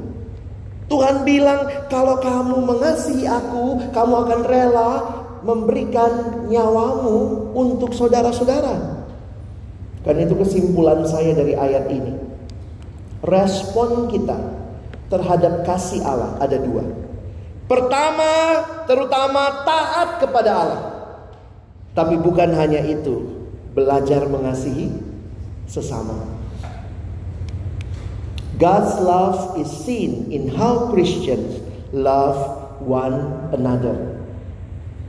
Tuhan 0.88 1.26
bilang, 1.28 1.68
kalau 1.92 2.16
kamu 2.16 2.64
mengasihi 2.64 3.28
aku, 3.28 3.92
kamu 3.92 4.14
akan 4.24 4.40
rela 4.48 4.90
memberikan 5.44 6.42
nyawamu 6.48 7.52
untuk 7.52 7.92
saudara-saudara. 7.92 9.04
Karena 10.06 10.24
itu 10.24 10.38
kesimpulan 10.38 11.04
saya 11.04 11.34
dari 11.34 11.52
ayat 11.58 11.90
ini. 11.90 12.14
Respon 13.26 14.06
kita 14.08 14.38
terhadap 15.10 15.66
kasih 15.66 16.00
Allah 16.06 16.38
ada 16.38 16.56
dua. 16.56 16.86
Pertama, 17.66 18.62
terutama 18.86 19.66
taat 19.66 20.22
kepada 20.22 20.50
Allah. 20.54 20.82
Tapi 21.98 22.14
bukan 22.22 22.54
hanya 22.54 22.78
itu, 22.86 23.26
belajar 23.74 24.30
mengasihi 24.30 25.05
sesama. 25.66 26.14
God's 28.56 28.96
love 29.04 29.60
is 29.60 29.68
seen 29.68 30.32
in 30.32 30.48
how 30.48 30.88
Christians 30.88 31.60
love 31.92 32.40
one 32.80 33.52
another. 33.52 34.16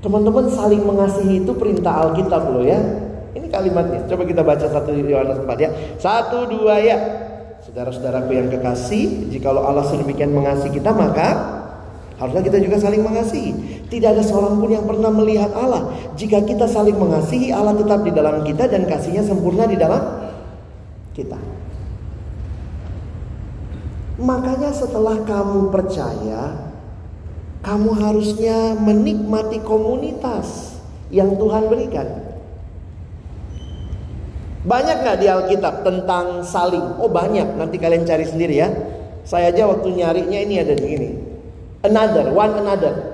Teman-teman 0.03 0.51
saling 0.51 0.83
mengasihi 0.83 1.41
itu 1.41 1.55
perintah 1.55 2.05
Alkitab 2.05 2.51
loh 2.51 2.61
ya. 2.67 2.77
Ini 3.33 3.47
kalimatnya. 3.47 4.03
Coba 4.05 4.27
kita 4.27 4.43
baca 4.43 4.67
satu 4.67 4.91
Yohanes 4.91 5.39
4 5.41 5.63
ya. 5.63 5.69
Satu 5.95 6.49
dua 6.51 6.75
ya. 6.83 6.97
Saudara-saudaraku 7.63 8.31
yang 8.35 8.47
kekasih, 8.51 9.31
jikalau 9.31 9.63
Allah 9.63 9.87
sedemikian 9.87 10.31
mengasihi 10.31 10.77
kita 10.77 10.91
maka 10.91 11.57
Harusnya 12.17 12.41
kita 12.49 12.57
juga 12.57 12.81
saling 12.81 13.05
mengasihi. 13.05 13.53
Tidak 13.93 14.09
ada 14.09 14.25
seorang 14.25 14.57
pun 14.57 14.73
yang 14.73 14.89
pernah 14.89 15.13
melihat 15.13 15.53
Allah. 15.53 15.93
Jika 16.17 16.41
kita 16.49 16.65
saling 16.65 16.97
mengasihi, 16.97 17.53
Allah 17.53 17.77
tetap 17.77 18.01
di 18.01 18.09
dalam 18.09 18.41
kita 18.41 18.65
dan 18.65 18.89
kasihnya 18.89 19.21
sempurna 19.21 19.69
di 19.69 19.77
dalam 19.77 20.01
kita. 21.17 21.41
Makanya 24.21 24.69
setelah 24.69 25.25
kamu 25.25 25.73
percaya, 25.73 26.69
kamu 27.65 27.89
harusnya 27.97 28.77
menikmati 28.77 29.57
komunitas 29.65 30.77
yang 31.09 31.33
Tuhan 31.41 31.65
berikan. 31.65 32.05
Banyak 34.61 34.97
nggak 35.01 35.17
di 35.17 35.25
Alkitab 35.25 35.81
tentang 35.81 36.45
saling? 36.45 37.01
Oh 37.01 37.09
banyak, 37.09 37.57
nanti 37.57 37.81
kalian 37.81 38.05
cari 38.05 38.25
sendiri 38.29 38.61
ya. 38.61 38.69
Saya 39.25 39.49
aja 39.49 39.65
waktu 39.65 39.89
nyarinya 39.97 40.39
ini 40.39 40.55
ada 40.61 40.77
di 40.77 40.85
sini 40.85 41.09
another, 41.87 42.31
one 42.33 42.53
another. 42.59 43.13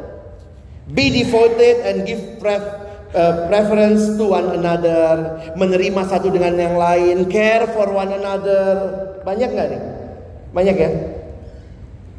Be 0.90 1.10
devoted 1.10 1.86
and 1.88 2.04
give 2.04 2.40
uh, 3.14 3.48
preference 3.48 4.18
to 4.18 4.26
one 4.28 4.50
another. 4.58 5.38
Menerima 5.56 6.02
satu 6.06 6.34
dengan 6.34 6.58
yang 6.58 6.76
lain. 6.76 7.30
Care 7.30 7.70
for 7.72 7.90
one 7.94 8.12
another. 8.12 8.66
Banyak 9.24 9.50
nggak 9.54 9.68
nih? 9.72 9.82
Banyak 10.54 10.76
ya? 10.76 10.90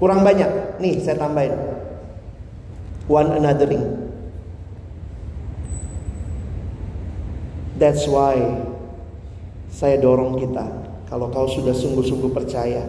Kurang 0.00 0.26
banyak. 0.26 0.80
Nih 0.80 0.98
saya 1.02 1.20
tambahin. 1.20 1.54
One 3.06 3.30
anothering. 3.36 4.04
That's 7.74 8.06
why 8.06 8.38
saya 9.68 9.98
dorong 9.98 10.38
kita. 10.38 10.64
Kalau 11.10 11.30
kau 11.30 11.46
sudah 11.50 11.74
sungguh-sungguh 11.74 12.30
percaya, 12.30 12.86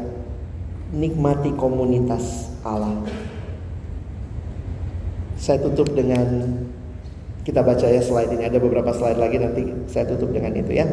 nikmati 0.94 1.52
komunitas 1.58 2.54
Allah. 2.62 3.06
Saya 5.36 5.62
tutup 5.62 5.94
dengan 5.94 6.58
kita 7.46 7.62
baca 7.62 7.86
ya 7.86 8.02
slide 8.02 8.34
ini 8.34 8.50
ada 8.50 8.58
beberapa 8.58 8.90
slide 8.90 9.22
lagi 9.22 9.38
nanti 9.38 9.70
saya 9.86 10.10
tutup 10.10 10.34
dengan 10.34 10.58
itu 10.58 10.74
ya. 10.74 10.90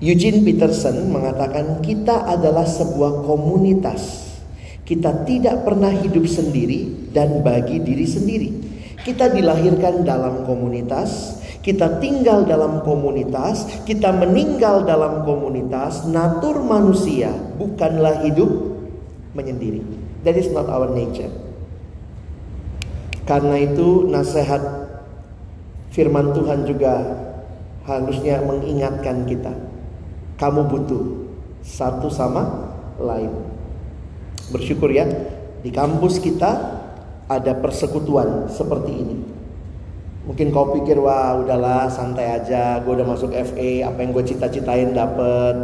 Eugene 0.00 0.44
Peterson 0.44 1.08
mengatakan 1.08 1.80
kita 1.80 2.28
adalah 2.28 2.68
sebuah 2.68 3.24
komunitas. 3.24 4.28
Kita 4.84 5.24
tidak 5.24 5.64
pernah 5.64 5.92
hidup 5.92 6.28
sendiri 6.28 7.12
dan 7.12 7.40
bagi 7.40 7.80
diri 7.80 8.04
sendiri. 8.04 8.48
Kita 9.00 9.32
dilahirkan 9.32 10.04
dalam 10.04 10.44
komunitas, 10.44 11.40
kita 11.64 12.00
tinggal 12.00 12.44
dalam 12.44 12.84
komunitas, 12.84 13.64
kita 13.88 14.12
meninggal 14.12 14.84
dalam 14.84 15.24
komunitas. 15.24 16.04
Natur 16.04 16.60
manusia 16.64 17.32
bukanlah 17.56 18.24
hidup 18.28 18.50
menyendiri. 19.32 19.80
That 20.24 20.36
is 20.36 20.52
not 20.52 20.68
our 20.68 20.92
nature. 20.92 21.49
Karena 23.28 23.56
itu 23.60 24.08
nasihat 24.08 24.62
firman 25.90 26.32
Tuhan 26.32 26.64
juga 26.66 26.94
harusnya 27.84 28.40
mengingatkan 28.44 29.26
kita. 29.26 29.52
Kamu 30.38 30.70
butuh 30.70 31.04
satu 31.60 32.08
sama 32.08 32.72
lain. 32.96 33.30
Bersyukur 34.50 34.90
ya, 34.90 35.06
di 35.60 35.70
kampus 35.70 36.18
kita 36.18 36.80
ada 37.30 37.52
persekutuan 37.60 38.48
seperti 38.50 38.92
ini. 38.92 39.16
Mungkin 40.26 40.52
kau 40.52 40.74
pikir 40.76 41.00
wah 41.00 41.38
udahlah 41.38 41.88
santai 41.88 42.40
aja, 42.40 42.82
gue 42.82 42.92
udah 42.92 43.06
masuk 43.08 43.32
FA, 43.32 43.88
apa 43.88 43.98
yang 44.00 44.10
gue 44.12 44.24
cita-citain 44.26 44.92
dapet. 44.92 45.56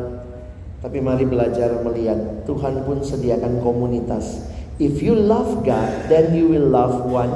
Tapi 0.80 0.98
mari 1.02 1.26
belajar 1.26 1.82
melihat 1.82 2.46
Tuhan 2.46 2.84
pun 2.86 3.02
sediakan 3.02 3.58
komunitas 3.58 4.44
If 4.76 5.00
you 5.00 5.16
love 5.16 5.64
God, 5.64 6.12
then 6.12 6.36
you 6.36 6.52
will 6.52 6.68
love 6.68 7.08
one 7.08 7.32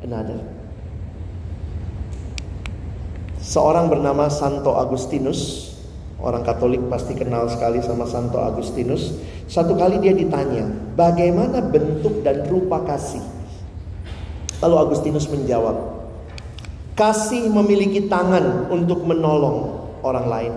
another. 0.00 0.40
Seorang 3.40 3.92
bernama 3.92 4.32
Santo 4.32 4.72
Agustinus, 4.72 5.72
orang 6.16 6.40
Katolik 6.40 6.80
pasti 6.88 7.12
kenal 7.12 7.52
sekali 7.52 7.84
sama 7.84 8.08
Santo 8.08 8.40
Agustinus. 8.40 9.12
Satu 9.44 9.76
kali 9.76 10.00
dia 10.00 10.16
ditanya, 10.16 10.68
bagaimana 10.96 11.60
bentuk 11.60 12.24
dan 12.24 12.48
rupa 12.48 12.80
kasih? 12.88 13.20
Lalu 14.64 14.76
Agustinus 14.80 15.28
menjawab, 15.28 15.76
kasih 16.96 17.48
memiliki 17.48 18.08
tangan 18.08 18.72
untuk 18.72 19.04
menolong 19.04 19.84
orang 20.00 20.26
lain. 20.28 20.54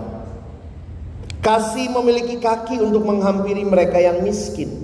Kasih 1.44 1.92
memiliki 1.92 2.40
kaki 2.40 2.80
untuk 2.80 3.04
menghampiri 3.04 3.64
mereka 3.64 4.00
yang 4.00 4.24
miskin. 4.24 4.83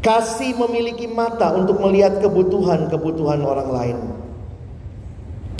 Kasih 0.00 0.56
memiliki 0.56 1.04
mata 1.04 1.52
untuk 1.52 1.76
melihat 1.84 2.24
kebutuhan-kebutuhan 2.24 3.44
orang 3.44 3.68
lain. 3.68 3.98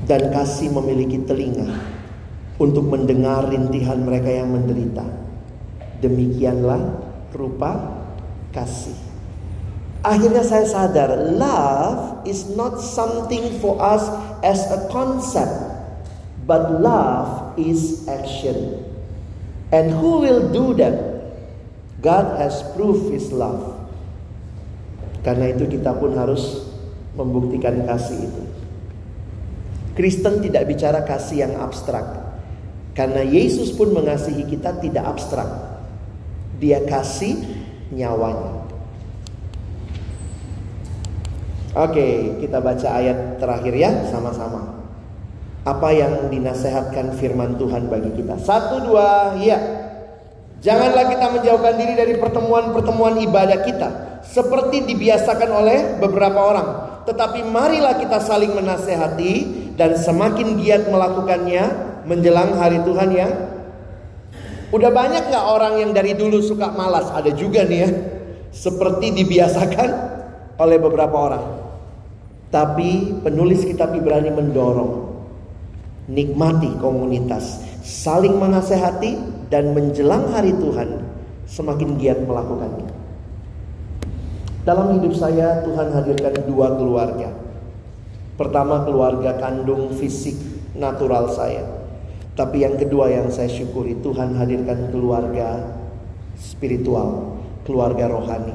Dan 0.08 0.32
kasih 0.32 0.72
memiliki 0.72 1.20
telinga 1.28 1.68
untuk 2.56 2.88
mendengar 2.88 3.48
rintihan 3.52 4.00
mereka 4.00 4.32
yang 4.32 4.48
menderita. 4.52 5.04
Demikianlah 6.00 6.80
rupa 7.36 8.00
kasih. 8.56 8.96
Akhirnya 10.00 10.40
saya 10.40 10.64
sadar, 10.64 11.12
love 11.36 12.24
is 12.24 12.48
not 12.56 12.80
something 12.80 13.60
for 13.60 13.76
us 13.76 14.08
as 14.40 14.64
a 14.72 14.88
concept, 14.88 15.52
but 16.48 16.80
love 16.80 17.52
is 17.60 18.08
action. 18.08 18.80
And 19.68 19.92
who 19.92 20.24
will 20.24 20.48
do 20.48 20.72
that? 20.80 20.96
God 22.00 22.40
has 22.40 22.64
proved 22.72 23.12
his 23.12 23.28
love. 23.28 23.69
Karena 25.20 25.52
itu 25.52 25.68
kita 25.68 25.92
pun 26.00 26.16
harus 26.16 26.64
membuktikan 27.12 27.84
kasih 27.84 28.24
itu. 28.24 28.42
Kristen 29.92 30.40
tidak 30.40 30.64
bicara 30.64 31.04
kasih 31.04 31.44
yang 31.44 31.54
abstrak. 31.60 32.32
Karena 32.96 33.20
Yesus 33.20 33.76
pun 33.76 33.92
mengasihi 33.92 34.48
kita 34.48 34.80
tidak 34.80 35.04
abstrak. 35.04 35.48
Dia 36.56 36.80
kasih 36.88 37.36
nyawanya. 37.92 38.64
Oke, 41.70 42.40
kita 42.42 42.58
baca 42.58 42.88
ayat 42.98 43.38
terakhir 43.38 43.74
ya 43.76 43.90
sama-sama. 44.10 44.82
Apa 45.62 45.92
yang 45.92 46.32
dinasehatkan 46.32 47.14
firman 47.20 47.60
Tuhan 47.60 47.92
bagi 47.92 48.10
kita? 48.16 48.40
Satu, 48.40 48.80
dua, 48.88 49.36
ya. 49.38 49.60
Janganlah 50.64 51.12
kita 51.12 51.26
menjauhkan 51.30 51.74
diri 51.76 51.94
dari 51.94 52.14
pertemuan-pertemuan 52.16 53.20
ibadah 53.22 53.60
kita 53.64 54.09
seperti 54.24 54.84
dibiasakan 54.84 55.50
oleh 55.50 55.78
beberapa 56.00 56.40
orang, 56.40 56.68
tetapi 57.08 57.44
marilah 57.48 57.96
kita 57.96 58.20
saling 58.20 58.52
menasehati 58.52 59.34
dan 59.74 59.96
semakin 59.96 60.60
giat 60.60 60.88
melakukannya 60.88 61.64
menjelang 62.04 62.56
hari 62.56 62.80
Tuhan 62.84 63.10
yang 63.12 63.32
Udah 64.70 64.86
banyak 64.94 65.34
nggak 65.34 65.46
orang 65.50 65.82
yang 65.82 65.90
dari 65.90 66.14
dulu 66.14 66.38
suka 66.38 66.70
malas? 66.70 67.10
Ada 67.10 67.34
juga 67.34 67.66
nih 67.66 67.78
ya. 67.82 67.90
Seperti 68.54 69.10
dibiasakan 69.10 69.90
oleh 70.62 70.78
beberapa 70.78 71.16
orang. 71.18 71.44
Tapi 72.54 73.18
penulis 73.18 73.66
kitab 73.66 73.90
Ibrani 73.98 74.30
mendorong 74.30 75.10
nikmati 76.10 76.70
komunitas, 76.78 77.62
saling 77.82 78.38
menasehati 78.38 79.18
dan 79.50 79.74
menjelang 79.74 80.30
hari 80.34 80.54
Tuhan 80.54 81.02
semakin 81.46 81.98
giat 81.98 82.22
melakukannya. 82.26 82.99
Dalam 84.60 84.92
hidup 85.00 85.16
saya 85.16 85.64
Tuhan 85.64 85.88
hadirkan 85.88 86.36
dua 86.44 86.76
keluarga. 86.76 87.32
Pertama 88.36 88.84
keluarga 88.84 89.40
kandung 89.40 89.96
fisik 89.96 90.36
natural 90.76 91.32
saya. 91.32 91.64
Tapi 92.36 92.64
yang 92.64 92.76
kedua 92.76 93.08
yang 93.08 93.28
saya 93.32 93.48
syukuri 93.48 93.96
Tuhan 94.04 94.36
hadirkan 94.36 94.92
keluarga 94.92 95.76
spiritual, 96.36 97.40
keluarga 97.64 98.08
rohani. 98.12 98.52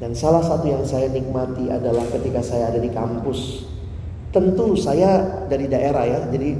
Dan 0.00 0.12
salah 0.12 0.44
satu 0.44 0.68
yang 0.68 0.84
saya 0.84 1.08
nikmati 1.08 1.68
adalah 1.68 2.04
ketika 2.12 2.44
saya 2.44 2.68
ada 2.68 2.80
di 2.80 2.92
kampus. 2.92 3.68
Tentu 4.32 4.76
saya 4.76 5.44
dari 5.48 5.68
daerah 5.68 6.08
ya, 6.08 6.20
jadi 6.28 6.56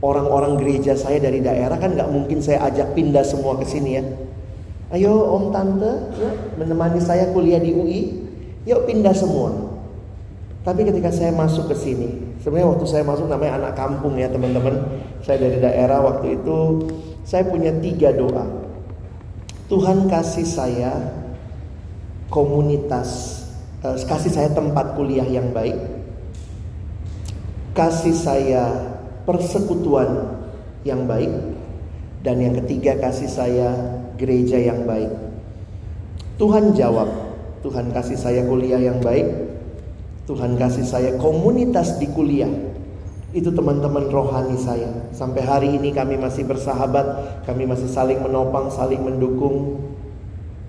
orang-orang 0.00 0.60
gereja 0.60 0.92
saya 0.96 1.20
dari 1.20 1.40
daerah 1.40 1.76
kan 1.80 1.96
nggak 1.96 2.08
mungkin 2.12 2.40
saya 2.40 2.68
ajak 2.68 2.92
pindah 2.92 3.24
semua 3.24 3.56
ke 3.60 3.64
sini 3.68 3.90
ya. 4.00 4.04
Ayo 4.88 5.12
om 5.12 5.52
tante, 5.52 6.16
ya, 6.16 6.30
menemani 6.56 6.96
saya 6.96 7.28
kuliah 7.36 7.60
di 7.60 7.76
UI, 7.76 8.00
yuk 8.64 8.88
pindah 8.88 9.12
semua. 9.12 9.52
Tapi 10.64 10.80
ketika 10.84 11.12
saya 11.12 11.28
masuk 11.28 11.68
ke 11.68 11.76
sini, 11.76 12.36
sebenarnya 12.40 12.72
waktu 12.72 12.86
saya 12.88 13.04
masuk 13.04 13.28
namanya 13.28 13.60
anak 13.60 13.72
kampung 13.76 14.16
ya 14.16 14.32
teman-teman. 14.32 14.80
Saya 15.20 15.44
dari 15.44 15.60
daerah 15.60 16.00
waktu 16.00 16.40
itu 16.40 16.88
saya 17.20 17.44
punya 17.44 17.72
tiga 17.84 18.16
doa. 18.16 18.48
Tuhan 19.68 20.08
kasih 20.08 20.48
saya 20.48 20.92
komunitas, 22.32 23.44
eh, 23.84 23.96
kasih 24.08 24.32
saya 24.32 24.48
tempat 24.56 24.96
kuliah 24.96 25.28
yang 25.28 25.52
baik, 25.52 25.76
kasih 27.76 28.16
saya 28.16 28.72
persekutuan 29.28 30.40
yang 30.88 31.04
baik, 31.04 31.28
dan 32.24 32.40
yang 32.40 32.56
ketiga 32.64 32.96
kasih 32.96 33.28
saya 33.28 33.97
gereja 34.18 34.58
yang 34.58 34.84
baik. 34.84 35.08
Tuhan 36.38 36.74
jawab, 36.74 37.08
Tuhan 37.62 37.90
kasih 37.94 38.18
saya 38.18 38.42
kuliah 38.46 38.78
yang 38.78 38.98
baik, 39.02 39.26
Tuhan 40.26 40.60
kasih 40.60 40.84
saya 40.84 41.10
komunitas 41.16 41.96
di 41.96 42.06
kuliah. 42.10 42.50
Itu 43.28 43.52
teman-teman 43.52 44.08
rohani 44.08 44.56
saya. 44.56 44.88
Sampai 45.12 45.44
hari 45.44 45.76
ini 45.76 45.92
kami 45.92 46.16
masih 46.16 46.48
bersahabat, 46.48 47.40
kami 47.44 47.68
masih 47.68 47.88
saling 47.88 48.20
menopang, 48.20 48.68
saling 48.72 49.00
mendukung. 49.00 49.84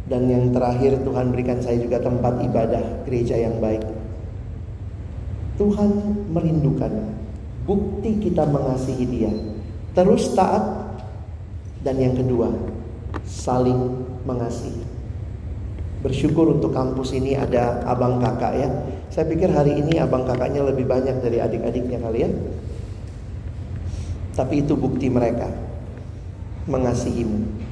Dan 0.10 0.26
yang 0.26 0.50
terakhir 0.50 1.06
Tuhan 1.06 1.30
berikan 1.30 1.62
saya 1.62 1.78
juga 1.78 2.02
tempat 2.02 2.41
ibadah 2.41 3.06
gereja 3.06 3.38
yang 3.38 3.62
baik. 3.62 3.86
Tuhan 5.62 5.91
merindukan 6.34 7.14
bukti 7.70 8.18
kita 8.18 8.47
mengasihi 8.47 9.06
Dia. 9.06 9.32
Terus 9.93 10.34
taat 10.34 10.64
dan 11.86 11.95
yang 12.00 12.16
kedua 12.18 12.50
saling 13.30 14.09
mengasihi. 14.25 14.82
Bersyukur 16.01 16.49
untuk 16.57 16.73
kampus 16.73 17.13
ini 17.13 17.38
ada 17.38 17.86
abang 17.86 18.17
kakak 18.17 18.53
ya. 18.57 18.69
Saya 19.13 19.30
pikir 19.30 19.53
hari 19.53 19.77
ini 19.77 20.01
abang 20.01 20.25
kakaknya 20.25 20.65
lebih 20.65 20.89
banyak 20.89 21.21
dari 21.21 21.38
adik-adiknya 21.38 22.01
kalian. 22.01 22.34
Tapi 24.34 24.65
itu 24.65 24.73
bukti 24.73 25.11
mereka 25.11 25.51
mengasihimu. 26.65 27.69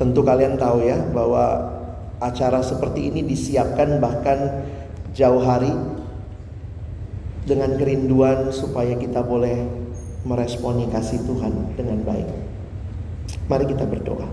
Tentu 0.00 0.20
kalian 0.24 0.56
tahu 0.56 0.82
ya 0.82 0.98
bahwa 1.12 1.70
acara 2.18 2.64
seperti 2.64 3.12
ini 3.12 3.22
disiapkan 3.22 4.00
bahkan 4.00 4.64
jauh 5.12 5.44
hari 5.44 5.70
dengan 7.44 7.76
kerinduan 7.76 8.48
supaya 8.54 8.96
kita 8.96 9.20
boleh 9.20 9.68
meresponi 10.24 10.88
kasih 10.88 11.20
Tuhan 11.28 11.76
dengan 11.76 12.00
baik. 12.08 12.41
Mari 13.52 13.68
kita 13.68 13.84
berdoa. 13.84 14.24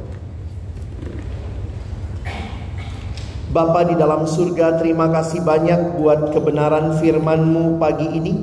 Bapa 3.52 3.84
di 3.84 4.00
dalam 4.00 4.24
surga 4.24 4.80
terima 4.80 5.12
kasih 5.12 5.44
banyak 5.44 6.00
buat 6.00 6.32
kebenaran 6.32 6.96
firman-Mu 7.04 7.76
pagi 7.76 8.08
ini. 8.16 8.34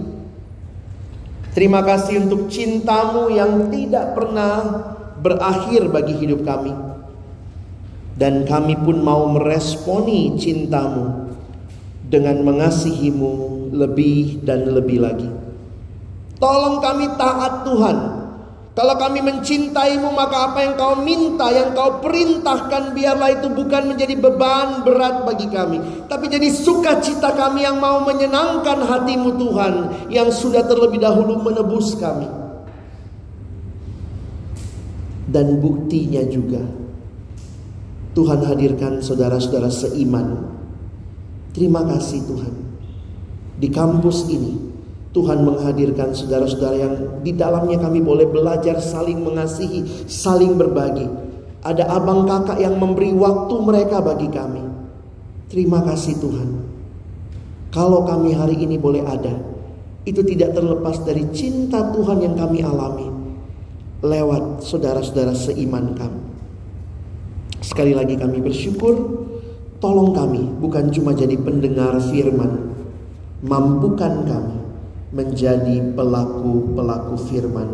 Terima 1.57 1.81
kasih 1.81 2.29
untuk 2.29 2.53
cintamu 2.53 3.33
yang 3.33 3.73
tidak 3.73 4.13
pernah 4.13 4.85
berakhir 5.17 5.89
bagi 5.89 6.13
hidup 6.13 6.45
kami. 6.45 6.77
Dan 8.21 8.45
kami 8.45 8.77
pun 8.77 9.01
mau 9.01 9.33
meresponi 9.33 10.37
cintamu 10.37 11.33
dengan 12.05 12.45
mengasihimu 12.45 13.33
lebih 13.73 14.45
dan 14.45 14.69
lebih 14.69 15.01
lagi. 15.01 15.31
Tolong 16.37 16.85
kami 16.85 17.17
taat 17.17 17.65
Tuhan 17.65 18.16
kalau 18.77 19.01
kami 19.01 19.25
mencintaimu 19.25 20.13
maka 20.13 20.53
apa 20.53 20.61
yang 20.61 20.77
kau 20.77 21.01
minta, 21.01 21.49
yang 21.49 21.73
kau 21.73 21.97
perintahkan 22.05 22.93
biarlah 22.93 23.41
itu 23.41 23.49
bukan 23.49 23.89
menjadi 23.89 24.21
beban 24.21 24.85
berat 24.85 25.25
bagi 25.25 25.49
kami. 25.49 26.05
Tapi 26.05 26.29
jadi 26.29 26.53
sukacita 26.53 27.33
kami 27.33 27.65
yang 27.65 27.81
mau 27.81 28.05
menyenangkan 28.05 28.85
hatimu 28.85 29.41
Tuhan. 29.41 29.75
Yang 30.13 30.29
sudah 30.45 30.69
terlebih 30.69 31.01
dahulu 31.01 31.41
menebus 31.41 31.97
kami. 31.97 32.29
Dan 35.25 35.57
buktinya 35.57 36.21
juga. 36.29 36.61
Tuhan 38.13 38.45
hadirkan 38.45 39.01
saudara-saudara 39.01 39.73
seiman. 39.73 40.53
Terima 41.57 41.81
kasih 41.81 42.29
Tuhan. 42.29 42.55
Di 43.57 43.73
kampus 43.73 44.29
ini 44.29 44.76
Tuhan 45.17 45.49
menghadirkan 45.49 46.13
saudara-saudara 46.13 46.77
yang 46.77 46.95
di 47.25 47.33
dalamnya 47.33 47.81
kami 47.81 48.05
boleh 48.05 48.29
belajar 48.29 48.77
saling 48.85 49.25
mengasihi, 49.25 50.05
saling 50.05 50.61
berbagi. 50.61 51.09
Ada 51.65 51.89
abang 51.89 52.29
kakak 52.29 52.61
yang 52.61 52.77
memberi 52.77 53.17
waktu 53.17 53.55
mereka 53.65 54.05
bagi 54.05 54.29
kami. 54.29 54.61
Terima 55.49 55.81
kasih 55.89 56.21
Tuhan. 56.21 56.49
Kalau 57.73 58.05
kami 58.05 58.37
hari 58.37 58.61
ini 58.61 58.77
boleh 58.77 59.09
ada, 59.09 59.41
itu 60.05 60.21
tidak 60.21 60.53
terlepas 60.53 61.01
dari 61.01 61.25
cinta 61.33 61.81
Tuhan 61.97 62.21
yang 62.21 62.37
kami 62.37 62.61
alami 62.61 63.09
lewat 64.05 64.69
saudara-saudara 64.69 65.33
seiman 65.33 65.97
kami. 65.97 66.21
Sekali 67.65 67.97
lagi 67.97 68.21
kami 68.21 68.45
bersyukur, 68.45 68.95
tolong 69.81 70.13
kami 70.13 70.45
bukan 70.61 70.93
cuma 70.93 71.17
jadi 71.17 71.41
pendengar 71.41 72.05
firman, 72.05 72.77
mampukan 73.41 74.15
kami 74.29 74.66
menjadi 75.15 75.95
pelaku-pelaku 75.95 77.15
firman 77.31 77.71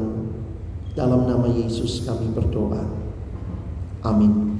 Dalam 0.93 1.24
nama 1.24 1.49
Yesus 1.49 2.05
kami 2.05 2.28
berdoa. 2.37 2.85
Amin. 4.05 4.51